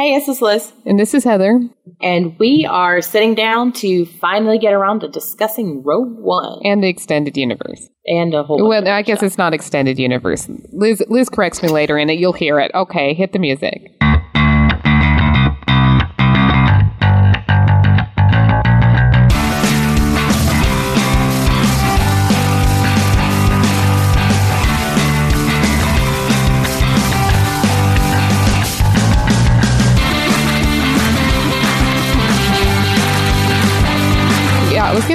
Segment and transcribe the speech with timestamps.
[0.00, 0.72] Hey, this is Liz.
[0.86, 1.60] And this is Heather.
[2.00, 6.58] And we are sitting down to finally get around to discussing Rogue One.
[6.64, 7.86] And the extended universe.
[8.06, 9.26] And a whole Well, I guess stuff.
[9.26, 10.48] it's not extended universe.
[10.72, 12.18] Liz Liz corrects me later it.
[12.18, 12.70] You'll hear it.
[12.74, 13.92] Okay, hit the music.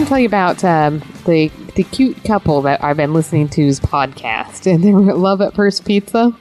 [0.06, 4.72] To tell you about um, the the cute couple that I've been listening to's podcast,
[4.72, 6.38] and they were Love at First Pizza,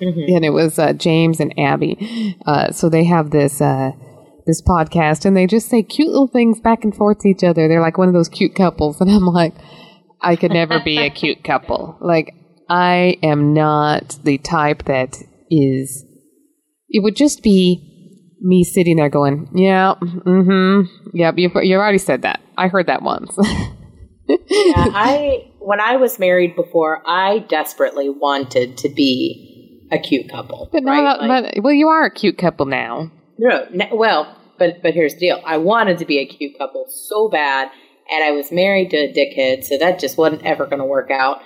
[0.00, 0.34] mm-hmm.
[0.34, 2.36] and it was uh, James and Abby.
[2.46, 3.90] Uh, so they have this uh,
[4.46, 7.68] this podcast, and they just say cute little things back and forth to each other.
[7.68, 9.54] They're like one of those cute couples, and I'm like,
[10.20, 11.98] I could never be a cute couple.
[12.00, 12.32] Like
[12.68, 15.16] I am not the type that
[15.50, 16.04] is.
[16.90, 17.84] It would just be
[18.40, 22.40] me sitting there going, yeah, mm-hmm, yep, you you already said that.
[22.58, 23.34] I heard that once.
[24.28, 30.68] yeah, I when I was married before, I desperately wanted to be a cute couple.
[30.72, 31.02] But, right?
[31.02, 33.10] not, like, but well, you are a cute couple now.
[33.38, 35.42] No, no, well, but but here's the deal.
[35.46, 37.70] I wanted to be a cute couple so bad,
[38.10, 41.10] and I was married to a dickhead, so that just wasn't ever going to work
[41.10, 41.40] out.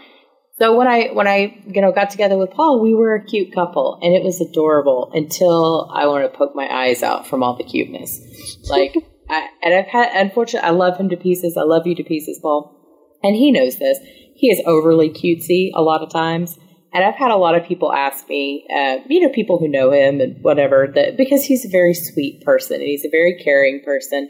[0.58, 3.54] So when I when I you know got together with Paul, we were a cute
[3.54, 7.56] couple, and it was adorable until I wanted to poke my eyes out from all
[7.56, 8.20] the cuteness.
[8.68, 8.94] Like,
[9.32, 11.56] I, and I've had unfortunately, I love him to pieces.
[11.56, 13.98] I love you to pieces, Paul, and he knows this.
[14.34, 16.58] He is overly cutesy a lot of times,
[16.92, 19.90] and I've had a lot of people ask me, uh, you know, people who know
[19.92, 23.80] him and whatever, that because he's a very sweet person and he's a very caring
[23.84, 24.28] person.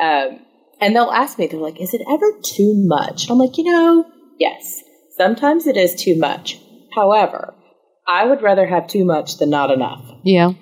[0.00, 0.40] Um,
[0.80, 3.64] and they'll ask me, they're like, "Is it ever too much?" And I'm like, you
[3.64, 4.06] know,
[4.38, 4.82] yes
[5.16, 6.58] Sometimes it is too much.
[6.92, 7.54] However,
[8.06, 10.04] I would rather have too much than not enough.
[10.24, 10.54] Yeah.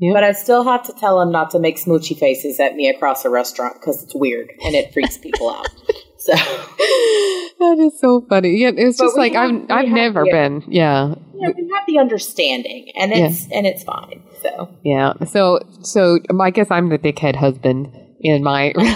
[0.00, 0.14] Yep.
[0.14, 3.24] But I still have to tell him not to make smoochy faces at me across
[3.24, 5.68] a restaurant because it's weird and it freaks people out.
[6.24, 8.56] So that is so funny.
[8.56, 10.64] Yeah, it's but just like have, I've I've never been.
[10.68, 11.16] Yeah.
[11.34, 13.58] Yeah, we have the understanding, and it's yeah.
[13.58, 14.22] and it's fine.
[14.40, 15.12] So yeah.
[15.26, 18.68] So so um, I guess I'm the dickhead husband in my.
[18.76, 18.86] no,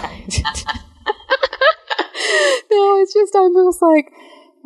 [3.03, 4.11] it's just I'm just like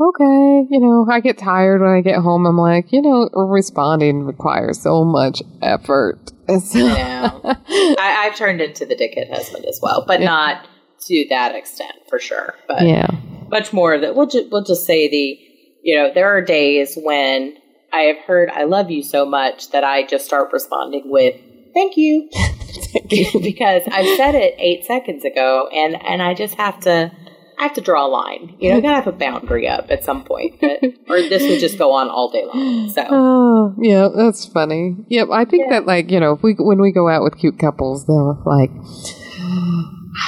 [0.09, 2.47] okay, you know, I get tired when I get home.
[2.47, 6.19] I'm like, you know, responding requires so much effort.
[6.49, 7.31] So yeah.
[7.45, 10.27] I, have turned into the dickhead husband as well, but yeah.
[10.27, 10.67] not
[11.07, 12.55] to that extent for sure.
[12.69, 13.09] But yeah,
[13.49, 15.39] much more that we'll just we'll just say the
[15.83, 17.57] you know there are days when
[17.93, 21.37] I have heard I love you so much that I just start responding with
[21.75, 23.27] thank you, thank you.
[23.43, 27.13] because I said it eight seconds ago, and and I just have to
[27.59, 28.57] I have to draw a line.
[28.59, 31.61] You know, I gotta have a boundary up at some point, but, or this would
[31.61, 32.91] just go on all day long.
[32.91, 34.97] So, oh, yeah, that's funny.
[35.09, 35.79] Yep, I think yeah.
[35.79, 38.71] that like you know, if we when we go out with cute couples, they're like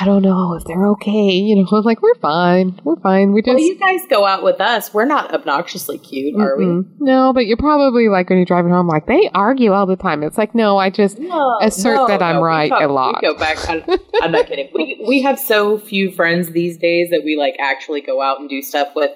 [0.00, 1.32] I don't know if they're okay.
[1.32, 2.80] You know, like we're fine.
[2.84, 3.32] We're fine.
[3.32, 3.54] We just.
[3.54, 4.94] Well, you guys go out with us.
[4.94, 6.84] We're not obnoxiously cute, are mm we?
[7.00, 10.22] No, but you're probably like when you're driving home, like they argue all the time.
[10.22, 13.20] It's like, no, I just no, assert no, that I'm right talk, a lot.
[13.20, 13.58] go back.
[13.68, 13.82] I'm,
[14.22, 14.70] I'm not kidding.
[14.74, 18.48] We we have so few friends these days that we like actually go out and
[18.48, 19.10] do stuff with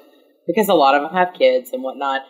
[0.47, 2.23] because a lot of them have kids and whatnot.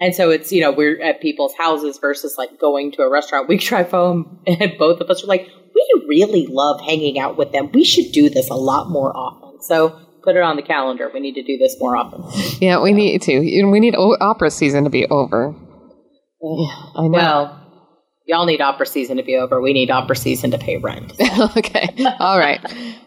[0.00, 3.48] And so it's, you know, we're at people's houses versus like going to a restaurant.
[3.48, 7.52] We drive home and both of us are like, we really love hanging out with
[7.52, 7.70] them.
[7.72, 9.60] We should do this a lot more often.
[9.62, 11.10] So put it on the calendar.
[11.12, 12.24] We need to do this more often.
[12.60, 13.38] Yeah, we need to.
[13.38, 15.54] We need opera season to be over.
[16.42, 17.10] Yeah, I know.
[17.10, 17.66] Well,
[18.26, 19.60] y'all need opera season to be over.
[19.60, 21.14] We need opera season to pay rent.
[21.16, 21.44] So.
[21.56, 21.88] okay.
[22.18, 22.60] All right.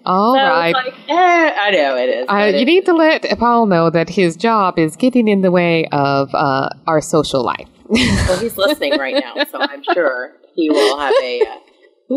[0.05, 0.73] All so right.
[0.73, 2.25] Like, eh, I know it is.
[2.29, 5.87] Uh, you need to let Paul know that his job is getting in the way
[5.91, 7.67] of uh, our social life.
[7.89, 11.41] well, he's listening right now, so I'm sure he will have a.
[11.41, 11.55] Uh,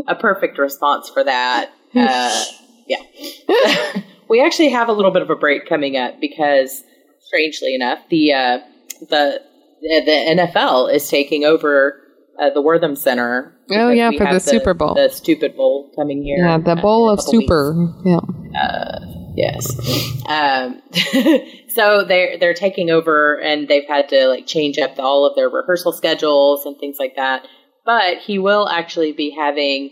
[0.07, 1.71] a perfect response for that.
[1.95, 2.45] Uh,
[2.87, 3.03] yeah.
[4.31, 6.83] we actually have a little bit of a break coming up because,
[7.21, 8.59] strangely enough, the uh,
[9.11, 9.43] the
[9.83, 12.01] the NFL is taking over
[12.41, 13.55] uh, the Wortham Center.
[13.71, 14.95] Oh, yeah, for have the Super Bowl.
[14.95, 16.39] the Stupid Bowl coming here.
[16.39, 17.75] Yeah, the uh, bowl of super.
[17.75, 18.03] weeks.
[18.07, 18.99] Yeah.
[19.35, 19.67] Yes.
[20.29, 20.83] Um,
[21.69, 25.35] so they're they're taking over, and they've had to like change up the, all of
[25.37, 27.47] their rehearsal schedules and things like that.
[27.85, 29.91] But he will actually be having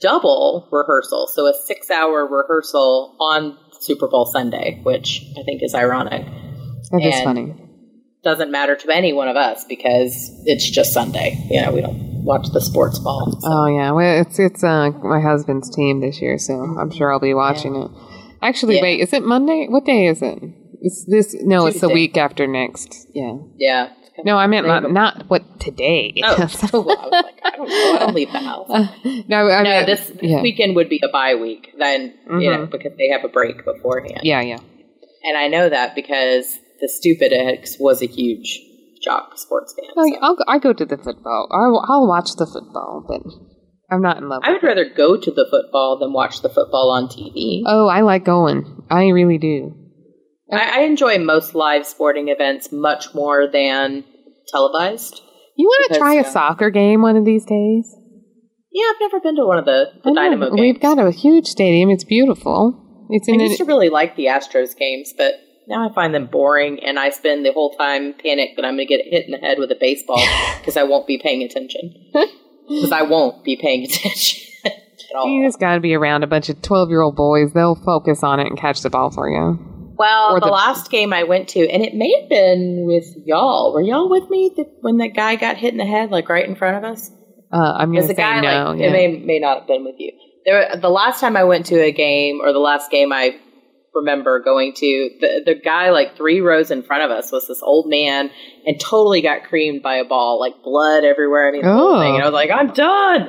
[0.00, 5.74] double rehearsal, so a six hour rehearsal on Super Bowl Sunday, which I think is
[5.74, 6.24] ironic.
[6.90, 7.54] That is And- funny.
[8.24, 11.36] Doesn't matter to any one of us because it's just Sunday.
[11.50, 13.32] You know, we don't watch the sports ball.
[13.40, 13.48] so.
[13.50, 17.18] Oh yeah, well it's it's uh, my husband's team this year, so I'm sure I'll
[17.18, 17.90] be watching it.
[18.40, 18.82] Actually, Yeah.
[18.82, 19.66] wait, is it Monday?
[19.68, 20.38] What day is it?
[20.80, 21.34] It's this.
[21.42, 23.08] No, it's the week after next.
[23.12, 23.38] Yeah.
[23.56, 23.88] yeah.
[24.26, 26.14] No, I meant not, not what today.
[26.24, 26.36] Oh,
[26.72, 27.94] well, I was like, I don't know.
[27.94, 28.68] I don't leave the house.
[29.28, 30.42] no, I No, meant, this, this yeah.
[30.42, 32.70] weekend would be a bye week then, you know, Mhm.
[32.70, 34.20] because they have a break beforehand.
[34.22, 34.58] Yeah, yeah.
[35.24, 38.60] And I know that because the stupid X was a huge
[39.02, 39.90] jock sports fan.
[39.96, 40.18] No, so.
[40.20, 41.48] I'll go, I go to the football.
[41.52, 43.22] I'll, I'll watch the football, but
[43.90, 44.42] I'm not in love.
[44.44, 47.62] I would rather go to the football than watch the football on TV.
[47.66, 48.84] Oh, I like going.
[48.90, 49.74] I really do.
[50.52, 54.04] I, I enjoy most live sporting events much more than
[54.52, 55.20] televised.
[55.56, 56.30] You want to try a yeah.
[56.30, 57.94] soccer game one of these days?
[58.72, 60.22] Yeah, I've never been to one of the, the know.
[60.22, 60.60] Dynamo games.
[60.60, 61.90] We've got a huge stadium.
[61.90, 63.06] It's beautiful.
[63.10, 65.34] It's I used to really like the Astros games, but
[65.68, 68.86] now I find them boring, and I spend the whole time panicked that I'm going
[68.88, 70.22] to get hit in the head with a baseball
[70.58, 71.94] because I won't be paying attention.
[72.68, 75.26] Because I won't be paying attention at all.
[75.26, 77.52] you just got to be around a bunch of 12 year old boys.
[77.52, 79.71] They'll focus on it and catch the ball for you.
[80.02, 83.72] Well, the, the- last game I went to, and it may have been with y'all.
[83.72, 86.46] Were y'all with me th- when that guy got hit in the head, like right
[86.48, 87.10] in front of us?
[87.52, 88.70] Uh, I'm going to the say guy, no.
[88.70, 88.86] like, yeah.
[88.88, 90.12] it may may not have been with you.
[90.44, 93.38] There, the last time I went to a game, or the last game I
[93.94, 97.60] remember going to, the the guy like three rows in front of us was this
[97.62, 98.30] old man,
[98.66, 101.48] and totally got creamed by a ball, like blood everywhere.
[101.48, 102.00] I mean, the whole Oh.
[102.00, 102.14] thing.
[102.14, 103.20] And I was like, I'm done.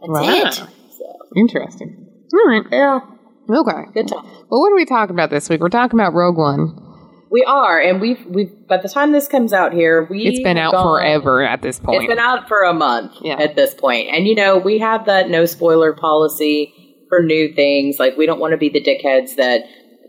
[0.00, 0.22] That's Wow.
[0.48, 0.54] it.
[0.54, 1.04] So,
[1.36, 2.06] Interesting.
[2.32, 2.62] All right.
[2.70, 3.00] yeah,
[3.48, 3.82] Okay.
[3.94, 4.24] good time.
[4.50, 5.60] Well, what are we talking about this week?
[5.60, 6.82] We're talking about Rogue One.
[7.30, 8.52] We are, and we've we've.
[8.68, 11.78] By the time this comes out here, we It's been out gone- forever at this
[11.80, 12.02] point.
[12.02, 13.34] It's been out for a month Yeah.
[13.40, 13.74] at this.
[13.82, 16.72] And you know, we have that no spoiler policy
[17.08, 17.98] for new things.
[17.98, 19.62] Like we don't want to be the dickheads that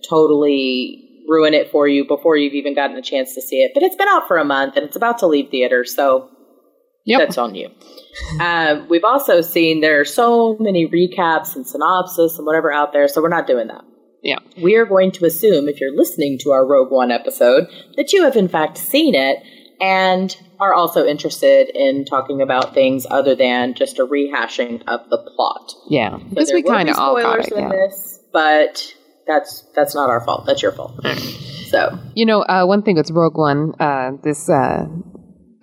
[0.07, 3.71] totally ruin it for you before you've even gotten a chance to see it.
[3.73, 6.29] But it's been out for a month and it's about to leave theater, so
[7.07, 7.19] Yep.
[7.19, 7.69] that's on you.
[8.41, 13.07] um, we've also seen there are so many recaps and synopsis and whatever out there,
[13.07, 13.83] so we're not doing that.
[14.23, 14.37] Yeah.
[14.61, 18.23] We are going to assume, if you're listening to our Rogue One episode, that you
[18.23, 19.37] have in fact seen it
[19.79, 25.17] and are also interested in talking about things other than just a rehashing of the
[25.35, 25.71] plot.
[25.89, 26.17] Yeah.
[26.29, 27.53] Because there we kind of all got spoilers it.
[27.53, 27.69] in Yeah.
[27.87, 28.93] this, but
[29.27, 30.45] that's that's not our fault.
[30.47, 30.99] That's your fault.
[31.69, 34.87] So You know, uh, one thing with Rogue One, uh, this uh,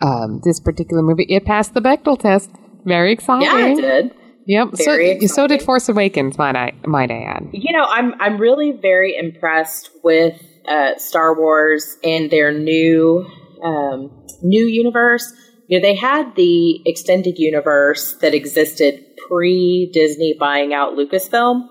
[0.05, 2.51] um, this particular movie, it passed the Bechdel test.
[2.85, 3.49] Very exciting.
[3.49, 4.15] yeah, it did.
[4.47, 4.69] Yep.
[4.77, 5.63] So, Very so did.
[5.63, 6.37] Force Awakens.
[6.37, 7.49] Might I might I add?
[7.53, 13.27] You know, I'm I'm really very impressed with uh, Star Wars and their new
[13.65, 14.11] um,
[14.43, 15.33] new universe.
[15.69, 21.67] You know, they had the extended universe that existed pre Disney buying out Lucasfilm,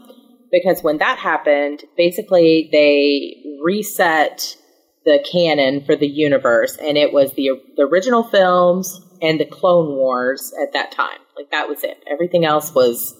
[0.51, 4.57] because when that happened, basically they reset
[5.05, 9.95] the canon for the universe, and it was the the original films and the Clone
[9.95, 11.19] Wars at that time.
[11.35, 12.03] Like that was it.
[12.09, 13.15] Everything else was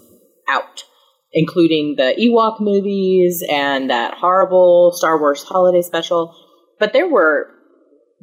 [0.49, 0.83] out,
[1.31, 6.35] including the Ewok movies and that horrible Star Wars holiday special.
[6.79, 7.49] But there were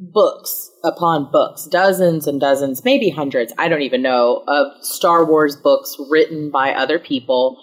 [0.01, 5.55] books upon books, dozens and dozens, maybe hundreds, I don't even know, of Star Wars
[5.55, 7.57] books written by other people,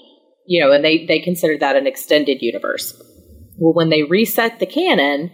[0.47, 3.01] you know, and they, they considered that an extended universe.
[3.59, 5.33] Well, when they reset the canon,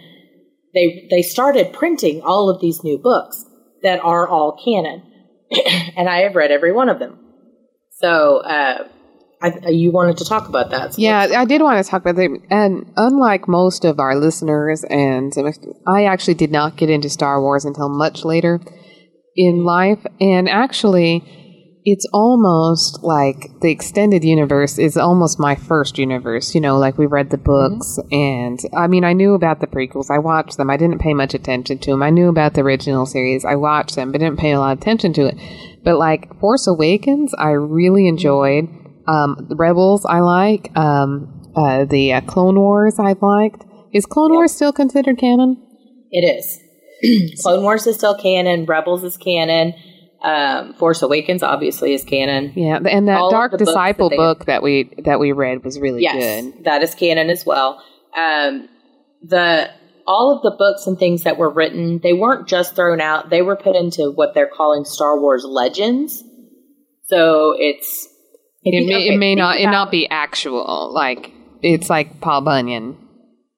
[0.74, 3.44] they they started printing all of these new books
[3.82, 5.02] that are all canon,
[5.96, 7.18] and I have read every one of them.
[8.00, 8.88] So, uh,
[9.40, 10.94] I, you wanted to talk about that?
[10.94, 12.38] So Yeah, I did want to talk about that.
[12.50, 15.32] And unlike most of our listeners, and
[15.86, 18.60] I actually did not get into Star Wars until much later
[19.36, 20.04] in life.
[20.20, 21.43] And actually,
[21.84, 26.54] it's almost like the extended universe is almost my first universe.
[26.54, 30.10] You know, like we read the books, and I mean, I knew about the prequels.
[30.10, 30.70] I watched them.
[30.70, 32.02] I didn't pay much attention to them.
[32.02, 33.44] I knew about the original series.
[33.44, 35.38] I watched them, but didn't pay a lot of attention to it.
[35.84, 38.68] But like Force Awakens, I really enjoyed.
[39.06, 40.74] Um, the Rebels, I like.
[40.76, 43.64] Um, uh, the uh, Clone Wars, I've liked.
[43.92, 44.36] Is Clone Yep.
[44.36, 45.62] Wars still considered canon?
[46.10, 46.60] It is.
[47.42, 48.64] Clone Wars is still canon.
[48.64, 49.74] Rebels is canon.
[50.24, 52.52] Um, Force Awakens obviously is canon.
[52.56, 56.02] Yeah, and that All Dark Disciple that book that we that we read was really
[56.02, 56.64] Yes, good.
[56.64, 57.82] that is canon as well.
[58.16, 58.68] Um,
[59.22, 59.68] the
[60.06, 63.42] all of the books and things that were written, they weren't just thrown out; they
[63.42, 66.24] were put into what they're calling Star Wars Legends.
[67.02, 68.08] So it's
[68.62, 72.40] it, you, may, okay, it may not it not be actual like it's like Paul
[72.40, 72.96] Bunyan.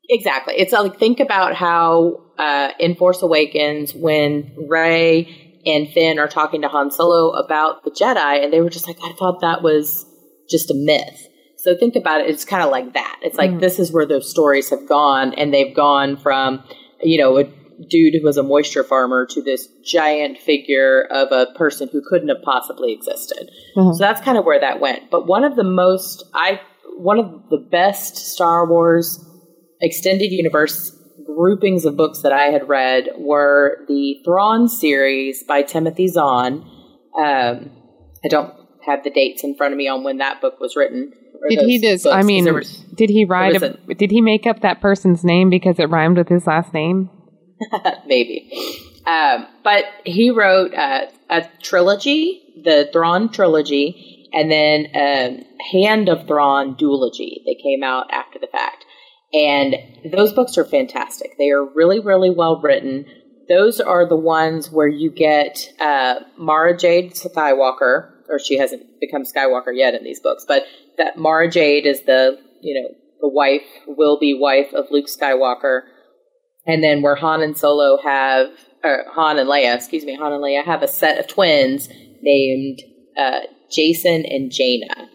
[0.09, 0.55] Exactly.
[0.57, 6.63] It's like think about how uh, in Force Awakens when Rey and Finn are talking
[6.63, 10.07] to Han Solo about the Jedi, and they were just like, I thought that was
[10.49, 11.27] just a myth.
[11.59, 12.31] So think about it.
[12.31, 13.19] It's kind of like that.
[13.23, 13.61] It's like mm.
[13.61, 16.63] this is where those stories have gone, and they've gone from
[17.03, 17.45] you know a
[17.91, 22.29] dude who was a moisture farmer to this giant figure of a person who couldn't
[22.29, 23.51] have possibly existed.
[23.77, 23.93] Mm-hmm.
[23.93, 25.11] So that's kind of where that went.
[25.11, 26.61] But one of the most I
[26.97, 29.23] one of the best Star Wars
[29.81, 30.93] extended universe
[31.27, 36.65] groupings of books that I had read were the Thrawn series by Timothy Zahn.
[37.19, 37.71] Um,
[38.25, 38.55] I don't
[38.87, 41.13] have the dates in front of me on when that book was written.
[41.49, 42.05] Did he just?
[42.05, 43.61] Books, I mean, was, did he write?
[43.63, 46.73] A, a, did he make up that person's name because it rhymed with his last
[46.73, 47.11] name?
[48.07, 48.51] Maybe.
[49.07, 56.27] Um, but he wrote uh, a trilogy, the Thrawn trilogy, and then um, Hand of
[56.27, 57.45] Thrawn duology.
[57.45, 58.86] They came out after the fact.
[59.33, 59.77] And
[60.13, 61.37] those books are fantastic.
[61.39, 63.07] They are really, really well written.
[63.49, 69.25] Those are the ones where you get uh, Mara Jade Skywalker, or she hasn't become
[69.25, 70.65] Skywalker yet in these books, but
[70.99, 72.89] that Mara Jade is the, you know,
[73.21, 75.83] the wife, will be wife of Luke Skywalker.
[76.67, 78.49] And then where Han and Solo have,
[78.83, 81.89] or Han and Leia, excuse me, Han and Leia have a set of twins
[82.23, 82.81] named
[83.17, 83.41] uh,
[83.71, 85.09] Jacen and Jaina,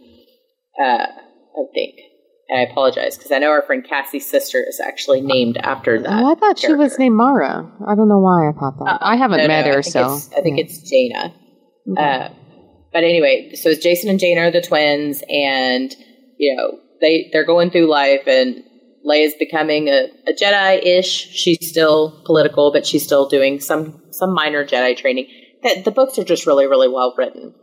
[0.81, 1.95] uh, I think.
[2.51, 6.11] And I apologize because I know our friend Cassie's sister is actually named after that.
[6.11, 6.67] Oh, I thought character.
[6.67, 7.71] she was named Mara.
[7.87, 8.91] I don't know why I thought that.
[8.91, 10.65] Uh, I haven't no, met no, her, I so I think yeah.
[10.65, 11.33] it's Jaina.
[11.89, 12.03] Okay.
[12.03, 12.29] Uh,
[12.91, 15.95] but anyway, so Jacen and Jaina are the twins, and
[16.37, 18.65] you know they they're going through life, and
[19.07, 21.29] Leia's becoming a, a Jedi ish.
[21.31, 25.27] She's still political, but she's still doing some some minor Jedi training.
[25.63, 27.55] The, the books are just really really well written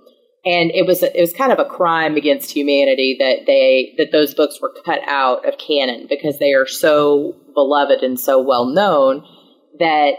[0.48, 4.34] and it was it was kind of a crime against humanity that they that those
[4.34, 9.22] books were cut out of canon because they are so beloved and so well known
[9.78, 10.12] that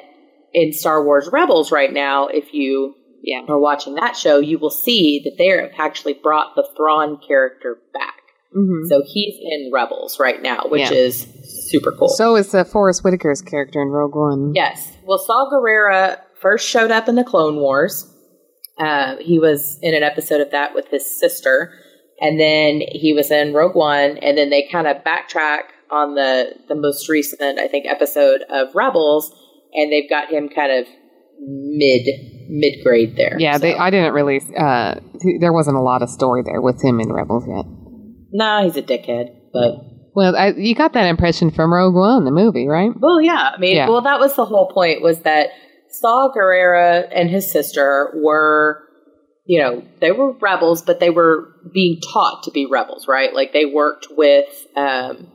[0.54, 3.42] in Star Wars Rebels right now, if you yeah.
[3.48, 7.78] are watching that show, you will see that they have actually brought the Thrawn character
[7.94, 8.16] back.
[8.56, 8.88] Mm-hmm.
[8.88, 10.92] So he's in Rebels right now, which yeah.
[10.92, 12.10] is super cool.
[12.10, 14.54] So is the Forest Whitaker's character in Rogue One.
[14.56, 14.92] Yes.
[15.04, 18.12] Well, Saw Gerrera first showed up in the Clone Wars
[18.80, 21.74] uh, he was in an episode of that with his sister,
[22.22, 26.54] and then he was in Rogue One, and then they kind of backtrack on the
[26.68, 29.32] the most recent, I think, episode of Rebels,
[29.74, 30.88] and they've got him kind of
[31.40, 32.08] mid
[32.50, 33.36] mid grade there.
[33.40, 33.60] Yeah, so.
[33.60, 34.42] they, I didn't really.
[34.58, 34.96] Uh,
[35.40, 37.66] there wasn't a lot of story there with him in Rebels yet.
[38.32, 39.86] No, he's a dickhead, but.
[40.16, 42.90] Well, I, you got that impression from Rogue One, the movie, right?
[43.00, 43.52] Well, yeah.
[43.56, 43.88] I mean, yeah.
[43.88, 45.50] well, that was the whole point was that
[45.92, 48.84] Saw Gerrera and his sister were,
[49.46, 53.34] you know, they were rebels, but they were being taught to be rebels, right?
[53.34, 55.32] Like they worked with, um,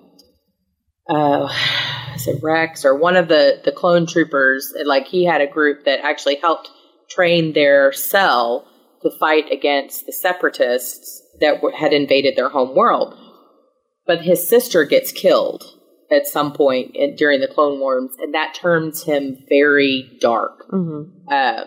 [1.09, 1.49] uh,
[2.15, 4.73] is it Rex or one of the the clone troopers?
[4.85, 6.71] Like he had a group that actually helped
[7.11, 8.67] train their cell
[9.03, 13.15] to fight against the separatists that had invaded their home world.
[14.07, 15.65] But his sister gets killed
[16.11, 20.69] at some point in, during the Clone Wars, and that turns him very dark.
[20.71, 21.29] Mm-hmm.
[21.31, 21.65] Uh,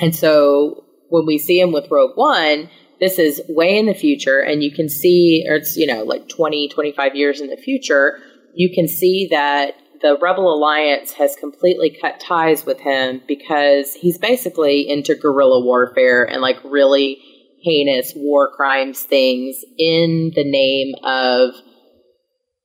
[0.00, 2.68] and so when we see him with Rogue One,
[3.00, 6.28] this is way in the future, and you can see, or it's, you know, like
[6.28, 8.18] 20, 25 years in the future,
[8.54, 14.18] you can see that the Rebel Alliance has completely cut ties with him because he's
[14.18, 17.18] basically into guerrilla warfare and like really
[17.62, 21.54] heinous war crimes things in the name of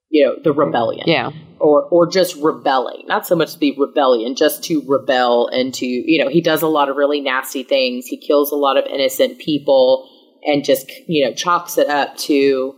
[0.09, 1.03] you know, the rebellion.
[1.07, 1.31] Yeah.
[1.59, 3.03] Or or just rebelling.
[3.07, 6.67] Not so much the rebellion, just to rebel and to, you know, he does a
[6.67, 8.05] lot of really nasty things.
[8.05, 10.07] He kills a lot of innocent people
[10.43, 12.75] and just, you know, chalks it up to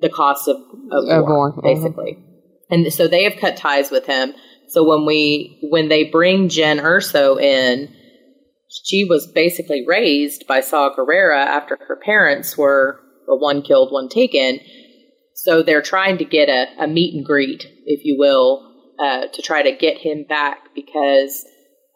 [0.00, 1.60] the cost of, of war, war, uh-huh.
[1.62, 2.12] basically.
[2.12, 2.74] Mm-hmm.
[2.74, 4.32] And so they have cut ties with him.
[4.68, 7.94] So when we when they bring Jyn Erso in,
[8.68, 14.60] she was basically raised by Saw Gerrera after her parents were one killed, one taken
[15.44, 18.66] so they're trying to get a, a meet and greet, if you will,
[18.98, 21.44] uh, to try to get him back because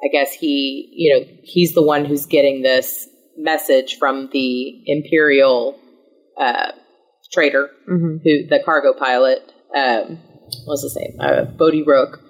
[0.04, 5.80] I guess he, you know, he's the one who's getting this message from the Imperial
[6.38, 6.72] uh,
[7.32, 8.18] trader, mm-hmm.
[8.22, 9.38] who the cargo pilot,
[9.74, 10.18] um,
[10.66, 12.20] what's his name, uh, Bodhi Rook.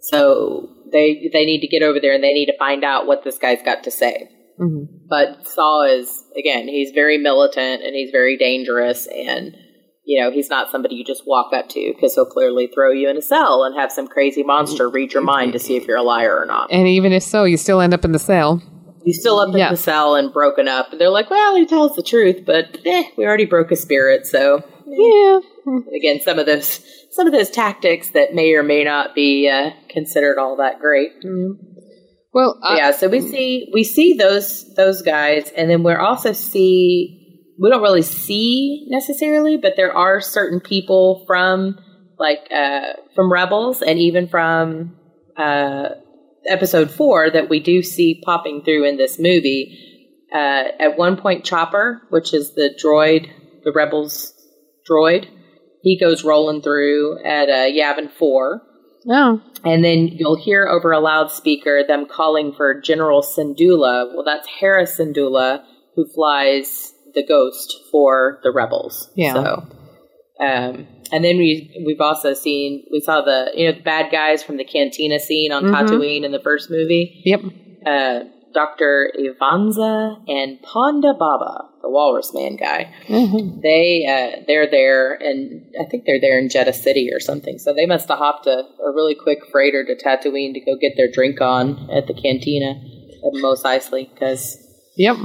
[0.00, 3.22] So they they need to get over there and they need to find out what
[3.22, 4.28] this guy's got to say.
[4.58, 5.06] Mm-hmm.
[5.08, 9.54] But Saw is again, he's very militant and he's very dangerous and
[10.08, 13.10] you know, he's not somebody you just walk up to because he'll clearly throw you
[13.10, 15.98] in a cell and have some crazy monster read your mind to see if you're
[15.98, 16.72] a liar or not.
[16.72, 18.62] And even if so, you still end up in the cell.
[19.04, 19.70] You still up in Yeah.
[19.70, 20.92] the cell and broken up.
[20.92, 24.24] And they're like, well, he tells the truth, but eh, we already broke his spirit.
[24.26, 25.40] So Yeah.
[25.94, 29.72] again, some of those some of those tactics that may or may not be uh,
[29.90, 31.10] considered all that great.
[32.32, 36.32] Well, I, yeah, so we see we see those those guys, and then we're also
[36.32, 37.17] see
[37.58, 41.78] we don't really see necessarily, but there are certain people from
[42.18, 44.96] like uh, from Rebels and even from
[45.36, 45.90] uh,
[46.46, 49.84] Episode Four that we do see popping through in this movie.
[50.32, 53.28] Uh, at one point, Chopper, which is the droid,
[53.64, 54.34] the Rebels
[54.88, 55.26] droid,
[55.82, 58.62] he goes rolling through at uh, Yavin Four.
[59.08, 64.12] oh, And then you'll hear over a loudspeaker them calling for General Syndulla.
[64.14, 69.10] Well, that's Hera Syndulla, who flies the Ghost for the rebels.
[69.16, 69.34] Yeah.
[69.34, 69.66] So,
[70.40, 74.42] um, and then we we've also seen we saw the you know the bad guys
[74.42, 75.72] from the cantina scene on Mhm.
[75.74, 77.22] Tatooine in the first movie.
[77.24, 77.40] yep.
[77.86, 78.20] Uh,
[78.54, 83.60] Doctor Ivanza and Ponda Baba, the Walrus Man guy Mhm.
[83.62, 87.58] they uh, they're there, and I think they're there in Jedha City or something.
[87.58, 90.92] So they must have hopped a, a really quick freighter to Tatooine to go get
[90.96, 92.70] their drink on at the cantina
[93.26, 94.08] at Mos Eisley.
[94.12, 94.56] Because
[94.96, 95.16] Yep.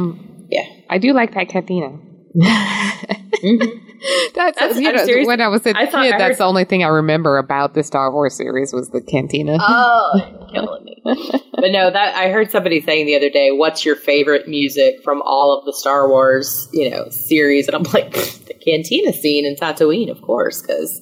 [0.50, 1.98] Yeah, I do like that cantina.
[2.36, 3.80] Mm-hmm.
[4.36, 6.84] That's, That's- you know, when I was a I kid, I that's the only thing
[6.84, 9.58] I remember about the Star Wars series was the cantina.
[9.62, 11.02] oh, killing me.
[11.06, 15.22] but no, that I heard somebody saying the other day, "What's your favorite music from
[15.22, 19.56] all of the Star Wars, you know, series?" And I'm like, the cantina scene in
[19.56, 21.02] Tatooine, of course, because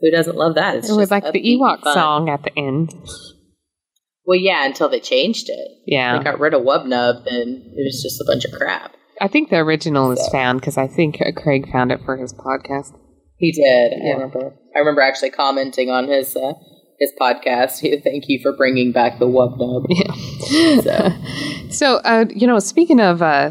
[0.00, 0.76] who doesn't love that?
[0.76, 1.92] It's it was like the Ewok fun.
[1.94, 2.94] song at the end.
[4.30, 5.68] Well, yeah, until they changed it.
[5.86, 6.16] Yeah.
[6.16, 8.94] They got rid of Wubnub, and it was just a bunch of crap.
[9.20, 12.96] I think the original is found because I think Craig found it for his podcast.
[13.38, 13.92] He did.
[13.96, 14.10] Yeah.
[14.10, 14.54] I remember.
[14.76, 16.52] I remember actually commenting on his uh,
[17.00, 17.80] his podcast.
[18.04, 19.86] Thank you for bringing back the Wubnub.
[19.88, 20.14] Yeah.
[20.82, 23.50] So So, uh, you know, speaking of uh,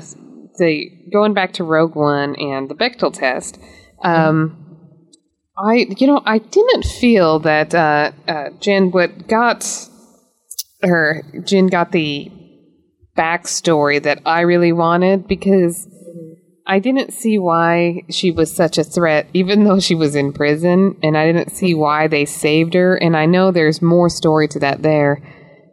[0.59, 3.59] the going back to Rogue One and the Bechdel test,
[4.01, 4.55] um,
[5.57, 9.89] I, you know, I didn't feel that uh, uh, Jen what got
[10.81, 12.31] her Jyn got the
[13.17, 15.87] backstory that I really wanted because
[16.65, 20.97] I didn't see why she was such a threat, even though she was in prison,
[21.01, 22.95] and I didn't see why they saved her.
[22.95, 25.19] And I know there's more story to that there.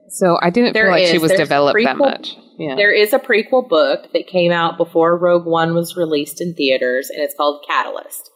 [0.09, 2.37] So I didn't There feel like she was There's developed that much.
[2.59, 2.75] Yeah.
[2.77, 7.11] there is a prequel book that came out before Rogue One was released in theaters,
[7.11, 8.31] and it's called Catalyst.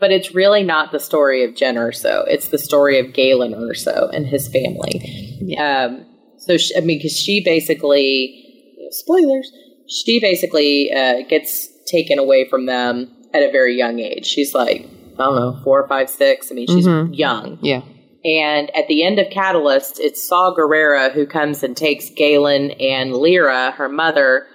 [0.00, 2.24] But it's really not the story of Jen Erso.
[2.28, 5.56] It's the story of Galen Erso and his family.
[5.58, 6.06] Um,
[6.38, 9.50] so, she, I mean, because she basically, spoilers,
[9.88, 14.24] she basically uh, gets taken away from them at a very young age.
[14.26, 14.86] She's like,
[15.18, 16.50] I don't know, four or five, six.
[16.52, 17.10] I mean, she's Mhm.
[17.16, 17.58] young.
[17.62, 17.82] yeah.
[18.24, 23.12] And at the end of Catalyst, it's Saw Gerrera who comes and takes Galen and
[23.14, 24.46] Lyra, her mother,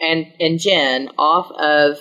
[0.00, 1.98] and and Jen off of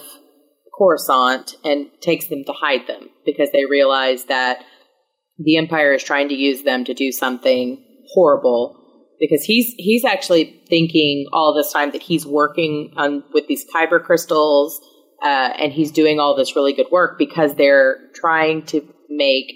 [0.77, 4.63] Coruscant and takes them to hide them because they realize that
[5.37, 7.83] the Empire is trying to use them to do something
[8.13, 8.81] horrible.
[9.19, 14.03] Because he's he's actually thinking all this time that he's working on with these kyber
[14.03, 14.81] crystals,
[15.23, 19.49] uh, and he's doing all this really good work because they're trying to make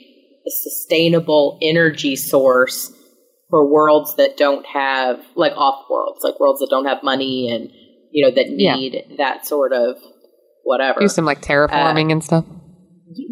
[0.48, 2.94] a sustainable energy source
[3.50, 7.70] for worlds that don't have like off worlds, like worlds that don't have money and
[8.12, 8.76] you know that Yeah.
[8.76, 9.98] need that sort of
[10.70, 11.00] whatever.
[11.00, 12.46] Do some like terraforming and stuff.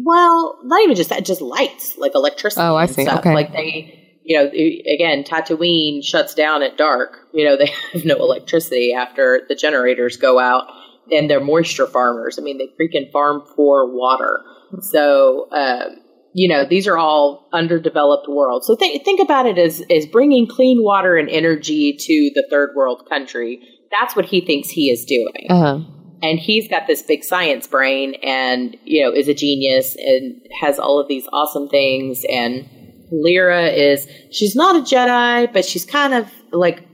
[0.00, 2.60] Well, not even just that, just lights, like electricity.
[2.60, 3.04] Oh, I see.
[3.04, 3.20] Stuff.
[3.20, 3.32] Okay.
[3.32, 7.16] Like they, you know, again, Tatooine shuts down at dark.
[7.32, 10.66] You know, they have no electricity after the generators go out,
[11.12, 12.40] and they're moisture farmers.
[12.40, 14.40] I mean, they freaking farm for water.
[14.80, 15.98] So, um,
[16.34, 18.66] you know, these are all underdeveloped worlds.
[18.66, 22.70] So think think about it as as bringing clean water and energy to the third
[22.74, 23.60] world country.
[23.92, 25.97] That's what he thinks he is doing Uh huh.
[26.22, 30.78] And he's got this big science brain and you know is a genius and has
[30.78, 32.68] all of these awesome things and
[33.10, 36.86] lyra is she's not a jedi but she's kind of like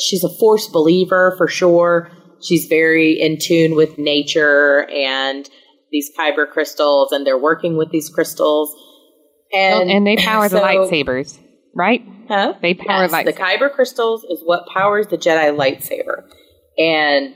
[0.00, 2.10] she's a force believer for sure
[2.42, 5.48] she's very in tune with nature and
[5.92, 8.74] these kyber crystals and they're working with these crystals
[9.52, 11.38] and and they power the lightsabers,
[11.74, 12.04] right?
[12.28, 12.54] Huh?
[12.60, 16.24] They power Yes, light- The Kyber crystals is what powers the Jedi lightsaber.
[16.78, 17.34] And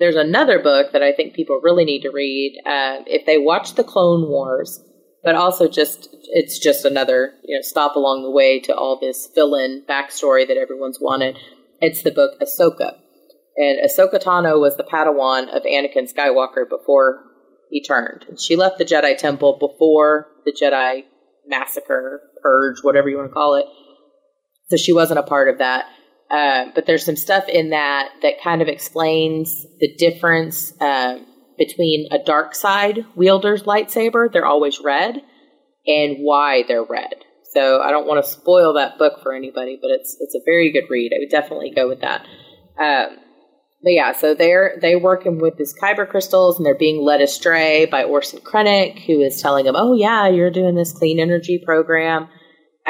[0.00, 3.74] there's another book that I think people really need to read uh, if they watch
[3.74, 4.82] the Clone Wars,
[5.22, 9.28] but also just it's just another you know stop along the way to all this
[9.34, 11.38] fill-in backstory that everyone's wanted.
[11.80, 12.94] It's the book Ahsoka,
[13.56, 17.24] and Ahsoka Tano was the Padawan of Anakin Skywalker before
[17.70, 18.24] he turned.
[18.38, 21.04] She left the Jedi Temple before the Jedi
[21.46, 23.66] massacre, purge, whatever you want to call it.
[24.70, 25.86] So she wasn't a part of that.
[26.30, 31.18] Uh, but there's some stuff in that that kind of explains the difference uh,
[31.58, 35.22] between a dark side wielder's lightsaber, they're always red,
[35.86, 37.14] and why they're red.
[37.52, 40.72] So I don't want to spoil that book for anybody, but it's it's a very
[40.72, 41.12] good read.
[41.14, 42.24] I would definitely go with that.
[42.78, 43.16] Um,
[43.82, 47.86] but yeah, so they're they working with these kyber crystals, and they're being led astray
[47.86, 52.28] by Orson Krennic, who is telling them, "Oh yeah, you're doing this clean energy program."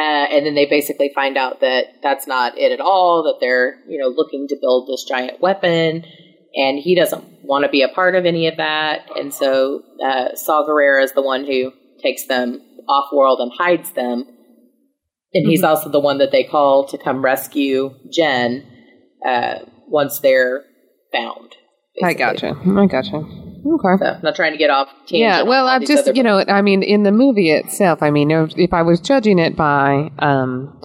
[0.01, 3.25] Uh, and then they basically find out that that's not it at all.
[3.25, 6.07] That they're you know looking to build this giant weapon,
[6.55, 9.11] and he doesn't want to be a part of any of that.
[9.15, 13.91] And so uh, Saw Gerrera is the one who takes them off world and hides
[13.93, 14.25] them.
[15.35, 15.69] And he's mm-hmm.
[15.69, 18.67] also the one that they call to come rescue Jen
[19.27, 20.65] uh, once they're
[21.13, 21.57] found.
[22.01, 22.25] Basically.
[22.25, 22.57] I gotcha.
[22.67, 23.40] I gotcha.
[23.67, 24.05] Okay.
[24.05, 24.89] So, not trying to get off.
[25.09, 25.43] Yeah.
[25.43, 28.83] Well, I'm just you know, I mean, in the movie itself, I mean, if I
[28.83, 30.81] was judging it by um,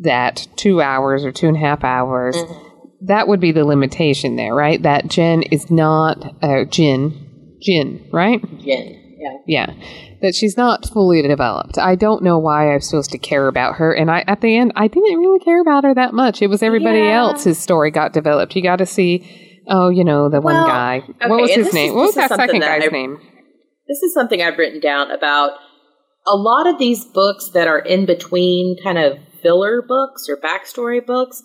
[0.00, 3.06] that two hours or two and a half hours, mm-hmm.
[3.06, 4.82] that would be the limitation there, right?
[4.82, 8.40] That Jen is not uh, Jyn, Jyn, right?
[8.42, 8.98] Jyn.
[9.18, 9.36] Yeah.
[9.46, 9.74] Yeah
[10.22, 11.76] that she's not fully developed.
[11.78, 13.92] I don't know why I'm supposed to care about her.
[13.92, 16.40] And I, at the end, I didn't really care about her that much.
[16.40, 17.18] It was everybody yeah.
[17.18, 18.54] else's story got developed.
[18.54, 21.02] You got to see, oh, you know, the well, one guy.
[21.08, 21.90] Okay, what was his name?
[21.90, 23.18] Is, what was that second guy's I've, name?
[23.88, 25.52] This is something I've written down about
[26.26, 31.04] a lot of these books that are in between kind of filler books or backstory
[31.04, 31.42] books.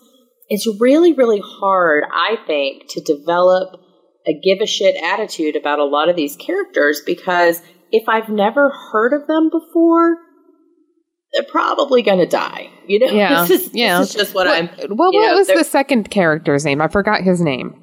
[0.50, 3.82] It's really, really hard, I think, to develop
[4.28, 8.70] a give a shit attitude about a lot of these characters because if I've never
[8.92, 10.18] heard of them before,
[11.34, 12.70] they're probably going to die.
[12.88, 14.00] You know, yeah, this is, yeah.
[14.00, 14.70] This is just what, what I'm.
[14.96, 16.82] Well, what know, was the second character's name?
[16.82, 17.82] I forgot his name.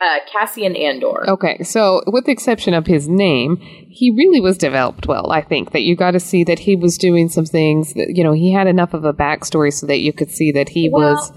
[0.00, 1.28] Uh, Cassian Andor.
[1.30, 3.56] Okay, so with the exception of his name,
[3.88, 5.30] he really was developed well.
[5.30, 8.24] I think that you got to see that he was doing some things that you
[8.24, 11.14] know he had enough of a backstory so that you could see that he well,
[11.14, 11.30] was.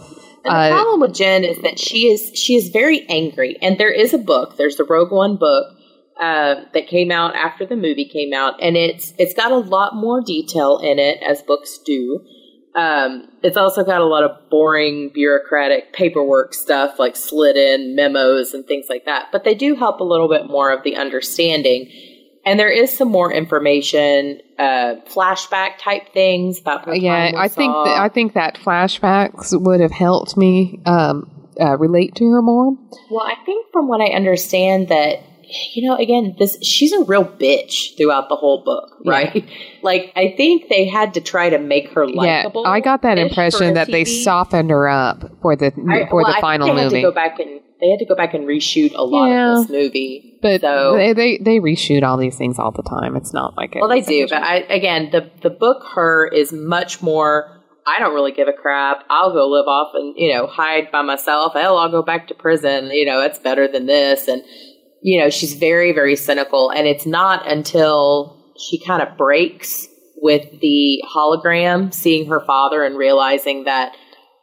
[0.44, 3.92] the uh, problem with Jen is that she is she is very angry, and there
[3.92, 4.58] is a book.
[4.58, 5.78] There's the Rogue One book
[6.20, 9.96] uh, that came out after the movie came out, and it's it's got a lot
[9.96, 12.26] more detail in it as books do.
[12.78, 18.54] Um, it's also got a lot of boring bureaucratic paperwork stuff like slid in memos
[18.54, 21.92] and things like that, but they do help a little bit more of the understanding.
[22.46, 26.96] And there is some more information, uh, flashback type things about her.
[26.96, 32.14] Yeah, I think th- I think that flashbacks would have helped me um, uh, relate
[32.16, 32.78] to her more.
[33.10, 35.24] Well, I think from what I understand that
[35.74, 39.36] you know, again, this she's a real bitch throughout the whole book, right?
[39.36, 39.42] Yeah.
[39.84, 42.64] Like I think they had to try to make her likable.
[42.64, 46.34] Yeah, I got that impression that they softened her up for the I, for well,
[46.34, 46.96] the final they movie.
[46.96, 49.52] Had to go back and they had to go back and reshoot a lot yeah,
[49.52, 50.40] of this movie.
[50.42, 53.16] But so, they, they, they reshoot all these things all the time.
[53.16, 54.28] It's not like well, they do.
[54.28, 57.54] But I, again, the the book her is much more.
[57.86, 59.06] I don't really give a crap.
[59.10, 61.54] I'll go live off and you know hide by myself.
[61.54, 62.90] Hell, I'll go back to prison.
[62.92, 64.44] You know, it's better than this and
[65.08, 66.70] you know, she's very, very cynical.
[66.70, 72.98] And it's not until she kind of breaks with the hologram, seeing her father and
[72.98, 73.96] realizing that,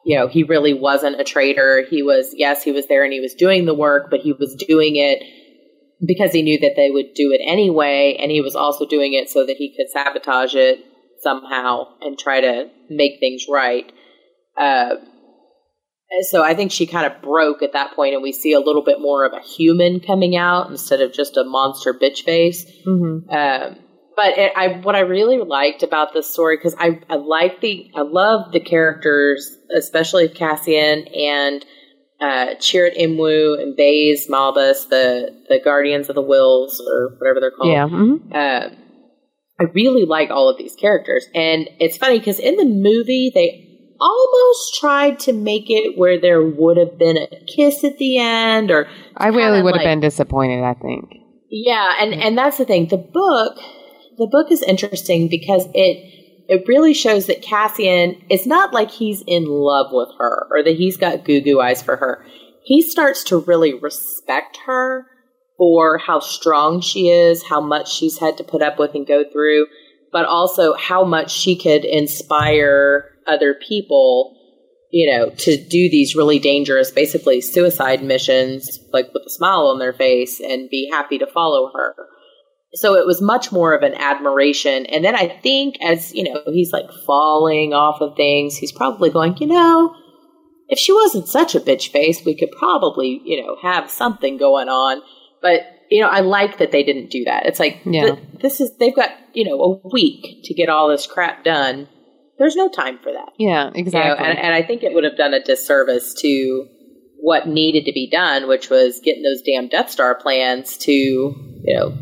[0.06, 1.84] you know, he really wasn't a traitor.
[1.90, 4.54] He was, yes, he was there and he was doing the work, but he was
[4.54, 5.22] doing it
[6.02, 8.16] because he knew that they would do it anyway.
[8.18, 10.78] And he was also doing it so that he could sabotage it
[11.20, 13.92] somehow and try to make things right.
[14.56, 14.94] Uh,
[16.22, 18.82] so I think she kind of broke at that point, and we see a little
[18.82, 22.64] bit more of a human coming out instead of just a monster bitch face.
[22.86, 23.30] Mm-hmm.
[23.30, 23.76] Um,
[24.16, 27.90] but it, I, what I really liked about this story because I, I like the,
[27.96, 31.64] I love the characters, especially Cassian and
[32.20, 37.50] uh, Chirrut Îmwe and Baze Malbus, the the Guardians of the Whills or whatever they're
[37.50, 37.72] called.
[37.72, 37.86] Yeah.
[37.86, 38.32] Mm-hmm.
[38.32, 38.76] Uh,
[39.60, 43.63] I really like all of these characters, and it's funny because in the movie they
[44.04, 48.70] almost tried to make it where there would have been a kiss at the end
[48.70, 48.86] or
[49.16, 51.14] I really would like, have been disappointed, I think.
[51.50, 52.88] Yeah, and and that's the thing.
[52.88, 53.56] The book
[54.18, 56.10] the book is interesting because it
[56.46, 60.76] it really shows that Cassian it's not like he's in love with her or that
[60.76, 62.26] he's got goo goo eyes for her.
[62.64, 65.06] He starts to really respect her
[65.56, 69.24] for how strong she is, how much she's had to put up with and go
[69.32, 69.66] through,
[70.12, 74.36] but also how much she could inspire other people,
[74.90, 79.78] you know, to do these really dangerous, basically suicide missions, like with a smile on
[79.78, 81.94] their face and be happy to follow her.
[82.74, 84.86] So it was much more of an admiration.
[84.86, 89.10] And then I think as, you know, he's like falling off of things, he's probably
[89.10, 89.94] going, you know,
[90.68, 94.68] if she wasn't such a bitch face, we could probably, you know, have something going
[94.68, 95.02] on.
[95.42, 95.60] but
[95.90, 97.44] you know, I like that they didn't do that.
[97.44, 98.14] It's like Yeah.
[98.14, 101.86] th- this is they've got you know a week to get all this crap done.
[102.38, 103.30] There's no time for that.
[103.38, 104.26] Yeah, You know, exactly.
[104.26, 106.66] and, and I think it would have done a disservice to
[107.20, 111.74] what needed to be done, which was getting those damn Death Star plans to, you
[111.74, 111.94] know,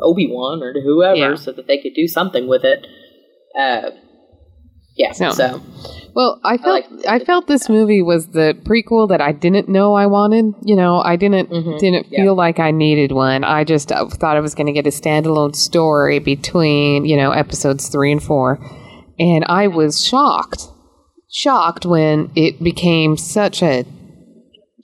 [0.00, 1.34] Obi Wan or to whoever, Yeah.
[1.34, 2.86] so that they could do something with it.
[3.58, 3.90] Uh,
[4.96, 5.12] yeah.
[5.12, 5.60] So- So,
[6.14, 9.94] Well, I felt like- I, felt this movie was the prequel that I didn't know
[9.94, 10.54] I wanted.
[10.62, 11.78] You know, I didn't Mhm.
[11.78, 12.22] didn't Yeah.
[12.24, 13.44] feel like I needed one.
[13.44, 17.30] I just uh, thought I was going to get a standalone story between you know
[17.32, 18.58] episodes three and four,
[19.18, 20.68] and I was shocked,
[21.30, 23.84] shocked when it became such a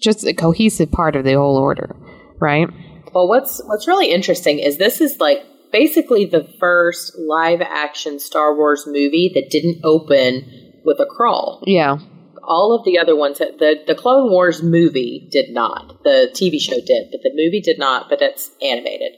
[0.00, 1.96] just a cohesive part of the whole order,
[2.40, 2.68] right?
[3.14, 8.56] well, what's what's really interesting is this is like basically the first live action Star
[8.56, 11.62] Wars movie that didn't open with a crawl.
[11.66, 11.98] Yeah,
[12.42, 16.02] all of the other ones the the Clone Wars movie did not.
[16.04, 19.12] The TV show did, but the movie did not, but that's animated.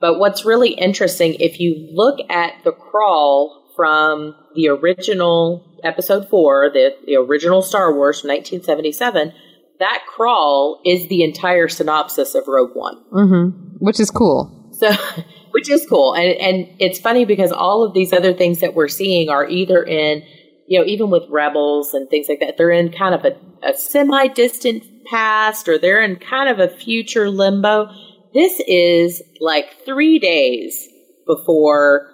[0.00, 6.70] But what's really interesting if you look at the crawl from the original episode 4,
[6.72, 9.32] the the original Star Wars from 1977,
[9.78, 12.96] that crawl is the entire synopsis of Rogue One.
[13.10, 14.50] hmm which is cool.
[14.72, 14.90] So,
[15.50, 18.88] which is cool, and and it's funny because all of these other things that we're
[18.88, 20.22] seeing are either in,
[20.66, 23.36] you know, even with rebels and things like that, they're in kind of a,
[23.68, 27.88] a semi-distant past, or they're in kind of a future limbo.
[28.34, 30.88] This is like three days
[31.26, 32.10] before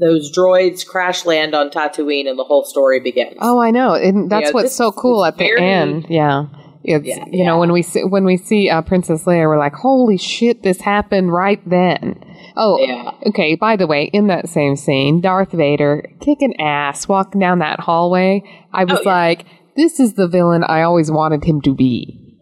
[0.00, 3.36] those droids crash land on Tatooine, and the whole story begins.
[3.40, 6.06] Oh, I know, and that's Yeah, what's this so cool at the very- end.
[6.08, 6.46] Yeah,
[6.82, 9.74] it's Yeah, you know when we see when we see uh, Princess Leia, we're like,
[9.74, 12.24] holy shit, this happened right then.
[12.56, 13.12] Oh, Yeah.
[13.28, 13.54] okay.
[13.54, 18.42] By the way, in that same scene, Darth Vader kicking ass, walking down that hallway.
[18.72, 19.10] I was Oh, yeah.
[19.10, 22.36] like, this is the villain I always wanted him to be.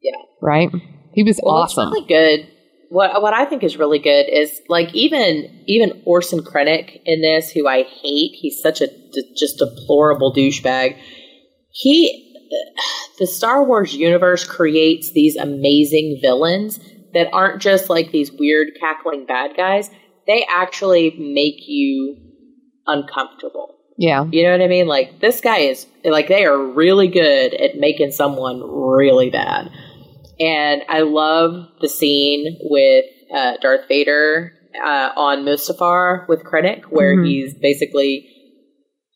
[0.00, 0.16] Yeah.
[0.40, 0.70] Right?
[1.12, 1.92] He was Well, awesome.
[1.92, 2.48] really good.
[2.92, 7.50] What what I think is really good is like even even Orson Krennic in this,
[7.50, 8.32] who I hate.
[8.34, 10.98] He's such a d- just deplorable douchebag.
[11.70, 12.36] He,
[13.18, 16.80] the Star Wars universe creates these amazing villains
[17.14, 19.88] that aren't just like these weird cackling bad guys.
[20.26, 22.18] They actually make you
[22.86, 23.78] uncomfortable.
[23.96, 24.26] yeah.
[24.30, 24.86] You know what I mean?
[24.86, 29.70] Like this guy is like they are really good at making someone really bad.
[30.42, 34.52] And I love the scene with uh, Darth Vader
[34.84, 37.26] uh, on Mustafar with Krennic, where Mhm.
[37.26, 38.28] he's basically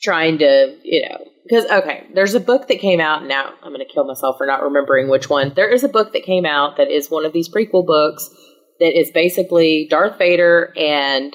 [0.03, 3.25] trying to, you know, because okay, there's a book that came out.
[3.27, 5.53] Now I'm going to kill myself for not remembering which one.
[5.55, 8.29] There is a book that came out that is one of these prequel books
[8.81, 11.35] that is basically Darth Vader and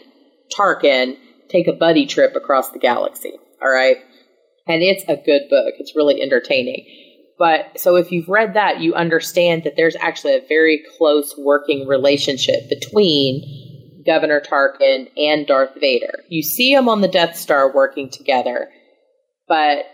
[0.58, 1.16] Tarkin
[1.50, 3.34] take a buddy trip across the galaxy.
[3.62, 3.98] All right.
[4.68, 5.74] And it's a good book.
[5.80, 6.86] It's really entertaining.
[7.42, 11.88] But so if you've read that, you understand that there's actually a very close working
[11.88, 16.20] relationship between Governor Tarkin and Darth Vader.
[16.30, 18.70] You see them on the Death Star working together,
[19.48, 19.86] but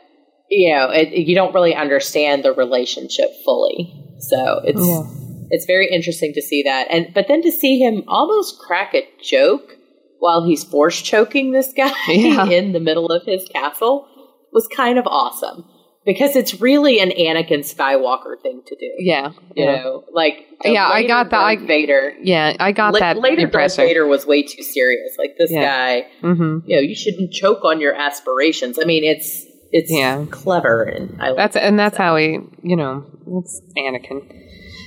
[0.50, 3.94] you know, it, you don't really understand the relationship fully.
[4.20, 5.04] So it's Yeah.
[5.50, 6.88] it's very interesting to see that.
[6.90, 9.72] And but then to see him almost crack a joke
[10.20, 12.46] while he's force choking this guy Yeah.
[12.50, 14.06] in the middle of his castle
[14.52, 15.64] was kind of awesome
[16.08, 18.90] because it's really an Anakin Skywalker thing to do.
[18.98, 19.32] Yeah.
[19.56, 19.76] You Yeah.
[19.76, 21.40] know, like Yeah, I got that.
[21.44, 22.14] I- Vader.
[22.22, 23.76] Yeah, I got La- that later, Darth.
[23.76, 25.16] Vader was way too serious.
[25.20, 25.62] Like this Yeah.
[25.62, 28.80] guy, hmm you know, you shouldn't choke on your aspirations.
[28.82, 30.26] I mean, it's it's Yeah.
[30.32, 33.04] clever and I like That's and that's how he, you know,
[33.40, 34.22] it's Anakin.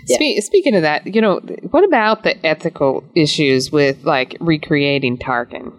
[0.08, 0.16] Yeah.
[0.16, 1.38] Spe- speaking of that, you know,
[1.70, 5.72] what about the ethical issues with like recreating Tarkin?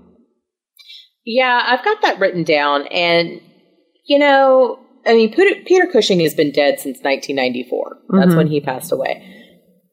[1.26, 2.88] Yeah, I've got that written down.
[2.88, 3.42] And,
[4.06, 7.98] you know, I mean, Peter, Peter Cushing has been dead since 1994.
[8.10, 8.38] That's Mhm.
[8.38, 9.24] when he passed away.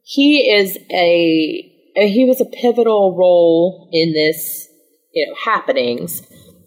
[0.04, 1.72] He is a,
[2.06, 4.68] he was a pivotal role in this,
[5.12, 6.22] you know, happenings,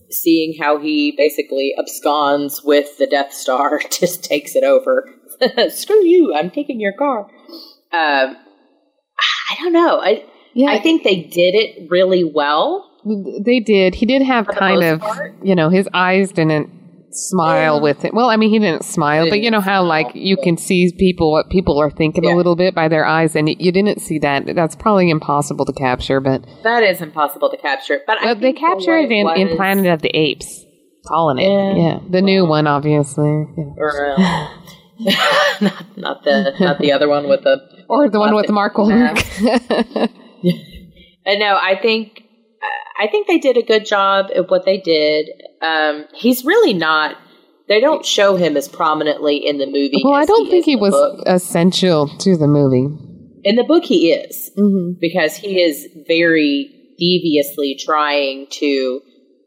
[0.09, 5.07] seeing how he basically absconds with the Death Star, just takes it over.
[5.69, 7.27] Screw you, I'm taking your car.
[7.93, 8.37] Um,
[9.49, 9.99] I don't know.
[9.99, 10.23] I,
[10.53, 12.87] Yeah, I think they did it really well.
[13.43, 13.95] they did.
[13.95, 15.35] He did have kind of, part.
[15.43, 16.69] you know, his eyes didn't
[17.15, 17.81] smile Yeah.
[17.81, 18.13] with it.
[18.13, 21.31] Well, I mean, he didn't smile, but you know how like you can see people
[21.31, 22.33] what people are thinking Yeah.
[22.33, 24.45] a little bit by their eyes, and you didn't see that.
[24.55, 27.99] That's probably impossible to capture, but That is impossible to capture.
[28.07, 30.65] But I Well, they capture it in, in Planet of the Apes.
[31.07, 31.49] Calling it.
[31.49, 31.75] Yeah.
[31.75, 31.99] Yeah.
[32.09, 33.45] The new one, obviously.
[33.57, 33.63] Yeah.
[33.77, 34.47] or, uh,
[35.61, 37.57] not, not the not the other one with the.
[37.89, 38.75] Or the one with Mark.
[38.75, 39.17] Wahlberg.
[41.27, 41.57] I know.
[41.61, 42.20] I think
[42.99, 45.29] I think they did a good job at what they did.
[45.61, 47.17] Um, he's really not.
[47.67, 50.01] They don't show him as prominently in the movie.
[50.03, 51.23] well, I don't think he was book.
[51.25, 52.93] essential to the movie.
[53.43, 54.99] In the book, he is Mm-hmm.
[54.99, 56.69] because he is very
[56.99, 59.01] deviously trying to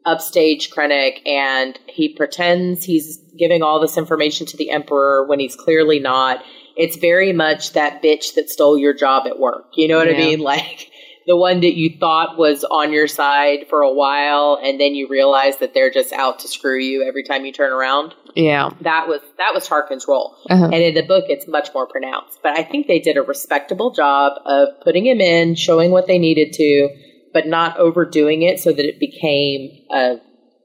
[0.05, 5.55] upstage Krennic, and he pretends he's giving all this information to the Emperor when he's
[5.55, 6.43] clearly not.
[6.75, 9.67] It's very much that bitch that stole your job at work.
[9.75, 10.39] You know what I mean?
[10.43, 10.89] Like
[11.27, 15.07] the one that you thought was on your side for a while, and then you
[15.09, 18.13] realize that they're just out to screw you every time you turn around.
[18.35, 18.69] Yeah.
[18.81, 20.35] That was that was Tarkin's role.
[20.49, 20.65] Uh-huh.
[20.65, 22.39] And in the book, it's much more pronounced.
[22.43, 26.19] But I think they did a respectable job of putting him in, showing what they
[26.19, 26.89] needed to,
[27.33, 30.17] but not overdoing it so that it became a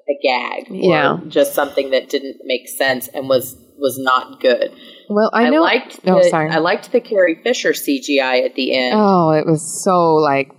[0.09, 1.19] a gag or Yeah.
[1.29, 4.73] just something that didn't make sense and was was not good.
[5.11, 5.63] Well, I know.
[5.63, 6.51] liked oh, sorry.
[6.51, 8.95] I liked the Carrie Fisher CGI at the end.
[8.97, 10.53] oh, it was so like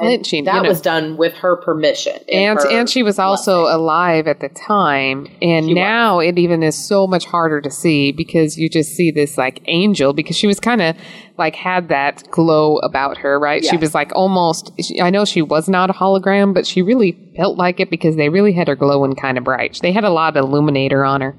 [0.00, 0.24] And.
[0.24, 0.62] That you know.
[0.68, 2.18] was done with her permission.
[2.32, 3.80] and her and she was also blessing.
[3.80, 8.12] alive at the time and She now it even is so much harder to see
[8.12, 10.96] because you just see this like angel because she was kind of
[11.38, 15.42] like had that glow about her right she was like almost she, i know she
[15.42, 18.76] was not a hologram but she really felt like it because they really had her
[18.76, 21.36] glowing kind of bright they had a lot of illuminator on her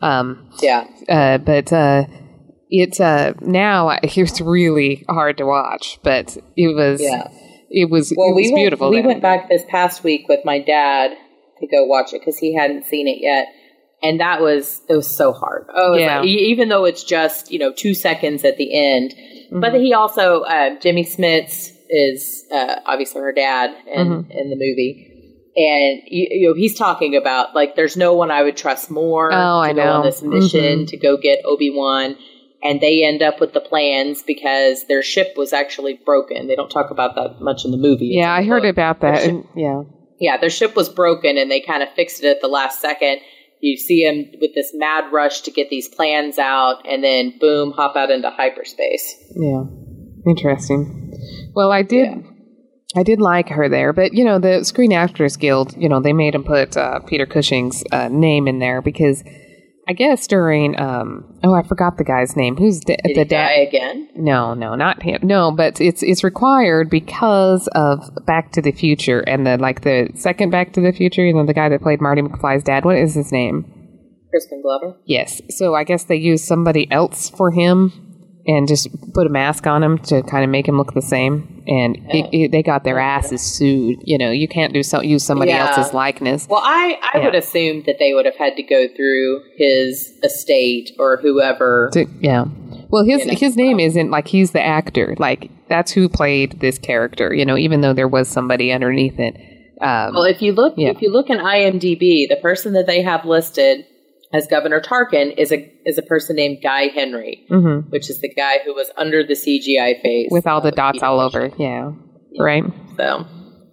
[0.00, 0.86] um yeah.
[1.08, 2.04] uh but uh
[2.70, 7.28] it's uh now it's really hard to watch but it was Yeah.
[7.70, 10.40] It was Well, it was we went, beautiful We went back this past week with
[10.44, 11.16] my dad
[11.60, 13.46] to go watch it because he hadn't seen it yet,
[14.02, 15.66] and that was it was so hard.
[15.74, 16.22] Oh, Yeah.
[16.22, 16.24] yeah.
[16.24, 19.60] even though it's just you know two seconds at the end, Mm-hmm.
[19.60, 24.30] but he also uh, Jimmy Smits is uh, obviously her dad in Mm-hmm.
[24.30, 25.10] in the movie.
[25.56, 29.36] And you, know he's talking about like there's no one I would trust more Oh,
[29.62, 29.92] to I go know.
[29.92, 30.88] on this mission Mhm.
[30.88, 32.16] to go get Obi Wan,
[32.64, 36.48] and they end up with the plans because their ship was actually broken.
[36.48, 38.06] They don't talk about that much in the movie.
[38.06, 38.70] Yeah in i heard book.
[38.70, 39.82] about that Their and, yeah
[40.18, 43.20] Yeah, their ship was broken, and they kind of fixed it at the last second.
[43.60, 47.72] You see him with this mad rush to get these plans out, and then boom,
[47.72, 49.14] hop out into hyperspace.
[49.36, 49.64] Yeah.
[50.26, 51.12] Interesting.
[51.54, 52.08] Well, I did.
[52.08, 52.30] Yeah.
[52.96, 55.76] I did like her there, but you know the Screen Actors Guild.
[55.76, 59.24] You know they made him put uh, Peter Cushing's uh, name in there because
[59.86, 63.68] I guess during um oh I forgot the guy's name who's the, Did the dad
[63.68, 64.08] again?
[64.16, 69.20] no no not him no but it's it's required because of Back to the Future
[69.20, 72.00] and the like the second Back to the Future you know the guy that played
[72.00, 73.70] Marty McFly's dad what is his name
[74.30, 74.96] Crispin Glover.
[75.04, 75.40] Yes.
[75.50, 78.03] So I guess they used somebody else for him
[78.46, 81.62] and just put a mask on him to kind of make him look the same.
[81.66, 84.00] And it, it, they got their asses sued.
[84.04, 85.74] You know, you can't do so, use somebody Yeah.
[85.74, 86.46] else's likeness.
[86.48, 87.24] Well, I, I Yeah.
[87.24, 91.88] would assume that they would have had to go through his estate or whoever.
[91.94, 92.44] To- yeah.
[92.90, 93.38] Well, his You know.
[93.38, 95.16] his name isn't like he's the actor.
[95.18, 97.32] Like that's who played this character.
[97.32, 99.36] You know, even though there was somebody underneath it.
[99.80, 100.90] Um, Well, if you look, Yeah.
[100.90, 103.86] if you look in IMDb, the person that they have listed
[104.34, 107.88] as Governor Tarkin is a is a person named Guy Henry, mhm.
[107.90, 111.20] which is the guy who was under the CGI face with all the dots all
[111.20, 111.50] over.
[111.56, 111.92] Yeah.
[112.38, 112.64] Right.
[112.96, 113.26] So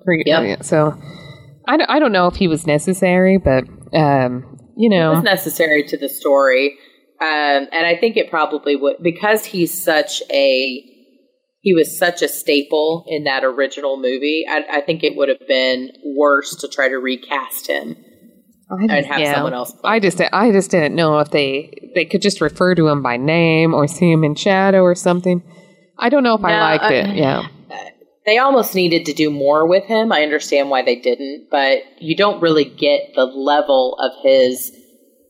[0.06, 0.95] Pretty- yeah, So
[1.67, 5.13] I don't, I don't know if he was necessary, but um, you it know.
[5.13, 6.78] was necessary to the story,
[7.21, 10.88] um, and I think it probably would because he's such a
[11.63, 14.45] he was such a staple in that original movie.
[14.50, 17.95] I, I think it would have been worse to try to recast him
[18.71, 19.34] Oh, I and just- have yeah.
[19.36, 19.71] someone else.
[19.73, 19.81] Play.
[19.91, 23.17] I just I just didn't know if they they could just refer to him by
[23.17, 25.43] name or see him in shadow or something.
[25.99, 27.15] I don't know if I liked I- it.
[27.15, 27.47] Yeah.
[27.69, 27.75] Uh,
[28.25, 30.12] they almost needed to do more with him.
[30.12, 34.71] I understand why they didn't, but you don't really get the level of his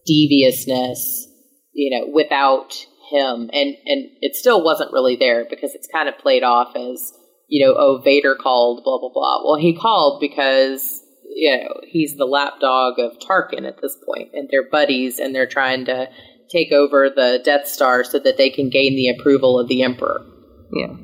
[0.06, 1.28] deviousness,
[1.74, 2.74] you know, without
[3.10, 3.50] him.
[3.54, 7.12] And and it still wasn't really there because it's kind of played off as,
[7.48, 9.44] you know, oh Vader called, blah blah blah.
[9.46, 11.01] Well, he called because
[11.36, 15.48] you know he's the lapdog of Tarkin at this point, and they're buddies, and they're
[15.48, 16.10] trying to
[16.52, 20.26] take over the Death Star so that they can gain the approval of the Emperor.
[20.74, 20.96] Yeah.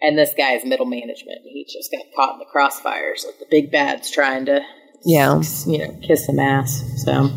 [0.00, 1.38] And this guy's middle management.
[1.44, 3.24] He just got caught in the crossfires.
[3.24, 4.60] Like the big bad's trying to,
[5.04, 5.40] Yeah.
[5.66, 6.82] you know, kiss some ass.
[7.04, 7.30] So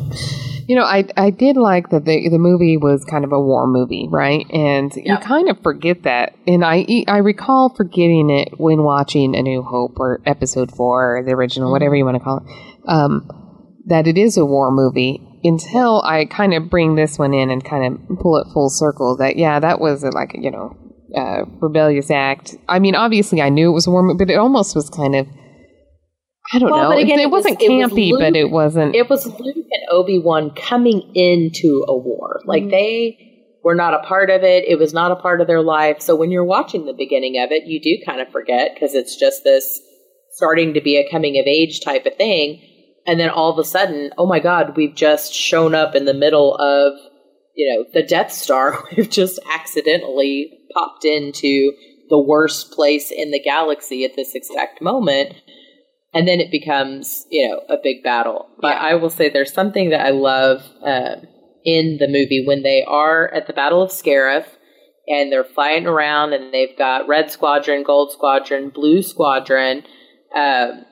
[0.67, 3.67] You know, I I did like that the the movie was kind of a war
[3.67, 4.45] movie, right?
[4.51, 6.36] And you kind of forget that.
[6.45, 11.23] And I I recall forgetting it when watching A New Hope or Episode Four or
[11.23, 12.89] the original, whatever you want to call it.
[12.89, 13.30] Um,
[13.86, 17.63] that it is a war movie until I kind of bring this one in and
[17.63, 19.15] kind of pull it full circle.
[19.15, 20.75] That yeah, that was a, like you know
[21.15, 22.56] uh, rebellious act.
[22.67, 25.15] I mean, obviously I knew it was a war movie, but it almost was kind
[25.15, 25.27] of.
[26.54, 26.89] I don't Well, know.
[26.95, 28.95] but again, it, it was- wasn't it was campy, but it wasn't.
[28.95, 32.41] it was Luke and Obi Wan coming into a war.
[32.45, 32.71] Like Mm-hmm.
[32.71, 33.23] they
[33.63, 34.63] were not a part of it.
[34.67, 36.02] It was not a part of their life.
[36.02, 39.15] So when you're watching the beginning of it, you do kind of forget because it's
[39.17, 39.81] just this
[40.31, 42.62] starting to be a coming of age type of thing.
[43.06, 46.13] And then all of a sudden, oh my God, we've just shown up in the
[46.13, 46.93] middle of,
[47.56, 51.73] you know, the Death Star We've just accidentally popped into
[52.10, 55.33] the worst place in the galaxy at this exact moment.
[56.18, 58.50] And then it becomes, you know, a big battle.
[58.60, 58.82] But Yeah.
[58.82, 61.18] I will say there's something that I love uh,
[61.63, 64.46] in the movie when they are at the Battle of Scarif
[65.08, 69.84] and they're flying around and they've got Red Squadron, Gold Squadron, Blue Squadron.
[70.36, 70.86] Um,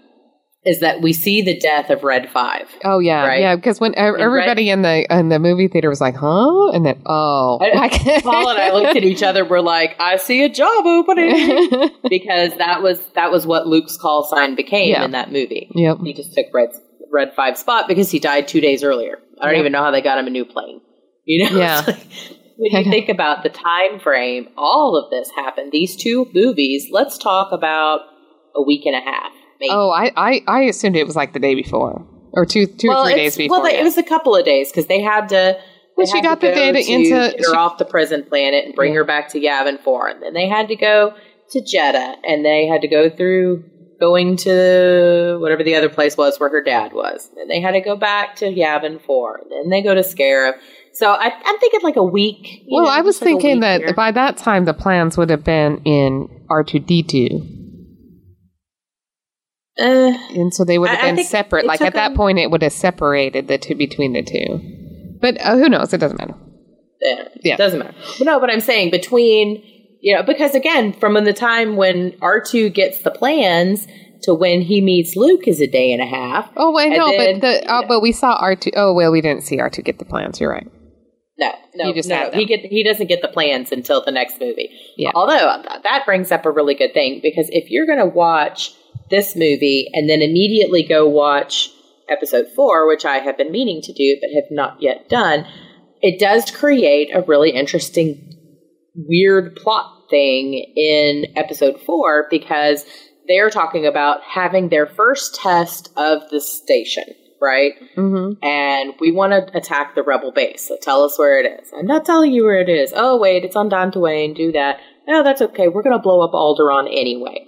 [0.65, 2.67] is that we see the death of Red Five.
[2.83, 3.39] Oh yeah, Right.
[3.41, 3.55] yeah.
[3.55, 6.85] Because when uh, Red- everybody in the in the movie theater was like, "Huh," and
[6.85, 9.45] then oh, I- Paul and I looked at each other.
[9.45, 14.23] We're like, "I see a job opening," because that was that was what Luke's call
[14.23, 15.05] sign became Yeah.
[15.05, 15.69] in that movie.
[15.75, 15.97] Yep.
[16.03, 16.69] He just took Red
[17.11, 19.19] Red Five spot because he died two days earlier.
[19.39, 19.59] I don't Yep.
[19.61, 20.81] even know how they got him a new plane.
[21.27, 21.81] You know, Yeah.
[21.87, 21.97] Like,
[22.57, 25.71] when you think about the time frame, all of this happened.
[25.71, 26.87] These two movies.
[26.91, 28.01] Let's talk about
[28.55, 29.31] a week and a half.
[29.59, 29.69] Maybe.
[29.71, 33.05] oh, I, I I assumed it was like the day before or two two or
[33.05, 33.61] three days before.
[33.61, 33.79] Well, yeah.
[33.79, 35.57] it was a couple of days because they had to.
[35.97, 38.91] Well, she got the data to into- her she- off the prison planet and bring
[38.91, 38.99] Yeah.
[38.99, 41.13] her back to Yavin Four, and then they had to go
[41.51, 43.63] to Jedha, and they had to go through
[43.97, 47.79] going to whatever the other place was where her dad was, and they had to
[47.81, 50.55] go back to Yavin Four, and then they go to Scarif.
[50.91, 52.65] So I, I'm thinking like a week.
[52.69, 53.93] well, know, I was like thinking that here.
[53.93, 57.64] by that time the plans would have been in R two D two,
[59.79, 61.65] Uh, and so they would have I- I been think separate.
[61.65, 65.17] Like at that them- point, it would have separated the two between the two.
[65.21, 65.93] But uh, who knows?
[65.93, 66.35] It doesn't matter.
[67.01, 67.55] Yeah, Yeah.
[67.57, 67.93] doesn't matter.
[68.17, 69.61] But no, but I'm saying between
[70.01, 73.85] you know because again, from the time when R two gets the plans
[74.23, 76.49] to when he meets Luke is a day and a half.
[76.55, 78.71] Oh, I And know, then- but the uh, but we saw R two.
[78.75, 80.39] Oh well, we didn't see R two get the plans.
[80.39, 80.67] You're right.
[81.37, 84.39] No, no, He just no, he get he doesn't get the plans until the next
[84.39, 84.69] movie.
[84.95, 85.11] Yeah.
[85.13, 88.73] Although that brings up a really good thing because if you're going to watch
[89.09, 91.69] this movie and then immediately go watch
[92.09, 95.45] episode four, which I have been meaning to do but have not yet done,
[96.01, 98.33] it does create a really interesting,
[98.95, 102.85] weird plot thing in episode four because
[103.27, 107.05] they're talking about having their first test of the station,
[107.41, 107.73] right?
[107.97, 108.43] Mm-hmm.
[108.45, 110.67] and we want to attack the rebel base.
[110.67, 111.71] So tell us where it is.
[111.77, 112.93] I'm not telling you where it is.
[112.95, 114.35] Oh, wait, it's on Dantooine.
[114.35, 114.79] Do that.
[115.07, 115.67] No, that's okay.
[115.67, 117.47] We're going to blow up Alderaan anyway.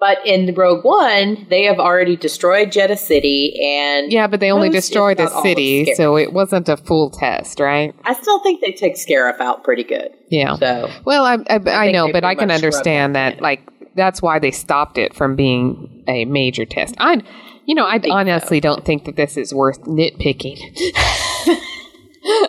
[0.00, 4.70] But in Rogue One, they have already destroyed Jedha City, and Yeah, but they only
[4.70, 7.92] destroyed the not all of city, so it wasn't a full test, right?
[8.04, 10.12] I still think they take Scarif out pretty good.
[10.28, 10.54] Yeah.
[10.54, 13.36] So Well, I I, I, think know, but I can understand that.
[13.36, 13.42] that.
[13.42, 16.94] Like that's why they stopped it from being a major test.
[16.98, 17.20] I,
[17.66, 20.58] you know, I think honestly don't think that this is worth nitpicking.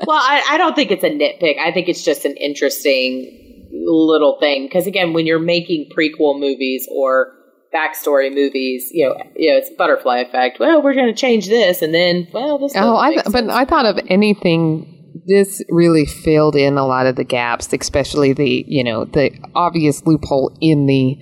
[0.05, 1.57] well, I, I don't think it's a nitpick.
[1.57, 6.87] I think it's just an interesting little thing because again, when you're making prequel movies
[6.91, 7.33] or
[7.73, 10.59] backstory movies, you know, you know, it's butterfly effect.
[10.59, 12.73] Well, we're going to change this, and then well, this.
[12.75, 13.49] Oh, I th- but.
[13.49, 14.95] I thought of anything.
[15.27, 20.05] This really filled in a lot of the gaps, especially the you know the obvious
[20.05, 21.17] loophole in the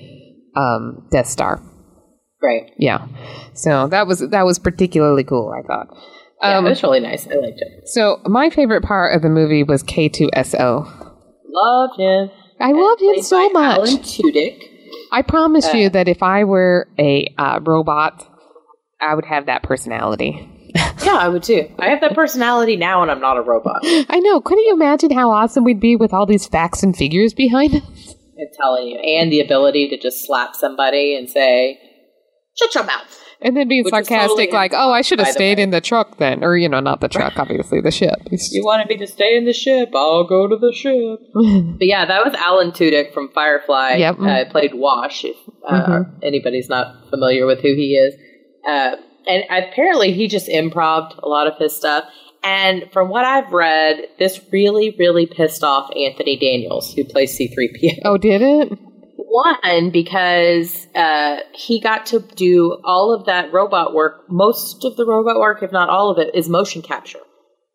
[0.60, 1.62] um, Death Star.
[2.41, 2.72] right.
[2.78, 3.08] Yeah,
[3.54, 5.52] so that was that was particularly cool.
[5.58, 5.88] I thought.
[6.41, 7.28] Yeah, Um, it was really nice.
[7.28, 7.88] I liked it.
[7.89, 10.86] so my favorite part of the movie was K two S O.
[11.50, 12.30] Loved him.
[12.60, 13.78] I loved him so much.
[13.78, 14.64] Alan Tudyk.
[15.12, 18.28] I promise Uh, you that if I were a uh, robot,
[19.00, 20.50] I would have that personality.
[21.04, 21.70] Yeah, I would too.
[21.80, 23.82] I have that personality now, and I'm not a robot.
[23.84, 24.42] I know.
[24.42, 28.16] Couldn't you imagine how awesome we'd be with all these facts and figures behind us?
[28.38, 31.80] I'm telling you, and the ability to just slap somebody and say,
[32.60, 35.32] "Shut your mouth." And then being Which sarcastic, totally like, "Oh, I should have by
[35.32, 38.16] the stayed in the truck then," or you know, not the truck, obviously the ship.
[38.26, 39.90] It's- You wanted me to stay in the ship?
[39.96, 41.20] I'll go to the ship.
[41.78, 43.96] but yeah, that was Alan Tudyk from Firefly.
[43.98, 44.20] Yep.
[44.20, 45.24] Uh, played Wash.
[45.24, 45.36] If
[45.68, 46.14] uh, Mhm.
[46.24, 48.16] anybody's not familiar with who he is,
[48.68, 48.96] uh,
[49.28, 52.06] and apparently he just improved a lot of his stuff.
[52.44, 57.48] And from what I've read, this really, really pissed off Anthony Daniels, who plays C
[57.48, 58.02] three PO.
[58.14, 58.80] oh, did it?
[59.38, 64.24] One, because uh, he got to do all of that robot work.
[64.30, 67.20] Most of the robot work, if not all of it, is motion capture.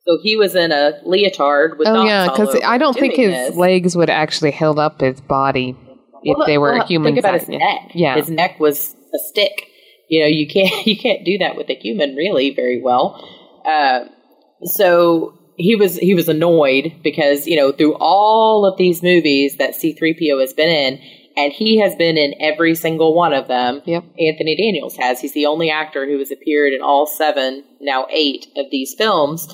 [0.07, 3.57] So he was in a leotard with Oh, yeah, because I don't think his this.
[3.57, 5.77] legs would actually held up his body
[6.25, 7.15] if Well, they were well, human.
[7.15, 7.93] Think about his neck.
[7.95, 8.17] Yeah.
[8.17, 9.69] his neck was a stick.
[10.09, 13.25] You know, you can't you can't do that with a human really very well.
[13.65, 14.07] Uh,
[14.65, 19.77] so he was he was annoyed because you know through all of these movies that
[19.77, 21.01] C three PO has been in,
[21.43, 23.82] and he has been in every single one of them.
[23.84, 24.05] Yep.
[24.18, 25.20] Anthony Daniels has.
[25.20, 29.53] He's the only actor who has appeared in all seven, now eight of these films.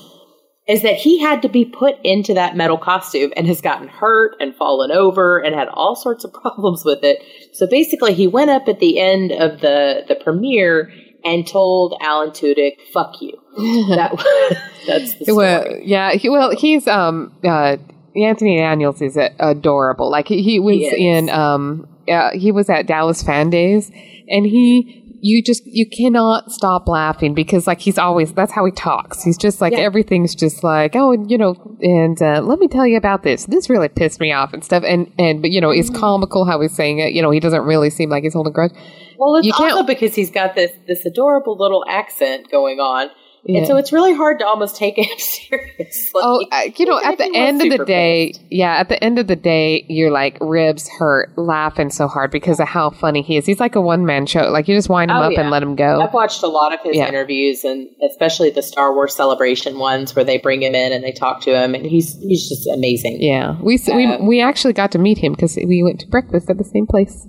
[0.68, 4.36] Is that he had to be put into that metal costume and has gotten hurt
[4.38, 7.22] and fallen over and had all sorts of problems with it.
[7.54, 10.92] So basically, he went up at the end of the the premiere
[11.24, 13.32] and told Alan Tudyk, "Fuck you."
[13.88, 14.12] That
[14.86, 15.36] that's the story.
[15.36, 16.12] Well, yeah.
[16.12, 17.78] He, well, he's um uh
[18.24, 20.10] Anthony Daniels is adorable.
[20.10, 23.90] Like he, he was He in um uh, he was at Dallas Fan Days,
[24.28, 28.70] and he you just you cannot stop laughing because like he's always that's how he
[28.70, 29.22] talks.
[29.22, 29.80] He's just like Yeah.
[29.80, 33.44] everything's just like oh and you know and uh, let me tell you about this.
[33.46, 34.84] This really pissed me off and stuff.
[34.86, 37.12] And and but you know it's comical how he's saying it.
[37.12, 38.72] You know he doesn't really seem like he's holding a grudge.
[39.18, 43.08] Well, it's also because he's got this this adorable little accent going on,
[43.44, 43.58] Yeah.
[43.58, 46.10] and so it's really hard to almost take him seriously.
[46.16, 48.42] Oh, uh, you know, at the end of the day, pissed.
[48.50, 52.60] yeah, at the end of the day, you're like ribs hurt, laughing so hard because
[52.60, 53.46] of how funny he is.
[53.46, 54.50] He's like a one man show.
[54.50, 55.40] Like you just wind him Oh, up yeah.
[55.42, 56.00] and let him go.
[56.00, 57.08] I've watched a lot of his Yeah.
[57.08, 61.12] interviews, and especially the Star Wars Celebration ones, where they bring him in and they
[61.12, 63.18] talk to him, and he's he's just amazing.
[63.20, 66.50] Yeah, we we Uh, we actually got to meet him because we went to breakfast
[66.50, 67.26] at the same place.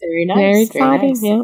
[0.00, 0.36] Very nice.
[0.36, 1.08] Very very exciting.
[1.08, 1.22] nice.
[1.22, 1.42] Yeah.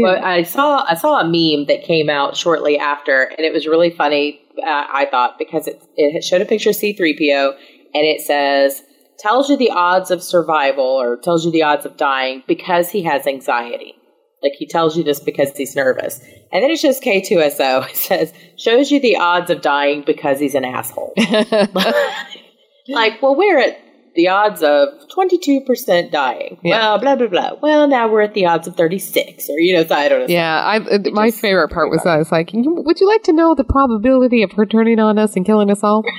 [0.00, 3.66] Well, I saw I saw a meme that came out shortly after, and it was
[3.66, 4.40] really funny.
[4.58, 7.50] Uh, I thought because it it showed a picture of C three PO,
[7.94, 8.82] and it says
[9.18, 13.02] tells you the odds of survival or tells you the odds of dying because he
[13.02, 13.94] has anxiety.
[14.42, 16.20] Like he tells you this because he's nervous,
[16.52, 17.82] and then it shows K two S O.
[17.90, 21.12] It says shows you the odds of dying because he's an asshole.
[22.88, 23.78] like, well, we're at
[24.14, 26.58] the odds of 22% dying.
[26.62, 26.78] Yeah.
[26.78, 27.50] Well, blah, blah, blah.
[27.62, 30.26] Well, now we're at the odds of 36, or, you know, so I don't know.
[30.28, 33.54] yeah, I, my favorite part was I was like, "You- "Would you like to know
[33.54, 36.04] the probability of her turning on us and killing us all?"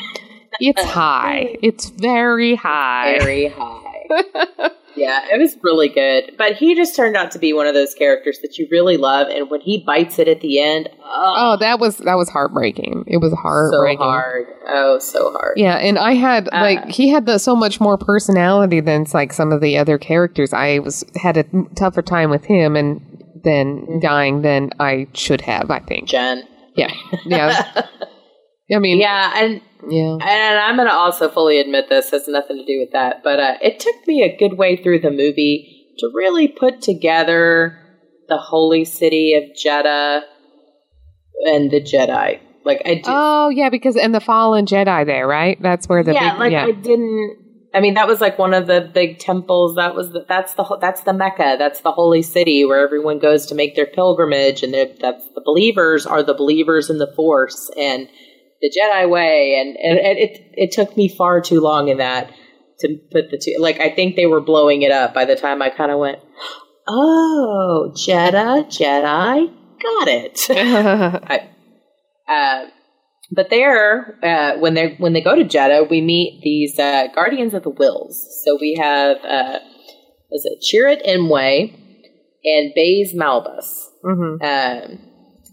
[0.59, 1.55] It's high.
[1.63, 3.17] It's very high.
[3.19, 4.69] Very high.
[4.95, 6.35] Yeah, it was really good.
[6.37, 9.27] But he just turned out to be one of those characters that you really love.
[9.29, 13.05] And when he bites it at the end, oh, Oh, that was that was heartbreaking.
[13.07, 13.37] It was so
[13.97, 14.45] hard.
[14.67, 15.57] Oh, so hard.
[15.57, 19.33] Yeah, and I had Uh, like he had the, so much more personality than like
[19.33, 20.53] some of the other characters.
[20.53, 23.01] I was had a tougher time with him and
[23.43, 23.99] then Mm-hmm.
[23.99, 25.69] dying than I should have.
[25.71, 26.07] I think.
[26.09, 26.43] Jyn.
[26.75, 26.91] Yeah,
[27.25, 27.85] yeah.
[28.71, 30.17] I mean, Yeah, and yeah.
[30.21, 33.39] And I'm going to also fully admit this has nothing to do with that, but
[33.39, 37.79] uh, it took me a good way through the movie to really put together
[38.29, 40.21] the holy city of Jedha
[41.45, 42.39] and the Jedi.
[42.65, 45.61] Like I did, Oh yeah, because and the fallen Jedi there, right?
[45.61, 46.65] That's where the yeah, big like yeah.
[46.65, 47.39] I didn't.
[47.75, 49.75] I mean, that was like one of the big temples.
[49.75, 51.57] That was the, that's the that's the Mecca.
[51.59, 56.05] That's the holy city where everyone goes to make their pilgrimage, and that's the believers
[56.05, 58.07] are the believers in the Force and
[58.63, 59.57] the Jedi way.
[59.59, 62.31] And, and, and it it took me far too long in that
[62.79, 63.59] to put the two.
[63.59, 66.19] Like I think they were blowing it up by the time I kind of went,
[66.87, 69.47] oh, Jedi, Jedi,
[69.81, 70.39] got it.
[70.49, 71.49] I,
[72.27, 72.69] uh,
[73.31, 77.53] but there, uh, when they when they go to Jedha, we meet these uh, guardians
[77.53, 78.15] of the Whills.
[78.43, 79.59] So we have uh,
[80.31, 81.73] was it Chirrut Imwe
[82.45, 84.41] and Baze Malbus, Mhm.
[84.43, 84.99] um,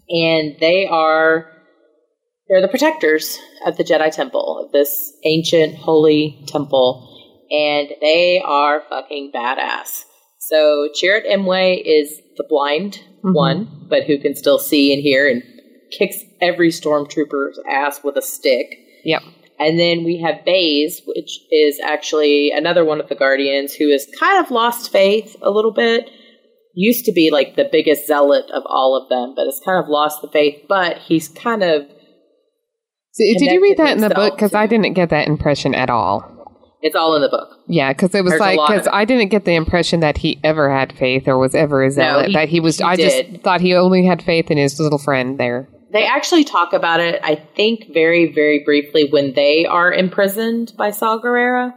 [0.09, 1.50] and they are
[2.51, 7.07] they're the protectors of the Jedi Temple of this ancient holy temple,
[7.49, 10.03] and they are fucking badass.
[10.37, 13.33] So Chirrut Imwe is the blind Mhm.
[13.33, 15.41] one, but who can still see and hear and
[15.97, 18.77] kicks every stormtrooper's ass with a stick.
[19.05, 19.21] Yep.
[19.57, 24.07] And then we have Baze, which is actually another one of the Guardians who has
[24.19, 26.09] kind of lost faith a little bit.
[26.73, 29.89] Used to be like the biggest zealot of all of them, but has kind of
[29.89, 30.63] lost the faith.
[30.67, 31.85] But he's kind of
[33.13, 34.35] So, did you read that in the book?
[34.35, 36.23] Because I didn't get that impression at all.
[36.81, 37.49] it's all in the book.
[37.67, 40.71] Yeah, because it was There's like because I didn't get the impression that he ever
[40.71, 42.27] had faith or was ever a zealot.
[42.27, 42.77] he- that he was.
[42.77, 43.31] he I did.
[43.33, 45.67] just thought he only had faith in his little friend there.
[45.91, 50.91] They actually talk about it, I think, very, very briefly when they are imprisoned by
[50.91, 51.73] Saw Guerrera.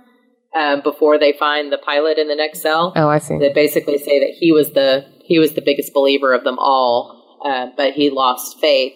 [0.54, 2.92] um, before they find the pilot in the next cell.
[2.94, 3.36] Oh, I see.
[3.38, 7.40] They basically say that he was the he was the biggest believer of them all,
[7.44, 8.92] uh, but he lost faith.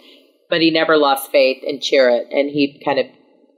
[0.50, 3.06] But he never lost faith in Chirrut, and he kind of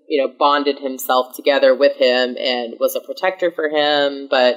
[0.08, 4.56] you know bonded himself together with him and was a protector for him, but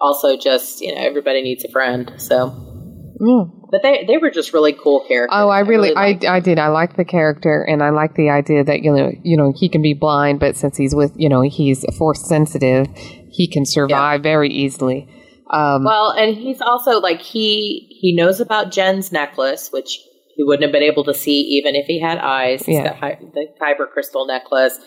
[0.00, 2.12] also just you know everybody needs a friend.
[2.18, 3.44] So, Yeah.
[3.70, 5.36] but they they were just really cool characters.
[5.36, 6.58] Oh, I really, I, liked I did.
[6.58, 9.68] I liked the character, and I like the idea that you know, you know, he
[9.68, 12.86] can be blind, but since he's with, you know, he's force sensitive,
[13.30, 15.08] he can survive very easily.
[15.50, 19.98] Um, Well, and he's also like he he knows about Jyn's necklace, which
[20.36, 22.64] he wouldn't have been able to see even if he had eyes.
[22.66, 22.82] Yeah.
[22.84, 24.78] the, hy- the kyber crystal necklace.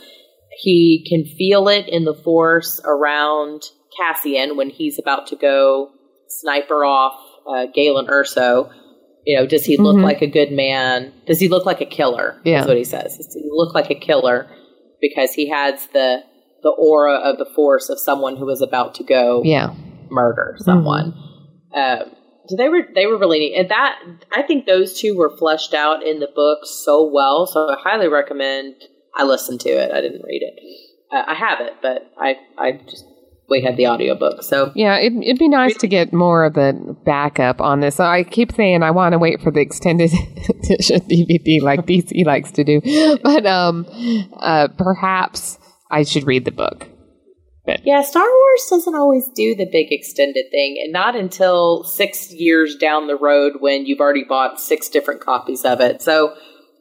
[0.59, 3.63] He can feel it in the force around
[3.97, 5.91] Cassian when he's about to go
[6.29, 7.13] sniper off
[7.47, 8.71] uh, Galen Erso.
[9.25, 10.03] You know, does he look Mhm.
[10.03, 11.13] like a good man?
[11.27, 12.39] Does he look like a killer?
[12.45, 12.57] Yeah.
[12.59, 13.17] That's what he says.
[13.17, 14.49] Does he look like a killer
[15.01, 16.23] because he has the
[16.63, 19.75] the aura of the force of someone who is about to go yeah,
[20.09, 21.13] murder someone.
[21.75, 22.16] Um, So
[22.55, 23.99] they were they were really neat, and that
[24.31, 27.47] I think those two were fleshed out in the book so well.
[27.47, 28.75] So I highly recommend.
[29.15, 29.91] I listened to it.
[29.91, 30.53] I didn't read it.
[31.11, 33.05] Uh, I have it, but I I just
[33.49, 34.43] we had the audiobook.
[34.43, 37.99] So Yeah, it, it'd be nice to get more of the backup on this.
[37.99, 40.11] I keep saying I want to wait for the extended
[40.49, 42.81] edition DVD like DC likes to do,
[43.23, 43.85] but um,
[44.39, 45.57] uh, perhaps
[45.89, 46.87] I should read the book.
[47.83, 52.75] Yeah, Star Wars doesn't always do the big extended thing, and not until six years
[52.75, 56.01] down the road when you've already bought six different copies of it.
[56.01, 56.35] So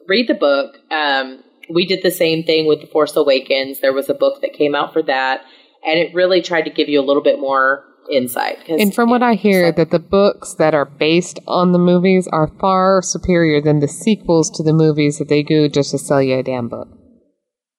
[0.07, 0.77] read the book.
[0.91, 3.81] Um, we did the same thing with The Force Awakens.
[3.81, 5.41] There was a book that came out for that,
[5.85, 8.57] and it really tried to give you a little bit more insight.
[8.69, 11.79] And from you what I hear, it's that the books that are based on the
[11.79, 15.97] movies are far superior than the sequels to the movies that they do just to
[15.97, 16.96] sell you a damn book.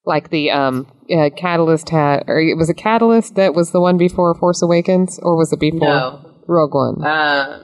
[0.08, 3.98] Like the um, uh, Catalyst had, or it was a Catalyst that was the one
[3.98, 6.20] before Force Awakens, or was it before No.
[6.46, 7.04] Rogue One?
[7.04, 7.62] Uh,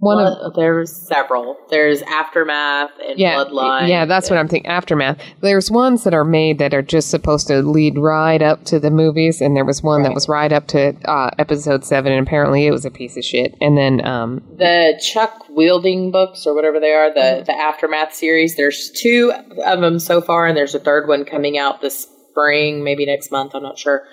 [0.00, 1.56] one of there's several.
[1.70, 3.88] There's Aftermath and yeah, Bloodline.
[3.88, 4.70] yeah, that's what I'm thinking.
[4.70, 5.20] Aftermath.
[5.40, 8.92] There's ones that are made that are just supposed to lead right up to the
[8.92, 12.66] movies, and there was one that was right up to uh, Episode Seven, and apparently
[12.66, 13.56] it was a piece of shit.
[13.60, 18.56] And then um, the Chuck Wendig books or whatever they are, the the Aftermath series.
[18.56, 19.32] There's two
[19.66, 23.32] of them so far, and there's a third one coming out this spring, maybe next
[23.32, 23.54] month.
[23.54, 24.04] I'm not sure.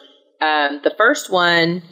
[0.42, 1.84] Um, the first one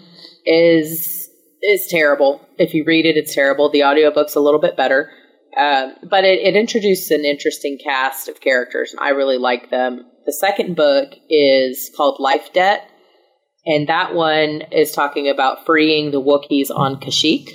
[0.45, 1.22] is
[1.63, 2.41] is terrible.
[2.57, 3.69] If you read it, it's terrible.
[3.69, 5.09] The audiobook's a little bit better.
[5.57, 10.03] Um, but it, it introduced an interesting cast of characters, and I really like them.
[10.25, 12.89] The second book is called Life Debt,
[13.65, 17.49] and that one is talking about freeing the Wookiees on Kashyyyk.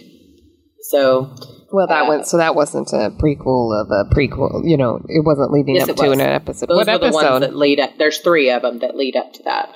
[0.83, 1.35] So
[1.73, 2.25] Well, that Uh, one.
[2.25, 4.63] So that wasn't a prequel of a prequel.
[4.65, 6.19] You know, it wasn't leading Yes, up it to was.
[6.19, 6.69] an episode.
[6.69, 7.39] those what are the ones episode?
[7.41, 7.91] that lead up.
[7.99, 9.75] There's three of them that lead up to that.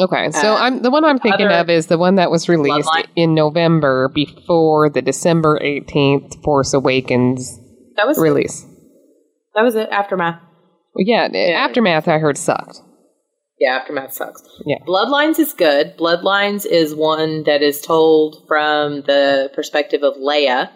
[0.00, 2.88] Okay, so uh, I'm the one I'm thinking of is the one that was released
[2.88, 3.06] Bloodline?
[3.16, 7.58] in November before the December 18th Force Awakens
[7.96, 8.64] That was release.
[9.54, 9.88] that was it.
[9.90, 10.40] Aftermath.
[10.94, 12.78] Well, yeah, the Aftermath I heard sucked.
[13.58, 14.42] Yeah, Aftermath sucks.
[14.66, 14.78] Yeah.
[14.86, 15.96] Bloodlines is good.
[15.96, 20.68] Bloodlines is one that is told from the perspective of Leia,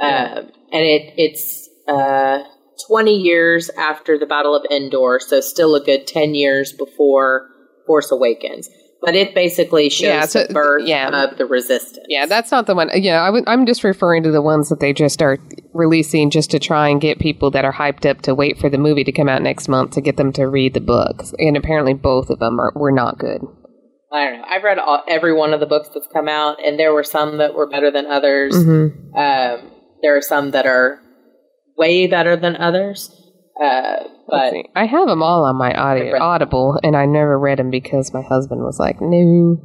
[0.00, 2.44] um, and it it's uh,
[2.88, 7.48] twenty years after the Battle of Endor, so still a good ten years before
[7.88, 8.68] Force Awakens.
[9.00, 11.22] But it basically shows Yeah, so- the birth yeah.
[11.24, 12.04] of the Resistance.
[12.08, 12.90] Yeah, that's not the one.
[12.94, 15.38] Yeah, I w- I'm just referring to the ones that they just are
[15.72, 18.76] releasing just to try and get people that are hyped up to wait for the
[18.76, 21.32] movie to come out next month to get them to read the books.
[21.38, 23.40] And apparently, both of them are were not good.
[24.10, 24.44] I don't know.
[24.50, 27.38] I've read all, every one of the books that's come out, and there were some
[27.38, 28.52] that were better than others.
[28.56, 29.16] Mm-hmm.
[29.16, 29.70] Um,
[30.02, 31.00] there are some that are
[31.76, 33.14] way better than others.
[33.60, 37.70] Uh, but I have them all on my audio, Audible, and I never read them
[37.70, 39.56] because my husband was like, "No,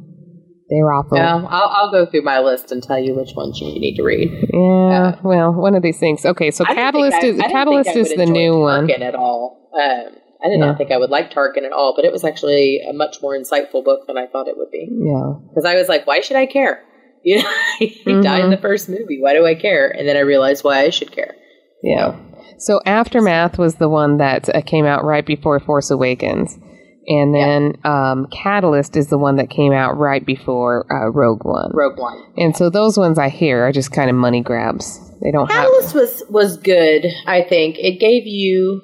[0.68, 3.68] they're awful." no, I'll, I'll go through my list and tell you which ones you
[3.78, 4.30] need to read.
[4.52, 6.24] Yeah, well, one of these things.
[6.26, 8.88] Okay, so Catalyst I- is I Catalyst is the new one.
[8.88, 9.70] Tarkin at all.
[9.74, 10.66] Um, I did Yeah.
[10.66, 13.36] not think I would like Tarkin at all, but it was actually a much more
[13.38, 14.88] insightful book than I thought it would be.
[14.90, 16.82] Yeah, Because I was like, why should I care?
[17.26, 18.56] You know, he died in Mhm.
[18.56, 19.18] the first movie.
[19.18, 19.88] Why do I care?
[19.88, 21.34] And then I realized why I should care.
[21.82, 22.16] yeah.
[22.58, 26.58] So Aftermath was the one that uh, came out right before Force Awakens,
[27.06, 31.70] and then um, Catalyst is the one that came out right before uh, Rogue One.
[31.74, 32.32] Rogue One.
[32.36, 35.00] And so those ones I hear are just kind of money grabs.
[35.20, 35.66] They don't have.
[35.66, 37.06] Catalyst was was good.
[37.26, 38.80] I think it gave you.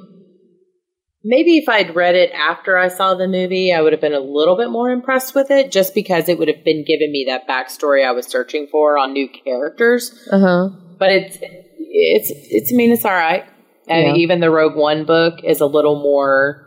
[1.22, 4.20] Maybe if I'd read it after I saw the movie, I would have been a
[4.20, 7.46] little bit more impressed with it, just because it would have been giving me that
[7.46, 10.28] backstory I was searching for on new characters.
[10.32, 10.68] Uh huh.
[10.98, 12.72] But it's it's it's.
[12.72, 13.44] I mean, it's all right.
[13.90, 16.66] And even the Rogue One book is a little more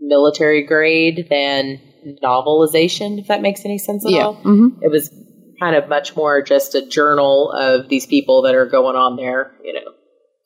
[0.00, 1.80] military grade than
[2.22, 4.26] novelization, if that makes any sense at Yeah.
[4.26, 5.10] all hmm it was
[5.60, 9.50] kind of much more just a journal of these people that are going on their,
[9.64, 9.80] you know,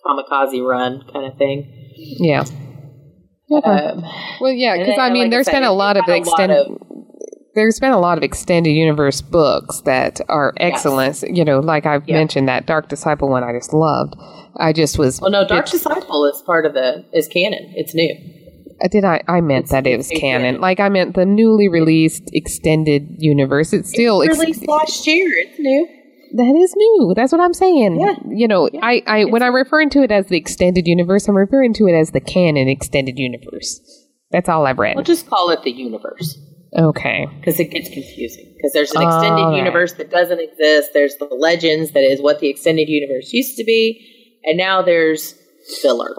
[0.07, 1.71] kamikaze run kind of thing.
[2.19, 2.45] Yeah.
[3.63, 4.05] Um,
[4.41, 6.27] Well, yeah, because I mean, like there's said, been a lot of had a lot
[6.27, 6.79] extended.
[7.55, 11.23] There's been a lot of extended universe books that are excellent.
[11.23, 12.17] You know, like I've Yeah.
[12.17, 14.15] mentioned that Dark Disciple one I just loved.
[14.57, 15.21] I just was.
[15.21, 17.73] well, no, Dark Disciple is part of the is canon.
[17.75, 18.15] It's new.
[18.83, 19.23] Uh, Did I?
[19.29, 20.43] I meant It's- that it was canon.
[20.43, 20.61] canon.
[20.61, 23.73] Like I meant the newly released extended universe.
[23.73, 25.29] It's still ex- Released last year.
[25.47, 25.87] It's new.
[26.35, 27.13] that is new.
[27.15, 28.01] That's what I'm saying.
[28.01, 28.15] Yeah.
[28.31, 28.81] You know, Yeah.
[28.83, 31.93] I, I when I'm referring to it as the extended universe, I'm referring to it
[31.93, 33.81] as the canon extended universe.
[34.31, 34.97] That's all I've read.
[34.97, 36.39] We'll just call it the universe
[36.77, 37.27] okay.
[37.41, 38.53] because it gets confusing.
[38.57, 39.57] Because there's an extended All right.
[39.59, 40.91] universe that doesn't exist.
[40.95, 45.35] There's the legends that is what the extended universe used to be, and now there's
[45.81, 46.15] filler.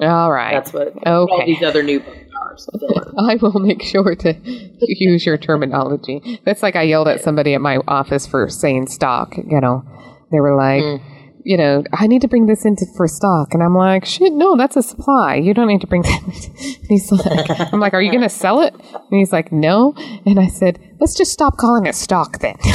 [0.00, 0.52] All right.
[0.54, 1.46] That's what all Okay.
[1.46, 2.56] these other new books are.
[2.58, 2.70] so
[3.18, 4.34] I will make sure to
[4.80, 6.40] use your terminology.
[6.44, 9.36] That's like I yelled at somebody at my office for saying stock.
[9.36, 9.84] You know,
[10.32, 11.00] They were like, Mm.
[11.44, 14.56] You know, I need to bring this into for stock, and I'm like, shit, no,
[14.56, 15.36] that's a supply.
[15.36, 16.22] You don't need to bring that.
[16.24, 18.74] and he's like, I'm like, are you gonna sell it?
[18.74, 19.94] And he's like, no.
[20.26, 22.56] And I said, let's just stop calling it stock then.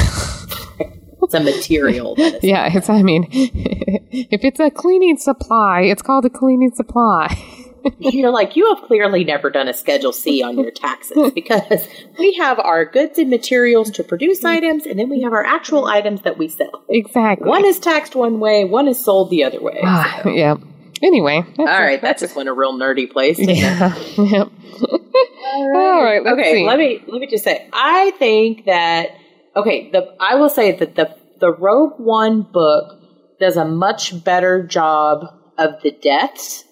[1.21, 2.15] It's a material.
[2.41, 2.89] Yeah, it's.
[2.89, 7.37] I mean, if it's a cleaning supply, it's called a cleaning supply.
[7.99, 12.33] You're like, you have clearly never done a Schedule C on your taxes because we
[12.35, 16.21] have our goods and materials to produce items, and then we have our actual items
[16.23, 16.83] that we sell.
[16.89, 17.47] exactly.
[17.47, 19.79] One is taxed one way, one is sold the other way.
[19.83, 20.55] Ah, yeah.
[21.01, 23.39] Anyway, that's All a- right, that just went a real nerdy place.
[23.39, 23.95] Yeah.
[24.17, 24.49] yep.
[24.81, 26.21] All right.
[26.23, 26.65] Let's okay, see.
[26.65, 29.09] let me let me just say, I think that
[29.55, 32.97] okay, the I will say that the the Rogue One book
[33.39, 35.25] does a much better job
[35.57, 36.65] of the deaths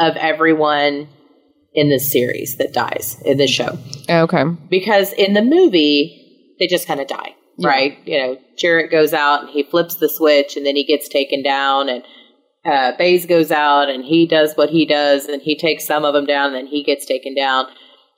[0.00, 1.08] of everyone
[1.74, 3.78] in this series that dies in this show
[4.08, 4.42] Okay.
[4.68, 6.16] because in the movie
[6.58, 7.68] they just kind of die Yeah.
[7.68, 11.08] right you know Chirrut goes out and he flips the switch and then he gets
[11.08, 12.02] taken down and
[12.64, 16.12] uh, Baze goes out and he does what he does and he takes some of
[16.12, 17.66] them down and then he gets taken down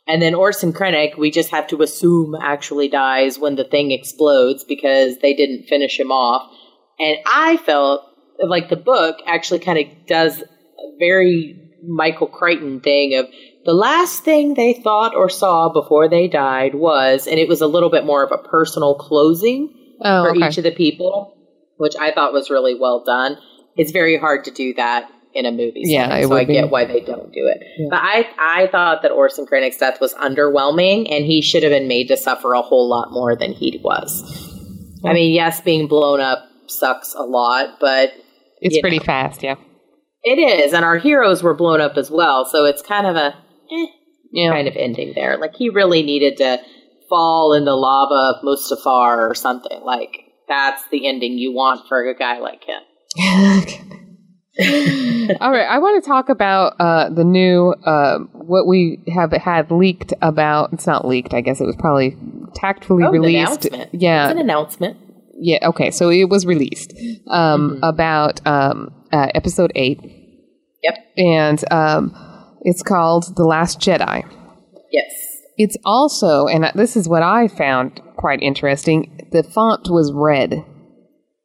[0.08, 4.64] and then orson krennic we just have to assume actually dies when the thing explodes
[4.64, 6.50] because they didn't finish him off
[6.98, 8.00] and i felt
[8.40, 10.42] like the book actually kind of does
[10.98, 13.26] very michael crichton thing of
[13.64, 17.66] the last thing they thought or saw before they died was and it was a
[17.66, 20.48] little bit more of a personal closing Oh, for okay.
[20.48, 21.36] each of the people,
[21.76, 23.36] which I thought was really well done.
[23.76, 25.82] It's very hard to do that in a movie.
[25.84, 26.54] Yeah, setting, so I be.
[26.54, 27.62] get why they don't do it.
[27.78, 27.86] Yeah.
[27.88, 31.86] But I, I thought that Orson Krennic's death was underwhelming, and he should have been
[31.86, 34.24] made to suffer a whole lot more than he was.
[35.04, 38.12] I mean, yes, being blown up sucks a lot, but
[38.60, 39.04] it's pretty know.
[39.04, 39.44] fast.
[39.44, 39.54] Yeah.
[40.24, 42.44] It is, and our heroes were blown up as well.
[42.44, 43.34] So it's kind of a
[43.72, 43.86] eh,
[44.32, 44.50] Yeah.
[44.52, 45.36] kind of ending there.
[45.38, 46.58] Like he really needed to
[47.08, 49.80] fall in the lava of Mustafar or something.
[49.84, 52.82] Like that's the ending you want for a guy like him.
[55.40, 59.70] All right, I want to talk about uh, the new uh, what we have had
[59.70, 60.74] leaked about.
[60.74, 62.16] It's not leaked, I guess it was probably
[62.54, 63.64] tactfully Oh, released.
[63.64, 63.94] announcement.
[63.94, 64.98] Yeah, It's an announcement.
[65.42, 65.58] Yeah.
[65.70, 66.92] Okay, so it was released
[67.28, 67.84] um, Mm-hmm.
[67.84, 70.00] about um, uh, episode eight,
[70.82, 70.94] Yep.
[71.16, 72.14] and um,
[72.62, 74.22] it's called The Last Jedi.
[74.90, 75.10] Yes.
[75.56, 79.28] It's also, and this is what I found quite interesting.
[79.32, 80.64] The font was red.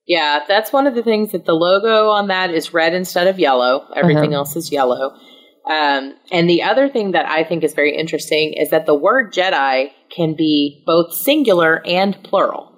[0.07, 3.39] Yeah, that's one of the things that the logo on that is red instead of
[3.39, 3.85] yellow.
[3.95, 4.37] Everything Uh-huh.
[4.37, 5.11] else is yellow.
[5.69, 9.33] Um, and the other thing that I think is very interesting is that the word
[9.33, 12.71] Jedi can be both singular and plural.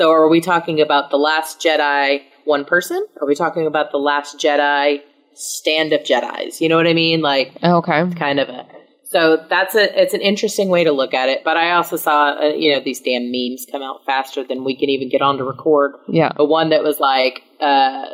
[0.00, 3.04] So are we talking about the last Jedi one person?
[3.20, 5.00] Are we talking about the last Jedi
[5.34, 6.58] stand of Jedi's?
[6.58, 7.20] You know what I mean?
[7.20, 8.08] Like Okay.
[8.16, 8.66] kind of a
[9.04, 12.30] so that's a it's an interesting way to look at it but i also saw
[12.40, 15.36] uh, you know these damn memes come out faster than we can even get on
[15.36, 16.30] to record Yeah.
[16.36, 18.06] but one that was like uh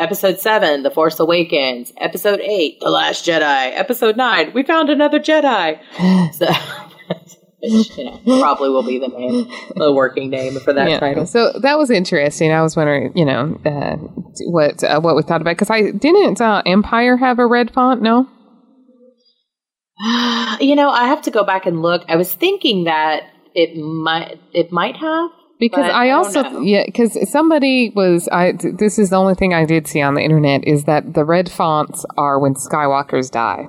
[0.00, 5.20] episode 7 the force awakens episode 8 the last jedi episode 9 we found another
[5.20, 5.78] jedi
[6.34, 6.46] so
[7.62, 10.98] which, you know, probably will be the name the working name for that yeah.
[10.98, 12.52] title So that was interesting.
[12.52, 13.96] I was wondering, you know, uh,
[14.46, 18.02] what uh, what we thought about because I didn't uh, Empire have a red font?
[18.02, 18.28] No.
[20.60, 23.22] you know i have to go back and look i was thinking that
[23.54, 26.60] it might it might have Because I I also know.
[26.60, 28.52] yeah, because somebody was I.
[28.52, 31.48] This is the only thing I did see on the internet is that the red
[31.48, 33.68] fonts are when Skywalkers die.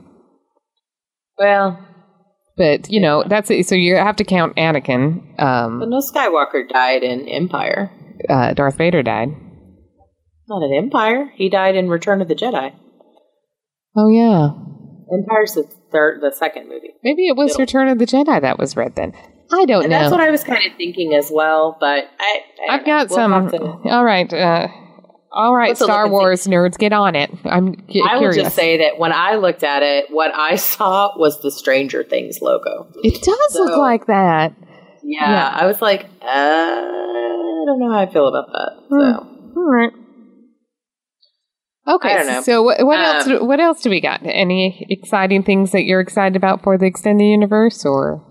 [1.37, 1.77] well
[2.57, 3.65] But you know that's it.
[3.67, 5.23] So you have to count Anakin.
[5.37, 7.91] But Um, no Skywalker died in Empire.
[8.29, 9.29] uh, Darth Vader died.
[10.47, 11.31] Not in Empire.
[11.35, 12.73] He died in Return of the Jedi.
[13.97, 14.49] Oh yeah,
[15.17, 16.93] Empire's the third, the second movie.
[17.03, 17.61] maybe it was Middle.
[17.61, 19.13] Return of the Jedi that was read then.
[19.51, 19.99] I don't And know.
[19.99, 21.77] that's what I was kind of thinking as well.
[21.79, 22.39] But I,
[22.69, 22.85] I I've know.
[22.85, 23.81] got We'll some.
[23.85, 24.67] all right, uh,
[25.33, 26.07] all right, Star.
[26.09, 27.31] Wars nerds, get on it.
[27.45, 27.75] I'm
[28.05, 28.35] I will curious.
[28.43, 32.39] just say that when I looked at it, what I saw was the Stranger Things
[32.41, 32.87] logo.
[33.03, 34.53] it does look like that.
[35.03, 35.49] Yeah, Yeah.
[35.53, 38.77] I was like, uh, I don't know how I feel about that.
[38.89, 39.27] So.
[39.57, 39.91] All right.
[41.85, 42.41] Okay, I don't know.
[42.41, 43.27] so what, what else?
[43.27, 44.21] Um, What else do we got?
[44.23, 48.23] Any exciting things that you're excited about for the extended universe, or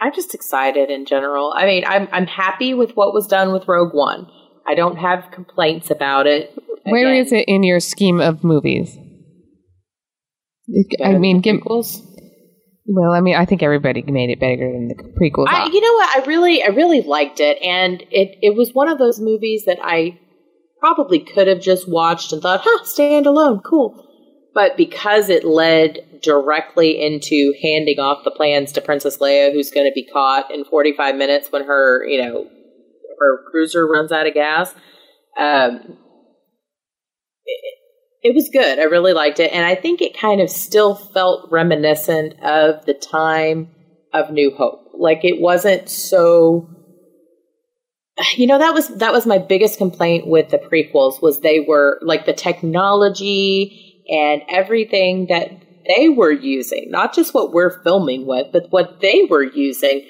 [0.00, 1.52] I'm just excited in general.
[1.56, 4.26] I mean, I'm I'm happy with what was done with Rogue One.
[4.72, 6.50] I don't have complaints about it.
[6.84, 8.96] where Again, is it in your scheme of movies?
[11.04, 12.00] I mean, give, prequels.
[12.86, 15.48] well, I mean, I think everybody made it better than the prequels.
[15.48, 16.16] I, you know what?
[16.16, 19.78] I really, I really liked it, and it it was one of those movies that
[19.82, 20.18] I
[20.80, 24.08] probably could have just watched and thought, "Huh, stand alone, cool."
[24.54, 29.86] But because it led directly into handing off the plans to Princess Leia, who's going
[29.86, 32.50] to be caught in 45 minutes when her, you know,
[33.22, 34.74] her cruiser runs out of gas,
[35.38, 35.98] Um,
[37.44, 37.78] it,
[38.22, 38.78] it was good.
[38.78, 42.94] I really liked it, and I think it kind of still felt reminiscent of the
[42.94, 43.70] time
[44.12, 44.90] of New Hope.
[44.94, 46.68] Like it wasn't so.
[48.36, 51.98] You know that was that was my biggest complaint with the prequels was they were
[52.02, 55.50] like the technology and everything that
[55.88, 60.06] they were using, not just what we're filming with, but what they were using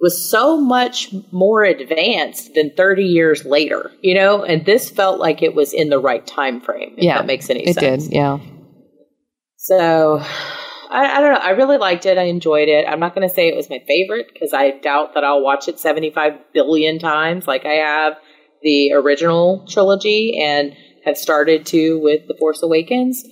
[0.00, 5.42] was so much more advanced than 30 years later, you know, and this felt like
[5.42, 8.04] it was in the right time frame, if Yeah, that makes any It sense.
[8.04, 8.38] did, yeah.
[9.56, 10.18] So
[10.90, 11.40] I, I don't know.
[11.40, 12.18] I really liked it.
[12.18, 12.86] I enjoyed it.
[12.88, 15.68] I'm not going to say it was my favorite because I doubt that I'll watch
[15.68, 18.14] it 75 billion times like I have
[18.62, 20.74] the original trilogy and
[21.04, 23.24] have started to with The Force Awakens.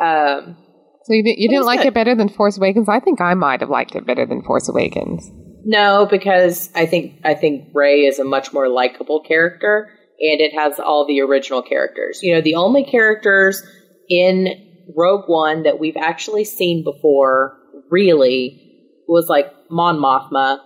[0.00, 0.56] Um,
[1.04, 1.88] So you, you didn't like good.
[1.88, 2.88] it better than Force Awakens?
[2.88, 5.30] I think I might have liked it better than Force Awakens.
[5.64, 10.54] No, because I think I think Rey is a much more likable character, and it
[10.54, 12.20] has all the original characters.
[12.22, 13.62] You know, the only characters
[14.08, 14.48] in
[14.96, 17.56] Rogue One that we've actually seen before,
[17.90, 18.60] really,
[19.06, 20.58] was like Mon Mothma,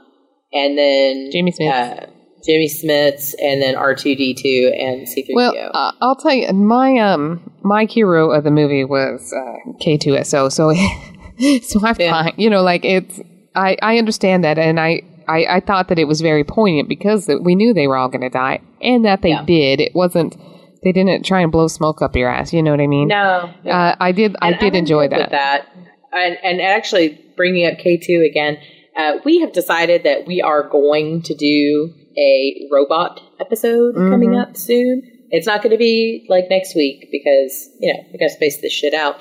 [0.52, 1.72] and then Jamie Smith.
[1.74, 2.06] uh,
[2.46, 5.70] Jimmy Smits, and then R two D two and C three Well, PO.
[5.74, 10.52] uh, I'll tell you, my um, my hero of the movie was uh, K2SO.
[10.52, 10.72] So,
[11.62, 12.30] so I'm Yeah.
[12.36, 13.20] You know, like it's.
[13.54, 15.02] I I understand that, and I.
[15.26, 18.08] I, I thought that it was very poignant because that we knew they were all
[18.10, 19.42] going to die, and that they Yeah.
[19.46, 19.80] did.
[19.80, 20.36] It wasn't.
[20.82, 22.52] They didn't try and blow smoke up your ass.
[22.52, 23.08] You know what I mean?
[23.08, 23.70] No, no.
[23.70, 24.36] Uh, I did.
[24.42, 25.30] I And did I'm enjoy that.
[25.30, 25.66] that.
[26.12, 28.58] And, and actually, bringing up K2 again,
[28.98, 34.10] uh, we have decided that we are going to do a robot episode Mm-hmm.
[34.10, 35.10] coming up soon.
[35.30, 38.60] It's not going to be like next week because, you know, we got to space
[38.60, 39.16] this shit out.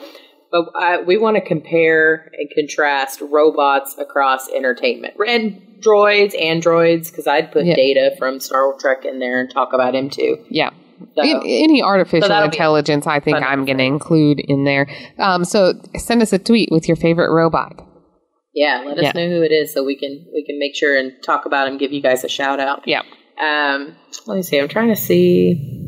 [0.53, 7.25] But uh, we want to compare and contrast robots across entertainment and droids, androids, because
[7.25, 7.73] I'd put Yeah.
[7.75, 10.37] data from Star Trek in there and talk about him too.
[10.51, 10.69] Yeah.
[11.15, 14.87] So- An- Any artificial that'll intelligence, I think I'm going to include in there.
[15.17, 17.73] Um, so send us a tweet with your favorite robot.
[18.53, 19.11] Yeah, let us Yeah.
[19.15, 21.79] know who it is so we can we can make sure and talk about him,
[21.79, 22.83] give you guys a shout out.
[22.87, 23.01] Yeah.
[23.41, 23.95] Um,
[24.27, 24.59] let me see.
[24.59, 25.79] I'm trying to see.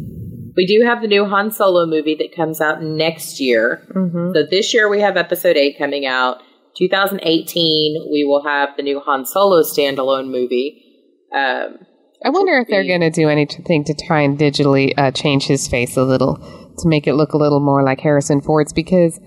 [0.55, 3.85] We do have the new Han Solo movie that comes out next year.
[3.93, 4.33] Mm-hmm.
[4.33, 6.41] So this year we have Episode Eight coming out.
[6.77, 10.81] 2018 we will have the new Han Solo standalone movie.
[11.33, 11.79] Um,
[12.23, 15.67] I wonder if they're going to do anything to try and digitally uh, change his
[15.67, 16.37] face a little
[16.79, 19.19] to make it look a little more like Harrison Ford's because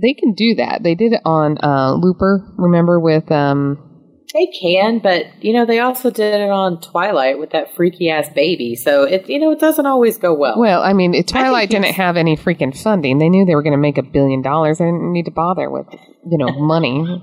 [0.00, 0.82] they can do that.
[0.82, 3.30] They did it on uh, Looper, remember, with.
[3.30, 3.89] Um,
[4.32, 8.28] they can, but you know they also did it on Twilight with that freaky ass
[8.34, 8.76] baby.
[8.76, 10.58] So it you know it doesn't always go well.
[10.58, 13.18] well, I mean, Twilight he's- didn't have any freaking funding.
[13.18, 14.78] They knew they were going to make a billion dollars.
[14.78, 15.86] They didn't need to bother with,
[16.28, 17.22] you know, money.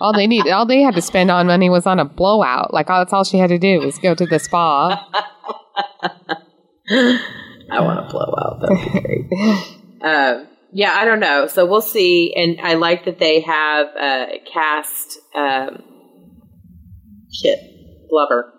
[0.00, 2.72] all they need, all they had to spend on money was on a blowout.
[2.72, 5.06] Like, all, that's all she had to do was go to the spa.
[6.90, 8.60] I want to blow out.
[8.60, 10.02] That'd be great.
[10.02, 11.46] um, yeah, I don't know.
[11.46, 12.32] So we'll see.
[12.34, 15.82] And I like that they have uh, cast um,
[17.32, 17.58] shit
[18.10, 18.52] Glover.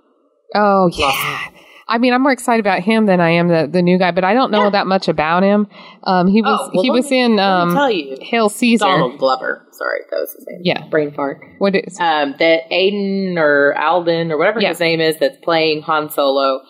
[0.55, 1.39] Oh yeah.
[1.87, 4.23] I mean, I'm more excited about him than I am the, the new guy, but
[4.23, 4.69] I don't know Yeah.
[4.69, 5.67] that much about him.
[6.03, 8.85] Um, he was Oh, well, he was in um, tell you, Hail Caesar.
[8.85, 9.67] Donald Glover.
[9.73, 10.61] Sorry, that was his name.
[10.63, 10.87] Yeah.
[10.87, 11.41] brain fart.
[11.57, 11.99] What is?
[11.99, 14.69] Um, that Aiden or Alden or whatever Yeah.
[14.69, 16.61] his name is that's playing Han Solo.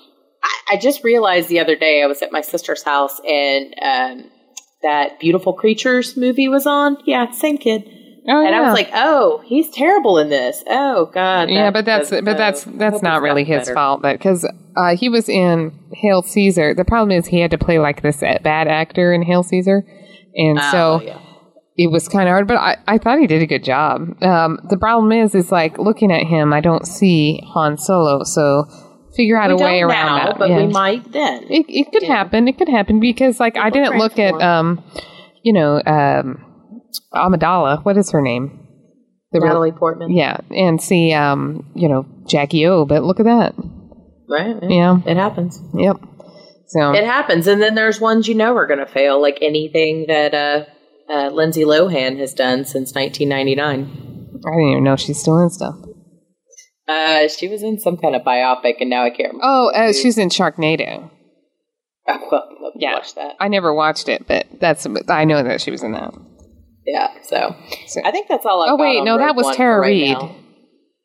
[0.43, 4.31] I, I just realized the other day I was at my sister's house and um,
[4.81, 6.97] that Beautiful Creatures movie was on.
[7.05, 7.87] Yeah, same kid.
[8.27, 11.49] Oh, And I was like, "Oh, he's terrible in this." Oh God.
[11.49, 13.73] yeah, but that's but that's that's not really his better.
[13.73, 14.01] fault.
[14.01, 14.45] But because
[14.75, 18.21] uh, he was in Hail Caesar, the problem is he had to play like this
[18.23, 19.83] uh, bad actor in Hail Caesar,
[20.35, 21.19] and Oh, so yeah.
[21.77, 22.47] it was kind of hard.
[22.47, 24.21] But I, I thought he did a good job.
[24.23, 28.65] Um, the problem is, is like looking at him, I don't see Han Solo, so
[29.15, 30.39] figure out we a way around now, that.
[30.39, 30.57] but yeah.
[30.57, 31.43] we might then.
[31.49, 32.15] It, it could Yeah.
[32.15, 32.47] happen.
[32.47, 34.81] It could happen because, like, I didn't look at, um,
[35.43, 36.45] you know, um,
[37.13, 37.83] Amidala.
[37.83, 38.67] What is her name?
[39.31, 40.11] The real- Natalie Portman.
[40.11, 42.85] yeah, and see, um, you know, Jackie O.
[42.85, 43.55] But look at that.
[44.29, 44.55] Right.
[44.61, 44.99] Yeah.
[45.05, 45.61] It happens.
[45.73, 45.97] Yep.
[46.67, 50.05] So It happens, and then there's ones you know are going to fail, like anything
[50.07, 50.65] that uh,
[51.11, 54.39] uh, Lindsay Lohan has done since 1999.
[54.45, 55.75] I didn't even know she's still in stuff.
[56.87, 59.43] Uh, she was in some kind of biopic, and now I can't remember.
[59.43, 61.09] Oh, uh, she's in Sharknado.
[62.07, 62.99] Oh, well, Yeah.
[63.39, 66.13] I never watched it, but that's I know that she was in that.
[66.85, 67.55] Yeah, so
[67.87, 68.63] So- I think that's all.
[68.63, 70.35] I've Oh, wait, no, that was Tara for right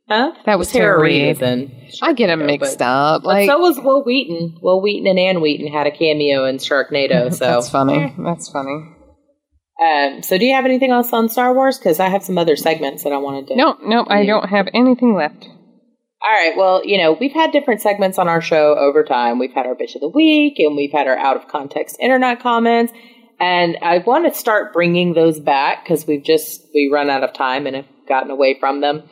[0.08, 0.32] Huh?
[0.44, 1.40] That was Tara Tara Reid.
[1.40, 1.90] Reid.
[2.00, 3.24] I get them mixed but- up.
[3.24, 4.58] Like so was Wil Wheaton.
[4.62, 7.32] Wil Wheaton and Anne Wheaton had a cameo in Sharknado.
[7.34, 8.14] So that's funny.
[8.18, 8.92] That's funny.
[9.82, 11.76] Um, so do you have anything else on Star Wars?
[11.78, 13.56] Because I have some other segments that I wanted to.
[13.56, 15.44] No, no, I don't have anything left.
[16.22, 16.54] All right.
[16.56, 19.38] Well, you know, we've had different segments on our show over time.
[19.38, 22.40] We've had our bitch of the week and we've had our out of context internet
[22.40, 22.92] comments.
[23.38, 27.32] And I want to start bringing those back because we've just, we run out of
[27.34, 29.02] time and have gotten away from them.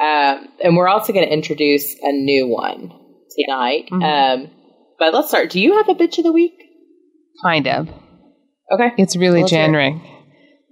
[0.00, 2.92] Um, and we're also going to introduce a new one
[3.36, 3.88] tonight.
[3.90, 4.02] Mhm.
[4.02, 4.50] Um,
[4.98, 5.50] but let's start.
[5.50, 6.54] Do you have a bitch of the week?
[7.42, 7.88] Kind of.
[8.72, 8.92] Okay.
[8.98, 9.48] It's really it.
[9.48, 9.94] generic.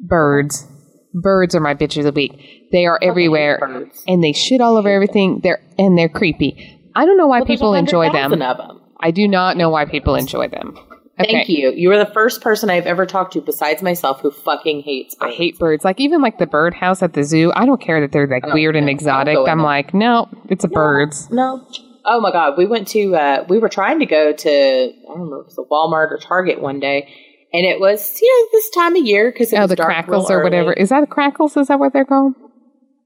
[0.00, 0.66] Birds.
[1.14, 2.68] Birds are my bitch of the week.
[2.72, 5.40] They are everywhere, and they shit all over everything.
[5.42, 6.90] They're and they're creepy.
[6.94, 8.38] I don't know why Well, people enjoy them.
[8.38, 8.80] Them.
[9.00, 10.76] I do not know why people enjoy them.
[11.18, 11.72] Thank you.
[11.74, 15.30] You were the first person I've ever talked to besides myself who fucking hates I
[15.30, 15.84] hate birds.
[15.84, 17.52] Like even like the birdhouse at the zoo.
[17.56, 19.38] I don't care that they're like weird and exotic.
[19.48, 21.30] I'm, like, no, it's a birds.
[21.30, 21.66] No.
[22.04, 25.26] Oh my god, we went to uh we were trying to go to I don't
[25.32, 27.08] if it was a Walmart or Target one day,
[27.52, 29.88] and it was you know this time of year because it Oh, was the dark
[29.88, 30.72] crackles or whatever.
[30.72, 31.56] Is that crackles?
[31.56, 32.34] Is that what they're called?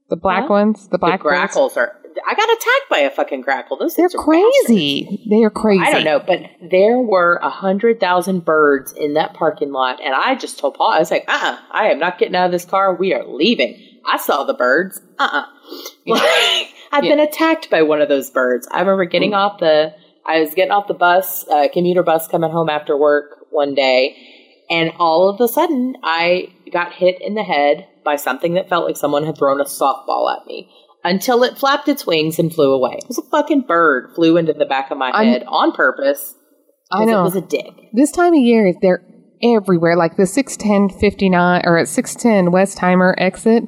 [0.09, 0.49] The black Huh?
[0.49, 1.29] ones, the The black birds?
[1.53, 1.97] grackles are.
[2.27, 3.77] I got attacked by a fucking grackle.
[3.77, 4.65] Those They're things are bastards.
[4.67, 5.23] crazy.
[5.29, 5.83] They are crazy.
[5.83, 6.39] I don't know, but
[6.69, 10.91] there were a hundred thousand birds in that parking lot, and I just told Paul,
[10.93, 12.95] I was like, "Uh, uh I am not getting out of this car.
[12.95, 14.99] We are leaving." I saw the birds.
[15.19, 15.45] Uh, uh
[16.07, 16.21] Like,
[16.91, 17.11] I've Yeah.
[17.11, 18.67] been attacked by one of those birds.
[18.71, 19.93] I remember getting off the.
[20.25, 24.15] I was getting off the bus, uh, commuter bus, coming home after work one day,
[24.69, 28.85] and all of a sudden, I got hit in the head by something that felt
[28.85, 30.69] like someone had thrown a softball at me.
[31.03, 32.93] Until it flapped its wings and flew away.
[32.99, 36.35] It was a fucking bird flew into the back of my I'm- head on purpose.
[36.91, 37.21] I know.
[37.21, 37.71] It was a dick.
[37.93, 39.03] this time of year, they're
[39.41, 39.95] everywhere.
[39.95, 43.63] Like the 610 59 or at 610 Westheimer exit,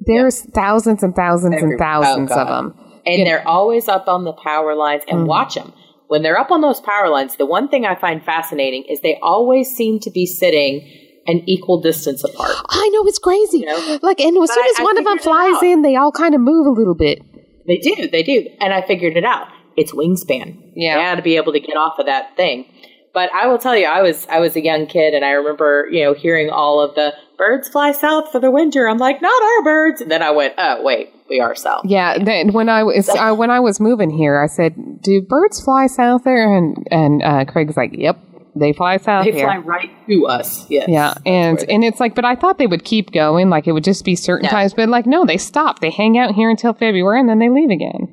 [0.00, 2.74] there's thousands and thousands and thousands Oh, of them.
[3.06, 5.26] And they're always up on the power lines and Mhm.
[5.26, 5.72] watch them.
[6.08, 9.18] When they're up on those power lines, the one thing I find fascinating is they
[9.22, 10.82] always seem to be sitting
[11.28, 12.56] an equal distance apart.
[12.68, 13.58] I know it's crazy.
[13.58, 13.98] You know?
[14.02, 16.34] Like, and as But soon as I one of them flies in, they all kind
[16.34, 17.22] of move a little bit.
[17.66, 18.48] They do, they do.
[18.60, 19.48] And I figured it out.
[19.76, 20.72] It's wingspan.
[20.74, 20.96] Yeah.
[20.96, 22.66] They had to be able to get off of that thing.
[23.14, 25.88] But I will tell you, I was I was a young kid and I remember,
[25.90, 28.88] you know, hearing all of the birds fly south for the winter.
[28.88, 30.00] I'm like, not our birds.
[30.00, 31.82] And then I went, oh wait, we are south.
[31.84, 35.60] Yeah, then when I was uh, when I was moving here, I said, "Do birds
[35.60, 38.18] fly south there?" And and uh, Craig's like, "Yep,
[38.56, 40.66] they fly south They here." fly right to us.
[40.70, 40.86] Yes.
[40.88, 43.84] yeah, and and it's like, but I thought they would keep going, like it would
[43.84, 44.50] just be certain No.
[44.50, 44.74] times.
[44.74, 45.80] But like, no, they stop.
[45.80, 48.08] They hang out here until February, and then they leave again.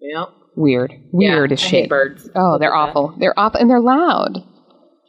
[0.00, 0.24] Yeah.
[0.56, 1.88] Weird, weird Yeah, as shit.
[1.88, 2.28] birds.
[2.34, 3.14] Oh, they're awful.
[3.18, 4.44] They're awful, and they're loud.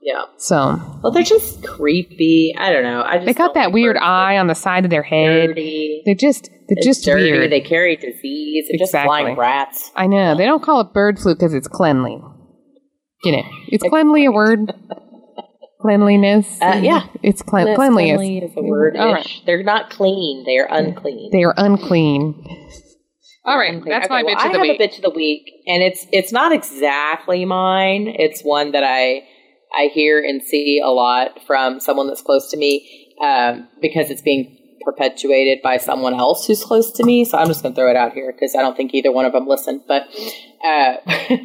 [0.03, 0.23] Yeah.
[0.37, 2.55] So Well, they're just creepy.
[2.57, 3.03] I don't know.
[3.05, 5.49] I just they got that like weird eye on the side of their head.
[5.49, 6.01] dirty.
[6.05, 7.31] They're just they're It's just dirty.
[7.31, 7.51] weird.
[7.51, 8.65] They carry disease.
[8.69, 9.07] They're just Exactly.
[9.07, 9.91] flying rats.
[9.95, 10.35] I know.
[10.35, 12.19] They don't call it bird flu because it's cleanly.
[13.23, 14.73] You know, is cleanly a word?
[15.81, 16.59] Cleanliness?
[16.61, 17.07] Uh, yeah.
[17.23, 18.17] It's cle- Yes, cleanliness.
[18.17, 18.95] cleanly is a word.
[18.97, 19.41] All right.
[19.45, 20.43] They're not clean.
[20.45, 21.29] They are unclean.
[21.31, 22.43] They are unclean.
[23.45, 23.73] All right.
[23.73, 23.89] Unclean.
[23.91, 24.79] That's Okay, my well, bitch of the I have week.
[24.79, 28.07] a bitch of the week, and it's it's not exactly mine.
[28.07, 29.23] It's one that I
[29.75, 34.21] I hear and see a lot from someone that's close to me um, because it's
[34.21, 37.23] being perpetuated by someone else who's close to me.
[37.25, 39.25] So I'm just going to throw it out here because I don't think either one
[39.25, 39.81] of them listened.
[39.87, 40.07] But
[40.63, 40.97] uh,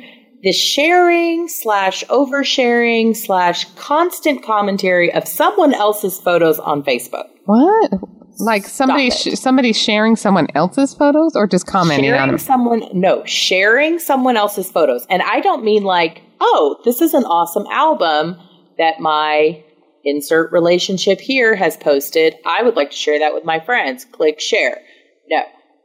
[0.42, 7.26] the sharing slash oversharing slash constant commentary of someone else's photos on Facebook.
[7.46, 7.92] What?
[8.38, 12.38] Like somebody sh- somebody sharing someone else's photos or just commenting on them?
[12.38, 17.24] someone no sharing someone else's photos and i don't mean like oh this is an
[17.24, 18.36] awesome album
[18.76, 19.64] that my
[20.04, 24.38] insert relationship here has posted i would like to share that with my friends click
[24.38, 24.82] share
[25.30, 25.40] no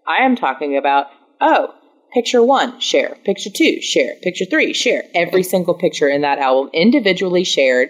[0.06, 1.06] i am talking about
[1.39, 1.74] oh
[2.14, 6.70] picture one share picture two share picture three share every single picture in that album
[6.74, 7.89] individually shared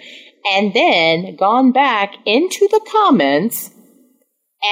[0.53, 3.71] and then gone back into the comments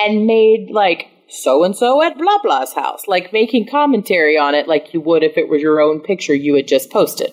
[0.03, 4.67] and made like so and so at blah blah's house, like making commentary on it
[4.67, 7.31] like you would if it was your own picture you had just posted.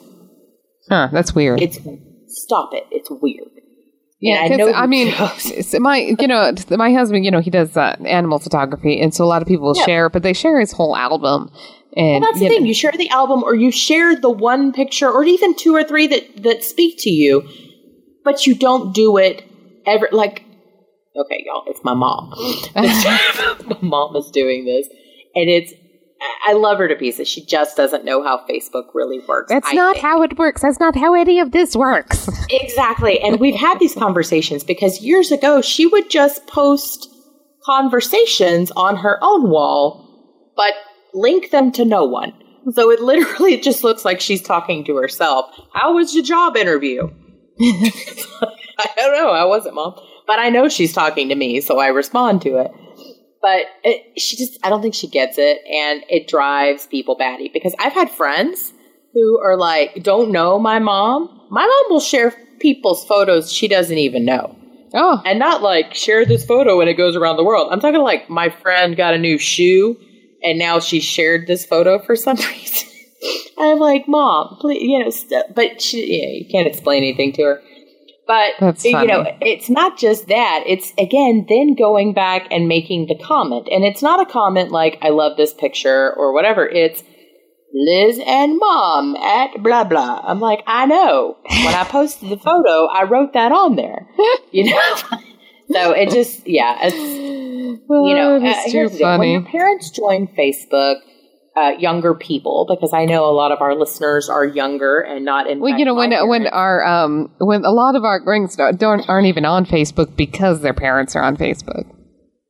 [0.88, 1.60] Huh, that's weird.
[1.62, 1.78] It's
[2.28, 2.84] stop it.
[2.90, 3.48] It's weird.
[4.20, 5.12] Yeah, And I know I, mean,
[5.78, 9.26] my you know my husband, you know, he does uh, animal photography, and so a
[9.26, 9.84] lot of people Yeah.
[9.84, 11.50] share, but they share his whole album.
[11.96, 12.66] And that's the you know- thing.
[12.66, 16.06] You share the album, or you share the one picture, or even two or three
[16.08, 17.48] that that speak to you,
[18.24, 19.42] but you don't do it
[19.86, 20.08] ever.
[20.12, 20.44] Like,
[21.16, 22.30] okay, y'all, it's my mom.
[22.74, 24.86] my mom is doing this,
[25.34, 25.72] and it's.
[26.46, 27.28] I love her to pieces.
[27.28, 29.50] She just doesn't know how Facebook really works.
[29.50, 30.02] That's I not think.
[30.06, 30.62] how it works.
[30.62, 32.28] That's not how any of this works.
[32.50, 33.20] Exactly.
[33.20, 37.08] And we've had these conversations because years ago she would just post
[37.64, 40.72] conversations on her own wall, but
[41.16, 42.32] link them to no one.
[42.72, 45.46] So it literally just looks like she's talking to herself.
[45.72, 47.08] How was your job interview?
[47.60, 49.30] I don't know.
[49.30, 49.94] I wasn't, mom.
[50.26, 52.70] But I know she's talking to me, so I respond to it.
[53.40, 57.48] but it, she just I don't think she gets it, and it drives people batty
[57.52, 58.72] because I've had friends
[59.14, 61.46] who are like don't know my mom.
[61.50, 64.56] My mom will share people's photos she doesn't even know.
[64.94, 67.68] Oh, And not like share this photo and it goes around the world.
[67.70, 69.96] I'm talking like my friend got a new shoe
[70.42, 72.88] and now she shared this photo for some reason.
[73.58, 75.54] I'm like, mom, please, you know, st-.
[75.54, 77.62] but she, yeah, you can't explain anything to her.
[78.26, 80.64] But That's you know, it's not just that.
[80.66, 84.98] It's again then going back and making the comment, and it's not a comment like
[85.00, 86.66] "I love this picture" or whatever.
[86.66, 87.04] It's
[87.72, 90.22] Liz and mom at blah blah.
[90.24, 91.36] I'm like, I know.
[91.48, 94.08] When I posted the photo, I wrote that on there.
[94.50, 94.96] You know.
[95.70, 99.18] so it just yeah, it's you know, it's uh, too deal.
[99.18, 100.96] when your parents join Facebook,
[101.56, 105.48] uh, younger people, because I know a lot of our listeners are younger and not
[105.48, 105.60] in.
[105.60, 108.78] Well, you know, when my when our um when a lot of our rings don't
[108.78, 111.84] don't- aren't even on Facebook because their parents are on Facebook.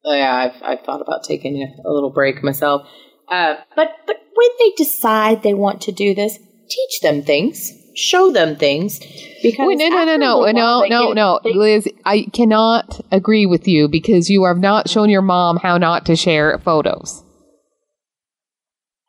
[0.08, 2.86] Oh, yeah, I've, I've thought about taking a, a little break myself.
[3.28, 6.38] Uh, but but when they decide they want to do this,
[6.68, 9.00] teach them things, show them things.
[9.42, 11.88] Because Wait, no, no, no, a no, no, no, no, Liz.
[12.04, 16.16] I cannot agree with you because you have not shown your mom how not to
[16.16, 17.22] share photos.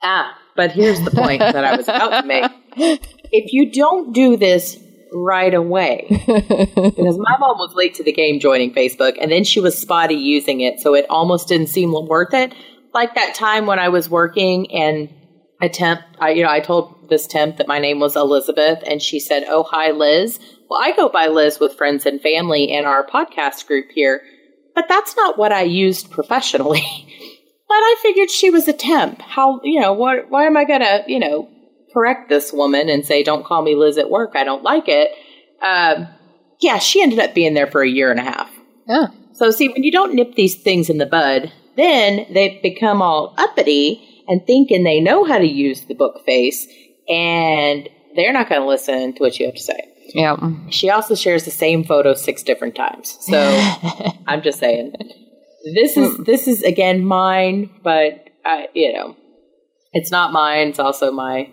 [0.01, 2.51] Ah, but here's the point that I was about to make.
[3.29, 4.79] If you don't do this
[5.11, 9.59] right away, because my mom was late to the game joining Facebook, and then she
[9.59, 12.53] was spotty using it, so it almost didn't seem worth it.
[12.93, 15.09] Like that time when I was working and
[15.61, 19.01] a temp, I, you know, I told this temp that my name was Elizabeth, and
[19.01, 20.39] she said, "Oh, hi, Liz."
[20.69, 24.21] Well, I go by Liz with friends and family in our podcast group here,
[24.75, 26.83] but that's not what I used professionally.
[27.67, 29.21] But I figured she was a temp.
[29.21, 31.49] How, you know, what, why am I going to, you know,
[31.93, 34.31] correct this woman and say, don't call me Liz at work?
[34.35, 35.11] I don't like it.
[35.61, 36.07] Um,
[36.61, 38.49] yeah, she ended up being there for a year and a half.
[38.87, 39.07] Yeah.
[39.33, 43.35] So, see, when you don't nip these things in the bud, then they become all
[43.37, 46.67] uppity and thinking they know how to use the book face,
[47.09, 49.79] and they're not going to listen to what you have to say.
[50.13, 50.35] Yeah.
[50.69, 53.17] She also shares the same photo six different times.
[53.21, 53.37] So
[54.27, 54.93] I'm just saying,
[55.75, 59.15] this is this is again mine, but I, you know,
[59.93, 60.69] it's not mine.
[60.69, 61.49] It's also my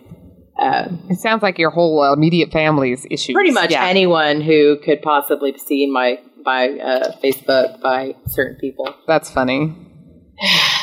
[0.57, 3.33] uh, It sounds like your whole uh, immediate family's issue.
[3.33, 3.85] pretty much Yeah.
[3.85, 8.93] anyone who could possibly be seen my by uh, Facebook by certain people.
[9.05, 9.75] That's funny.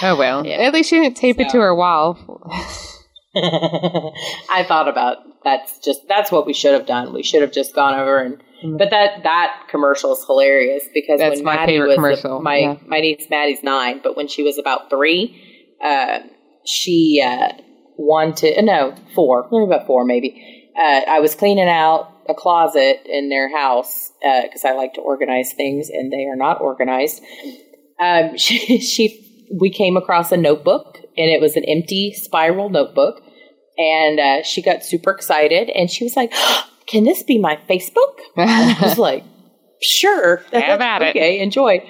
[0.03, 0.47] Oh well.
[0.47, 0.57] Yeah.
[0.57, 2.19] At least she didn't tape it to her wall.
[4.51, 7.13] I thought about that's just that's what we should have done.
[7.13, 8.43] We should have just gone over and.
[8.79, 12.59] But that that commercial is hilarious because That's when my Maddie favorite was commercial, my
[12.59, 12.77] yeah.
[12.87, 16.21] my niece Maddie's nine, but when she was about three, uh,
[16.65, 17.55] she uh,
[17.97, 20.71] wanted uh, no four, maybe about four maybe.
[20.79, 25.53] Uh, I was cleaning out a closet in their house because I like to organize
[25.55, 27.21] things, and they are not organized.
[28.01, 33.23] Um, she, she we came across a notebook, and it was an empty spiral notebook,
[33.79, 36.33] and uh, she got super excited, and she was like,
[36.87, 39.25] "Can this be my Facebook?" I was like,
[39.81, 41.17] "Sure, Have at it.
[41.17, 41.85] Okay, enjoy."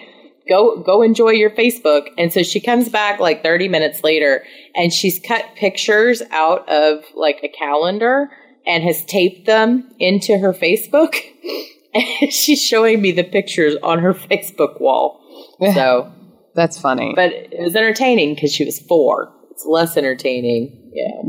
[0.49, 2.09] Go go enjoy your Facebook.
[2.19, 4.45] And so she comes back like 30 minutes later
[4.75, 8.29] and she's cut pictures out of like a calendar
[8.67, 11.17] and has taped them into her Facebook.
[11.95, 15.21] And she's showing me the pictures on her Facebook wall.
[15.75, 16.11] So,
[16.55, 17.13] That's funny.
[17.17, 19.33] but it was entertaining because she was four.
[19.51, 21.21] It's less entertaining, yeah.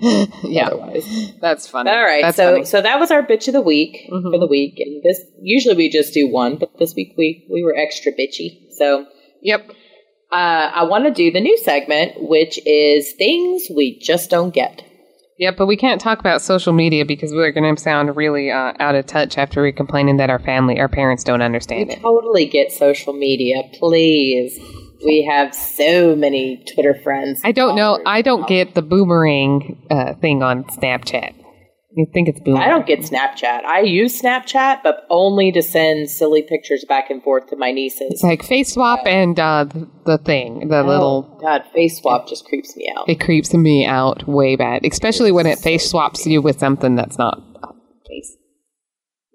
[0.00, 0.24] yeah.
[0.44, 0.66] yeah.
[0.66, 1.90] Otherwise, That's funny.
[1.90, 2.22] all right.
[2.22, 2.64] That's so, funny.
[2.66, 5.88] so that was our bitch of the week for the week, and this usually we
[5.88, 8.70] just do one, but this week we we were extra bitchy.
[8.76, 9.06] So,
[9.42, 9.70] Yep.
[10.30, 14.82] uh, I want to do the new segment, which is things we just don't get.
[15.40, 18.74] Yep, but we can't talk about social media because we're going to sound really uh,
[18.78, 22.02] out of touch after we're complaining that our family, our parents don't understand We it.
[22.02, 24.60] totally get social media, please.
[25.02, 27.40] We have so many Twitter friends.
[27.42, 28.02] I don't know.
[28.04, 31.32] I don't get the boomerang uh, thing on Snapchat.
[31.96, 32.62] You think it's boomerang?
[32.62, 33.64] I don't get Snapchat.
[33.64, 38.12] I use Snapchat, but only to send silly pictures back and forth to my nieces.
[38.12, 41.28] It's like face swap and uh, the, the thing, the little.
[41.32, 43.08] Oh, God, face swap just creeps me out.
[43.08, 47.18] It creeps me out way bad, especially when it face swaps you with something that's
[47.18, 47.42] not
[48.06, 48.36] face.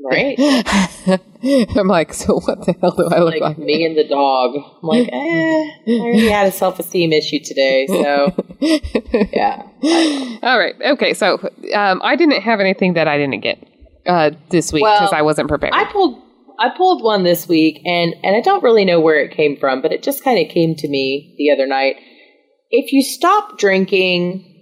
[0.06, 0.38] Right?
[1.77, 3.57] I'm like, so what the hell do I look like like?
[3.57, 4.56] me and the dog.
[4.56, 8.34] I'm like, eh, I already had a self esteem issue today, so
[9.34, 9.68] yeah.
[10.44, 10.76] All right.
[10.80, 11.14] Okay.
[11.14, 11.40] So
[11.73, 13.68] um, I didn't have anything that I didn't get
[14.06, 15.73] uh, this week Well, because I wasn't prepared.
[15.73, 16.22] I pulled
[16.60, 19.82] I pulled one this week and and I don't really know where it came from,
[19.82, 21.98] but it just kind of came to me the other night.
[22.69, 24.55] If you stop drinking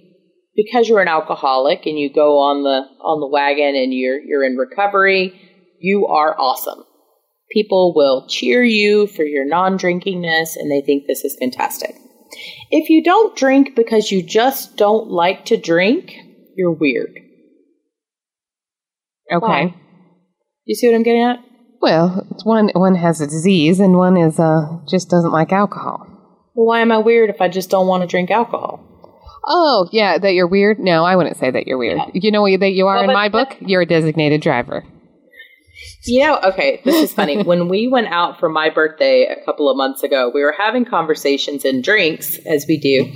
[0.55, 4.43] because you're an alcoholic and you go on the on the wagon and you're you're
[4.43, 5.39] in recovery,
[5.79, 6.83] you are awesome.
[7.51, 11.95] People will cheer you for your non drinkingness and they think this is fantastic.
[12.71, 16.15] If you don't drink because you just don't like to drink,
[16.55, 17.11] you're weird.
[19.31, 19.45] Okay.
[19.45, 19.75] Why?
[20.65, 21.39] You see what I'm getting at?
[21.81, 26.07] Well, it's one one has a disease and one is uh just doesn't like alcohol.
[26.55, 28.92] Well, why am I weird if I just don't want to drink alcohol?
[29.45, 30.79] Oh, yeah, that you're weird?
[30.79, 31.97] No, I wouldn't say that you're weird.
[31.97, 32.09] Yeah.
[32.13, 33.55] You know what that you are Well, in my book?
[33.59, 34.83] You're a designated driver.
[36.05, 37.41] You know, okay, this is funny.
[37.43, 40.85] when we went out for my birthday a couple of months ago, we were having
[40.85, 43.11] conversations and drinks, as we do.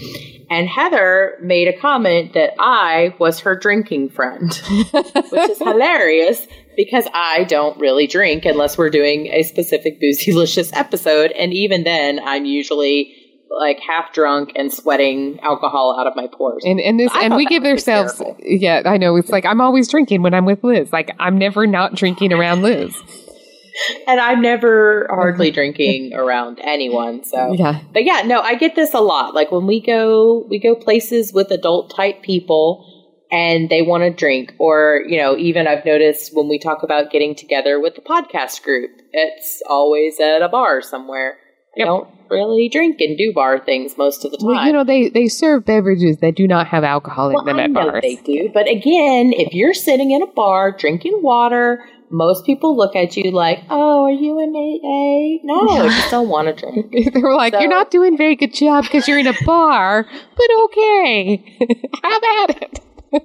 [0.49, 4.53] And Heather made a comment that I was her drinking friend,
[4.91, 6.47] which is hilarious
[6.77, 11.31] because I don't really drink unless we're doing a specific Boozylicious episode.
[11.31, 13.13] And even then, I'm usually
[13.49, 16.63] like half drunk and sweating alcohol out of my pores.
[16.65, 19.15] And and this and we give ourselves yeah, I know.
[19.15, 20.91] It's like I'm always drinking when I'm with Liz.
[20.91, 22.95] Like I'm never not drinking around Liz.
[24.07, 27.23] and I'm never hardly drinking around anyone.
[27.23, 27.81] So Yeah.
[27.93, 29.33] But yeah, no, I get this a lot.
[29.33, 32.93] Like when we go we go places with adult type people
[33.31, 37.11] and they want to drink or, you know, even I've noticed when we talk about
[37.11, 41.37] getting together with the podcast group, it's always at a bar somewhere.
[41.75, 41.85] Yep.
[41.85, 44.47] I don't really drink and do bar things most of the time.
[44.47, 47.59] Well, you know, they they serve beverages that do not have alcohol in Well, them
[47.59, 48.01] I at know bars.
[48.01, 52.95] they do, but again, if you're sitting in a bar drinking water, most people look
[52.95, 56.91] at you like, "Oh, are you an AA?" No, I just don't want to drink.
[57.13, 59.35] They were like, So- "You're not doing a very good job because you're in a
[59.45, 60.05] bar,
[60.37, 61.43] but okay,
[62.03, 62.79] have at it."
[63.11, 63.19] so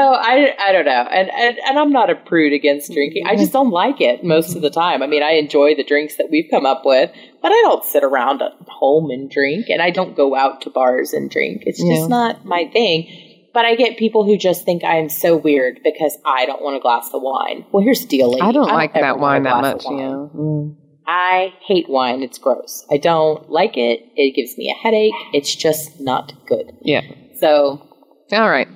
[0.00, 3.26] I, I don't know, and, and and I'm not a prude against drinking.
[3.26, 5.02] I just don't like it most of the time.
[5.02, 7.10] I mean, I enjoy the drinks that we've come up with,
[7.42, 10.70] but I don't sit around at home and drink, and I don't go out to
[10.70, 11.64] bars and drink.
[11.66, 12.06] It's just Yeah.
[12.06, 13.24] not my thing.
[13.54, 16.76] But I get people who just think I am so weird because I don't want
[16.76, 17.64] a glass of wine.
[17.72, 18.36] Well, here's the deal.
[18.40, 19.84] I don't like that wine that much.
[19.84, 19.98] wine.
[19.98, 20.28] Yeah.
[20.36, 20.76] Mm.
[21.06, 22.22] I hate wine.
[22.22, 22.84] It's gross.
[22.90, 24.00] I don't like it.
[24.14, 25.14] It gives me a headache.
[25.32, 26.72] It's just not good.
[26.82, 27.00] Yeah.
[27.40, 27.87] So
[28.32, 28.68] All right.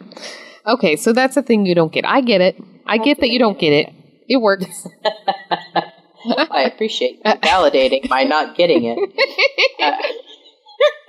[0.67, 2.07] Okay, so that's the thing you don't get.
[2.07, 2.57] I get it.
[2.87, 3.93] I get that you don't get it.
[4.29, 4.87] It works.
[6.51, 8.99] I appreciate you validating my not getting it.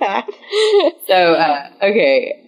[0.00, 0.22] Uh,
[1.06, 2.40] so, uh, okay.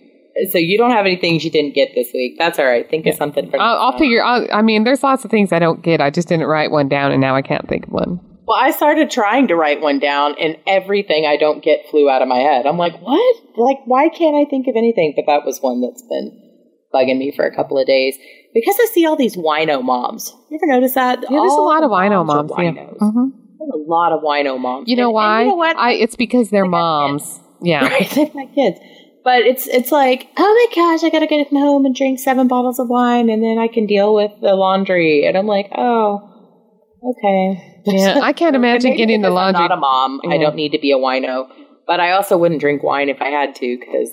[0.50, 2.36] So you don't have any things you didn't get this week.
[2.38, 2.88] That's all right.
[2.88, 4.22] Think of something for I'll, I'll figure.
[4.22, 6.00] I'll, I mean, there's lots of things I don't get.
[6.00, 8.20] I just didn't write one down, and now I can't think of one.
[8.46, 12.22] Well, I started trying to write one down, and everything I don't get flew out
[12.22, 12.64] of my head.
[12.66, 13.36] I'm like, what?
[13.56, 15.14] Like, why can't I think of anything?
[15.16, 16.42] But that was one that's been
[16.94, 18.16] bugging me for a couple of days
[18.54, 20.32] because I see all these wino moms.
[20.50, 21.18] You ever notice that?
[21.22, 22.52] Yeah, there's a lot of wino are moms.
[22.56, 22.72] Yeah.
[23.00, 23.32] Mhm.
[23.58, 24.88] There's a lot of wino moms.
[24.88, 25.42] You know And- and why?
[25.42, 25.76] you know what?
[25.76, 27.40] I, it's because they're They moms.
[27.60, 27.84] Yeah.
[27.88, 28.08] right?
[28.10, 28.78] They've got kids.
[29.24, 32.78] But it's it's like, oh my gosh, I gotta get home and drink seven bottles
[32.78, 35.26] of wine and then I can deal with the laundry.
[35.26, 36.32] And I'm like, oh,
[37.10, 37.82] okay.
[37.86, 39.68] Yeah, I can't imagine getting the because I'm laundry.
[39.68, 40.20] not a mom.
[40.28, 41.48] I don't need to be a wino.
[41.86, 44.10] But I also wouldn't drink wine if I had to because,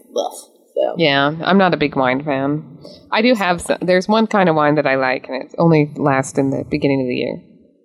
[0.76, 0.96] so.
[0.98, 2.78] Yeah, I'm not a big wine fan.
[3.12, 3.80] I do have some.
[3.82, 7.02] There's one kind of wine that I like, and it only lasts in the beginning
[7.02, 7.42] of the year.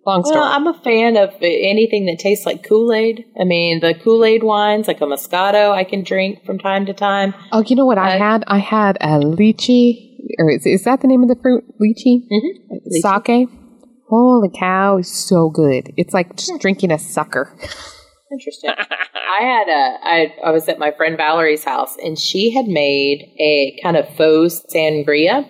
[0.06, 0.40] Long story.
[0.40, 3.24] Well, I'm a fan of anything that tastes like Kool Aid.
[3.40, 6.92] I mean, the Kool Aid wines, like a Moscato, I can drink from time to
[6.94, 7.34] time.
[7.52, 8.44] oh, you know what I I- had?
[8.46, 11.64] I had a lychee, or is, is that the name of the fruit?
[11.80, 12.24] Lychee?
[12.30, 12.90] Mm-hmm.
[12.90, 13.48] Sake.
[14.08, 15.92] Holy cow, it's so good.
[15.96, 17.54] It's like just drinking a sucker.
[18.32, 18.70] Interesting.
[18.78, 23.34] I had a I I was at my friend Valerie's house and she had made
[23.38, 25.48] a kind of faux sangria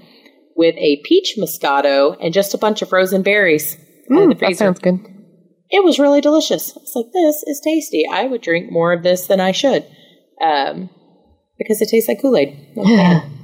[0.57, 3.77] with a peach moscato and just a bunch of frozen berries
[4.09, 4.99] in the Mm, that sounds good.
[5.71, 6.77] It was really delicious.
[6.77, 8.05] I was like, this is tasty.
[8.11, 9.87] I would drink more of this than I should.
[10.41, 10.91] Um
[11.59, 12.57] because it tastes like Kool-Aid.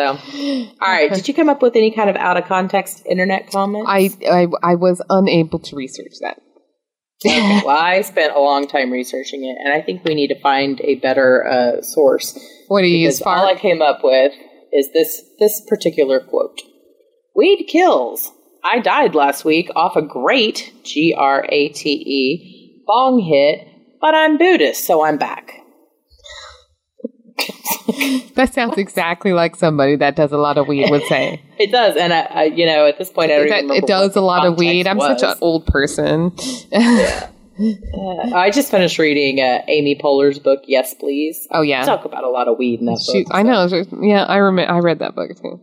[0.00, 1.12] so all right.
[1.12, 3.84] Did you come up with any kind of out of context internet comment?
[3.86, 6.40] I, I I was unable to research that.
[7.24, 10.40] Okay, well, I spent a long time researching it, and I think we need to
[10.40, 12.38] find a better uh, source.
[12.68, 13.20] What do you use?
[13.22, 14.32] All I came up with
[14.72, 16.60] is this this particular quote:
[17.36, 18.32] "Weed kills.
[18.64, 23.66] I died last week off a great G R A T E bong hit,
[24.00, 25.59] but I'm Buddhist, so I'm back."
[28.34, 31.42] That sounds exactly like somebody that does a lot of weed would say.
[31.58, 34.20] It does, and I, I you know, at this point, I don't it does a
[34.20, 34.86] lot of weed.
[34.86, 36.32] I'm context such an old person.
[36.72, 41.46] Uh, I just finished reading uh, Amy Poehler's book, Yes Please.
[41.50, 43.34] oh yeah, Talk about a lot of weed in that Shoot, book.
[43.36, 43.66] I know.
[44.00, 44.72] Yeah, I remember.
[44.72, 45.60] I read that book too.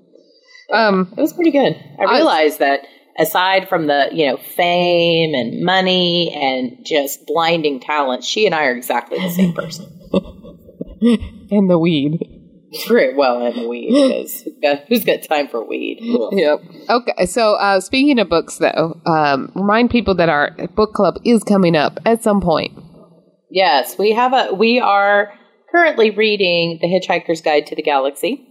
[0.72, 1.76] Um, It was pretty good.
[2.00, 2.82] I I- realized that
[3.18, 8.66] aside from the, you know, fame and money and just blinding talent, she and I
[8.66, 9.88] are exactly the same person.
[11.52, 12.20] and the weed.
[12.90, 16.00] Right, well, and weed, because who's got, who's got time for weed?
[16.02, 16.60] Yep.
[16.90, 17.26] Okay.
[17.26, 21.78] So, uh, speaking of books, though, um, remind people that our book club is coming
[21.78, 22.78] up at some point.
[23.50, 24.54] Yes, we have a.
[24.54, 25.32] We are
[25.72, 28.44] currently reading The Hitchhiker's Guide to the Galaxy.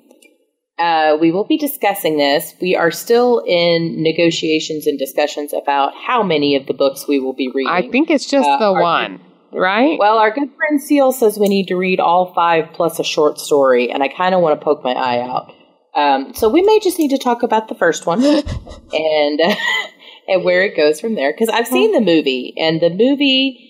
[0.79, 2.55] Uh, we will be discussing this.
[2.61, 7.33] We are still in negotiations and discussions about how many of the books we will
[7.35, 7.71] be reading.
[7.73, 9.21] I think it's just Uh, the our- one,
[9.53, 9.99] right?
[9.99, 13.39] Well, our good friend Seal says we need to read all five plus a short
[13.39, 15.53] story, and I kind of want to poke my eye out.
[15.95, 18.23] Um, so we may just need to talk about the first one
[18.93, 19.41] and
[20.29, 21.33] and where it goes from there.
[21.33, 23.63] Because I've seen the movie, and the movie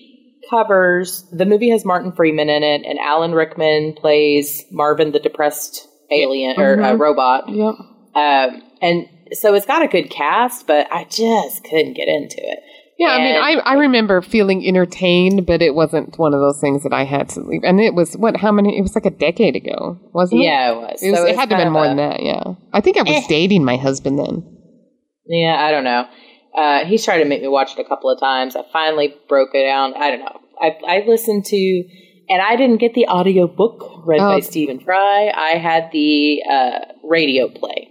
[0.49, 5.87] covers the movie has Martin Freeman in it, and Alan Rickman plays Marvin, the depressed
[6.11, 6.99] alien or uh, Mhm.
[6.99, 7.49] robot.
[7.49, 7.75] Yep.
[8.15, 12.59] Um, and so it's got a good cast, but I just couldn't get into it.
[12.99, 16.81] Yeah, I mean, I, I remember feeling entertained, but it wasn't one of those things
[16.83, 17.61] that I had to leave.
[17.63, 18.37] And it was what?
[18.37, 18.77] How many?
[18.77, 20.45] It was like a decade ago, wasn't it?
[20.45, 21.03] Yeah, it was.
[21.03, 22.23] It, was, So it it's had to have been more a- than that.
[22.23, 23.27] Yeah, I think I was Eh.
[23.29, 24.43] dating my husband then.
[25.27, 26.07] Yeah, I don't know.
[26.55, 28.55] Uh, he's tried to make me watch it a couple of times.
[28.55, 29.93] I finally broke it down.
[29.95, 30.39] I don't know.
[30.59, 31.83] I, I listened to,
[32.29, 34.33] and I didn't get the audio book read Oh.
[34.33, 35.31] by Stephen Fry.
[35.35, 37.89] I had the uh, radio play,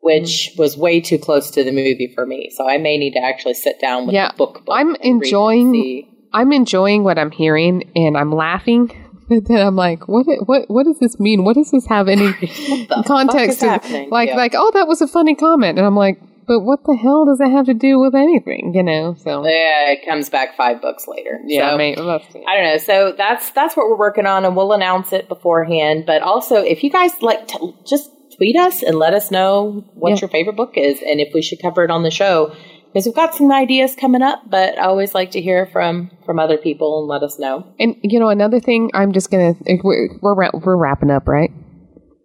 [0.00, 2.50] which was way too close to the movie for me.
[2.56, 4.64] So I may need to actually sit down with Yeah, the book.
[4.64, 8.90] book I'm and and enjoying- I'm enjoying what I'm hearing, and I'm laughing.
[9.30, 10.24] But then I'm like, what?
[10.46, 10.70] What?
[10.70, 11.44] What does this mean?
[11.44, 12.32] What does this have any
[13.06, 13.60] context?
[13.60, 14.36] to- like, Yeah.
[14.36, 17.36] like, oh, that was a funny comment, and I'm like, but what the hell does
[17.38, 18.72] that have to do with anything?
[18.74, 19.14] You know?
[19.22, 21.40] So Yeah, it comes back five books later.
[21.44, 22.24] yeah, So- maybe, let's.
[22.46, 22.78] I don't know.
[22.78, 26.04] So that's that's what we're working on, and we'll announce it beforehand.
[26.06, 30.10] But also, if you guys like, to just tweet us and let us know what
[30.10, 30.16] Yeah.
[30.22, 32.52] your favorite book is, and if we should cover it on the show.
[32.92, 36.38] Because we've got some ideas coming up, but I always like to hear from from
[36.38, 37.66] other people and let us know.
[37.78, 39.54] And you know, another thing, I'm just gonna
[39.84, 41.50] we're we're, we're wrapping up, right?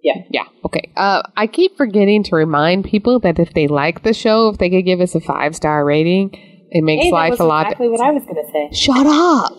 [0.04, 0.22] Yeah.
[0.32, 0.44] Yeah.
[0.66, 0.90] Okay.
[0.96, 4.70] Uh, I keep forgetting to remind people that if they like the show, if they
[4.70, 6.30] could give us a five star rating,
[6.72, 7.66] it makes Hey, life a lot.
[7.68, 8.70] exactly what I was going to say.
[8.74, 9.52] Shut up.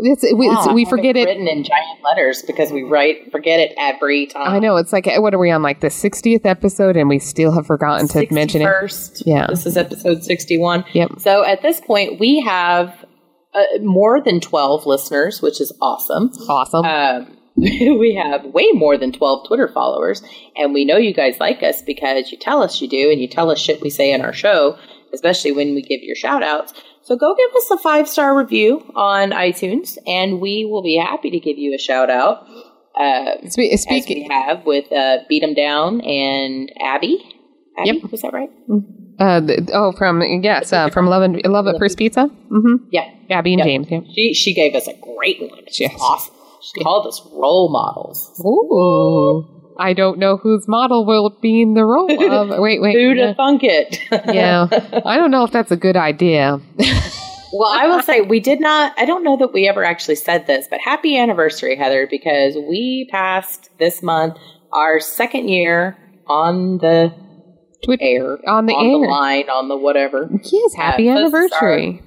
[0.00, 1.24] It's, we, Yeah, it's- we forget it.
[1.26, 4.48] written in giant letters because we write forget it every time.
[4.48, 4.76] I know.
[4.76, 5.62] It's like what are we on?
[5.62, 8.66] Like the 60th episode, and we still have forgotten to mention it.
[8.66, 9.46] First, Yeah.
[9.48, 10.84] This is episode sixty-one.
[10.92, 11.18] Yep.
[11.18, 13.04] So at this point, we have
[13.54, 16.30] uh, more than twelve listeners, which is awesome.
[16.48, 16.84] Awesome.
[16.84, 20.22] Um, we have way more than 12 Twitter followers,
[20.56, 23.26] and we know you guys like us because you tell us you do, and you
[23.26, 24.78] tell us shit we say in our show,
[25.12, 26.72] especially when we give your shout outs.
[27.08, 31.30] So go give us a five star review on iTunes, and we will be happy
[31.30, 32.46] to give you a shout out.
[32.94, 34.24] Uh, Spe- as speaking.
[34.24, 37.16] we have with uh, Beat 'em Down and Abby.
[37.78, 38.10] Abby, Yep.
[38.12, 38.50] was that right?
[39.18, 42.28] Uh, the, oh, from yes, uh, from Love and Love at First Pizza.
[42.50, 42.88] Mm-hmm.
[42.92, 43.08] Yeah.
[43.30, 43.66] Abby and Yep.
[43.66, 43.86] James.
[43.90, 44.00] Yeah.
[44.14, 45.60] She she gave us a great one.
[45.66, 45.96] It's Yes.
[45.98, 46.34] awesome.
[46.60, 48.38] She called us role models.
[48.44, 49.57] Ooh.
[49.78, 52.48] I don't know whose model will be in the role of.
[52.60, 52.94] Wait, wait.
[52.94, 53.98] Who to thunk it?
[54.34, 54.66] yeah.
[55.04, 56.60] I don't know if that's a good idea.
[57.50, 58.92] Well, I will say we did not.
[58.98, 63.08] I don't know that we ever actually said this, but happy anniversary, Heather, because we
[63.10, 64.36] passed this month
[64.70, 65.96] our second year
[66.26, 67.10] on the
[68.02, 68.92] air, On the on air.
[68.92, 70.28] the line, on the whatever.
[70.44, 72.02] Yes, happy Uh, anniversary.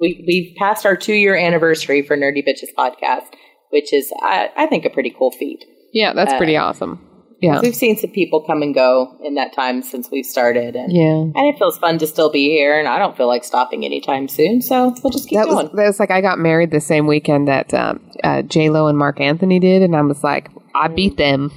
[0.00, 3.28] We we passed our two year anniversary for Nerdy Bitches podcast,
[3.70, 5.64] which is I, I think a pretty cool feat.
[5.94, 7.00] Yeah, that's uh, pretty awesome.
[7.40, 7.60] Yeah.
[7.60, 11.02] We've seen some people come and go in that time since we've started, and Yeah.
[11.40, 12.78] and it feels fun to still be here.
[12.78, 15.66] And I don't feel like stopping anytime soon, so we'll just keep That going.
[15.68, 18.88] was, that was like I got married the same weekend that um, uh, J Lo
[18.88, 21.52] and Marc Anthony did, and I was like, I beat them.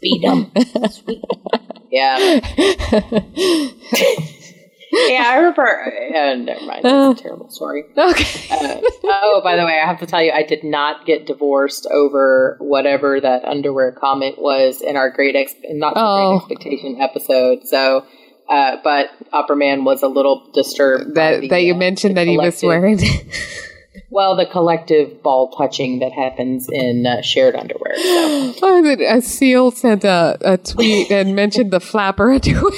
[0.00, 0.52] Beat them.
[1.90, 2.40] yeah.
[4.92, 6.12] yeah, I remember.
[6.14, 6.84] Uh, never mind.
[6.84, 7.84] That's a terrible story.
[7.96, 8.48] okay.
[8.50, 11.86] Uh, oh, by the way, I have to tell you, I did not get divorced
[11.90, 16.38] over whatever that underwear comment was in our great ex- not Oh.
[16.40, 17.66] great expectation episode.
[17.66, 18.04] So,
[18.48, 22.38] uh, but Upperman was a little disturbed That the, that you uh, mentioned that he
[22.38, 22.98] was wearing.
[24.10, 27.94] Well, the collective ball touching that happens in uh, shared underwear.
[27.96, 28.54] So.
[28.62, 32.72] oh, a seal sent a, a tweet and mentioned the flapper underwear.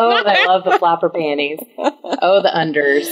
[0.00, 1.58] Oh, I love the flapper panties.
[1.76, 3.06] Oh, the unders.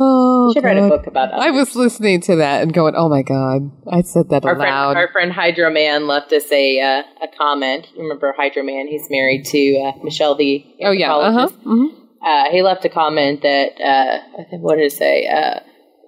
[0.00, 1.38] oh, We should write a book about that.
[1.40, 4.68] I was listening to that and going, "Oh my god!" I said that our friend,
[4.70, 4.96] aloud.
[4.96, 7.88] our friend Hydro Man left us a uh, a comment.
[7.94, 8.86] You Remember Hydro Man?
[8.88, 11.40] He's married to uh, Michelle, the oh yeah, uh huh.
[11.42, 12.00] anthropologist.
[12.24, 15.28] Uh, he left a comment that uh, I think what did it say?
[15.28, 15.60] Uh,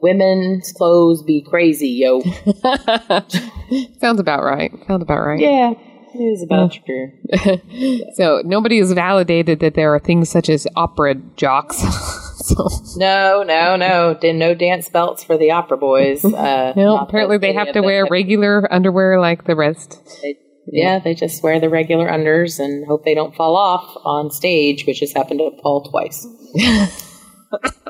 [0.03, 2.20] Women's clothes be crazy, yo.
[4.01, 4.70] Sounds about right.
[4.86, 5.40] Sounds about right.
[5.40, 5.73] yeah,
[6.20, 7.12] it is about true.
[8.14, 11.76] So nobody has validated that there are things such as opera jocks.
[12.47, 14.18] so No, no, no.
[14.22, 16.24] No dance belts for the opera boys.
[16.34, 20.01] Uh, no, apparently they have to wear them- regular underwear like the rest.
[20.22, 20.36] They,
[20.66, 24.86] Yeah, they just wear the regular unders and hope they don't fall off on stage,
[24.86, 26.26] which has happened to Paul twice.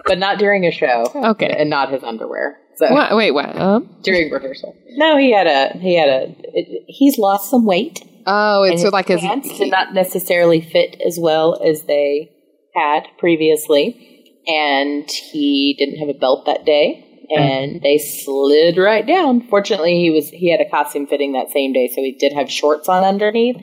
[0.07, 1.11] but not during a show.
[1.15, 1.49] Okay.
[1.59, 2.59] And not his underwear.
[2.77, 3.57] So What, wait, what?
[3.57, 4.77] Um, during rehearsal.
[4.97, 8.01] No, he had a he had a it, he's lost some weight.
[8.27, 9.21] Oh, it's so like his.
[9.21, 12.31] pants did not necessarily fit as well as they
[12.75, 17.39] had previously, and he didn't have a belt that day, mm.
[17.39, 19.47] and they slid right down.
[19.49, 22.51] Fortunately, he was he had a costume fitting that same day, so he did have
[22.51, 23.57] shorts on underneath.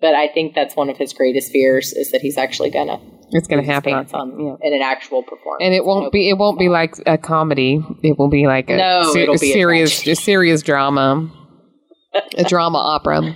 [0.00, 3.00] But I think that's one of his greatest fears is that he's actually gonna
[3.32, 3.92] It's gonna happen.
[3.92, 4.54] pants on yeah.
[4.62, 6.28] in an actual performance, And it won't be.
[6.30, 7.84] It won't be like a comedy.
[8.04, 11.28] It will be like a, No, se- it'll be a serious, a serious drama,
[12.36, 13.34] a drama opera.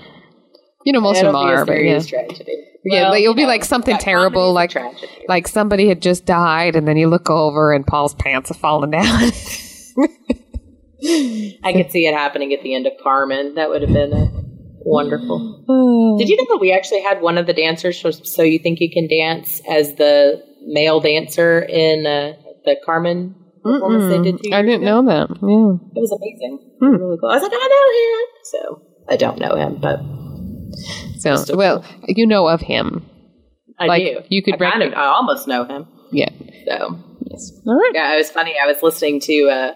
[0.85, 2.65] You know, most It'll of them are, but yeah, tragedy.
[2.85, 4.75] Yeah, Well, like, it'll you be know, like something terrible, like-
[5.29, 8.91] like somebody had just died, and then you look over and Paul's pants have fallen
[8.91, 9.03] down.
[11.65, 13.55] I could see it happening at the end of Carmen.
[13.57, 16.17] That would have been wonderful.
[16.19, 18.81] Did you know that we actually had one of the dancers for So You Think
[18.81, 22.35] You Can Dance as the male dancer in uh,
[22.65, 23.35] the Carmen
[23.65, 25.01] performance they did two I didn't ago?
[25.01, 25.29] know that.
[25.31, 25.79] Yeah.
[25.97, 26.59] It was amazing.
[26.81, 26.97] Hmm.
[26.97, 27.31] Really cool.
[27.31, 28.29] I was like, I know him.
[28.45, 30.01] So I don't know him, but
[31.19, 33.09] So, Still well, you know of him.
[33.79, 34.21] I Like, do.
[34.29, 35.87] you could I kind of, I almost know him.
[36.11, 36.29] Yeah.
[36.67, 36.99] So
[37.31, 37.53] Yes.
[37.67, 37.93] All right.
[37.95, 38.57] Yeah, it was funny.
[38.63, 39.73] I was listening to uh,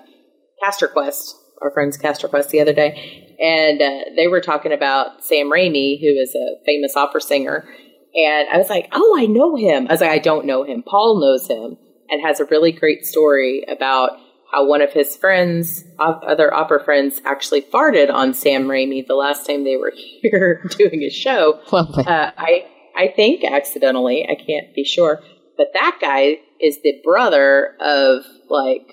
[0.62, 5.24] Caster Quest, our friends Caster Quest, the other day, and uh, they were talking about
[5.24, 7.66] Sam Ramey, who is a famous opera singer.
[8.14, 10.82] And I was like, "Oh, I know him." I was like, "I don't know him."
[10.82, 11.76] Paul knows him
[12.08, 14.10] and has a really great story about
[14.52, 19.46] how one of his friends, other opera friends, actually farted on Sam Ramey the last
[19.46, 19.92] time they were
[20.22, 21.60] here doing a show.
[21.72, 22.66] Uh, I
[22.96, 24.24] I think accidentally.
[24.28, 25.22] I can't be sure,
[25.56, 28.86] but that guy is the brother of like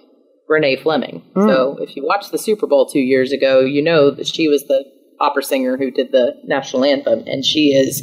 [0.49, 1.23] Renee Fleming.
[1.35, 4.63] So if you watched the Super Bowl two years ago, you know that she was
[4.67, 4.83] the
[5.21, 8.01] opera singer who did the national anthem, and she is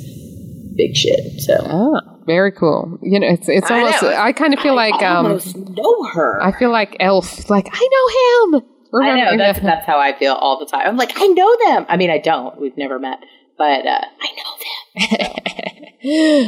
[0.77, 1.41] big shit.
[1.41, 2.99] So Oh, very cool.
[3.03, 4.03] You know, it's it's I almost.
[4.03, 4.15] know.
[4.17, 5.27] I, kind of feel like I um.
[5.27, 6.43] almost know her.
[6.43, 7.49] I feel like Elf.
[7.51, 8.67] Like I know him.
[9.03, 10.87] I know that's that's how I feel all the time.
[10.87, 11.87] I'm like, I know them.
[11.89, 12.61] I mean, I don't.
[12.61, 13.19] We've never met,
[13.57, 14.53] but uh, I know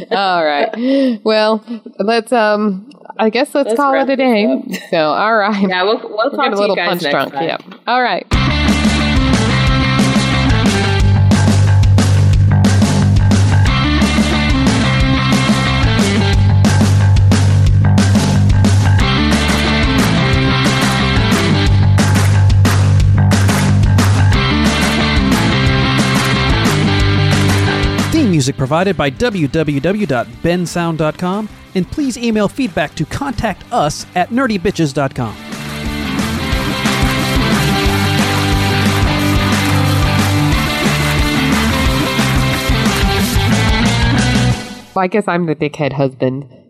[0.01, 0.07] them.
[0.13, 1.21] all right.
[1.25, 1.65] Well,
[1.99, 2.91] let's um.
[3.19, 4.63] I guess let's, Let's call it a day.
[4.91, 5.69] So, all right.
[5.69, 7.35] Yeah, we'll we'll talk a little you guys punch next drunk.
[7.35, 7.45] time.
[7.45, 7.63] Yep.
[7.87, 8.27] All right.
[28.43, 35.37] Music provided by www.bensound.com, and please email feedback to contact us at nerdybitches.com.
[44.95, 46.62] I guess I'm the dickhead husband.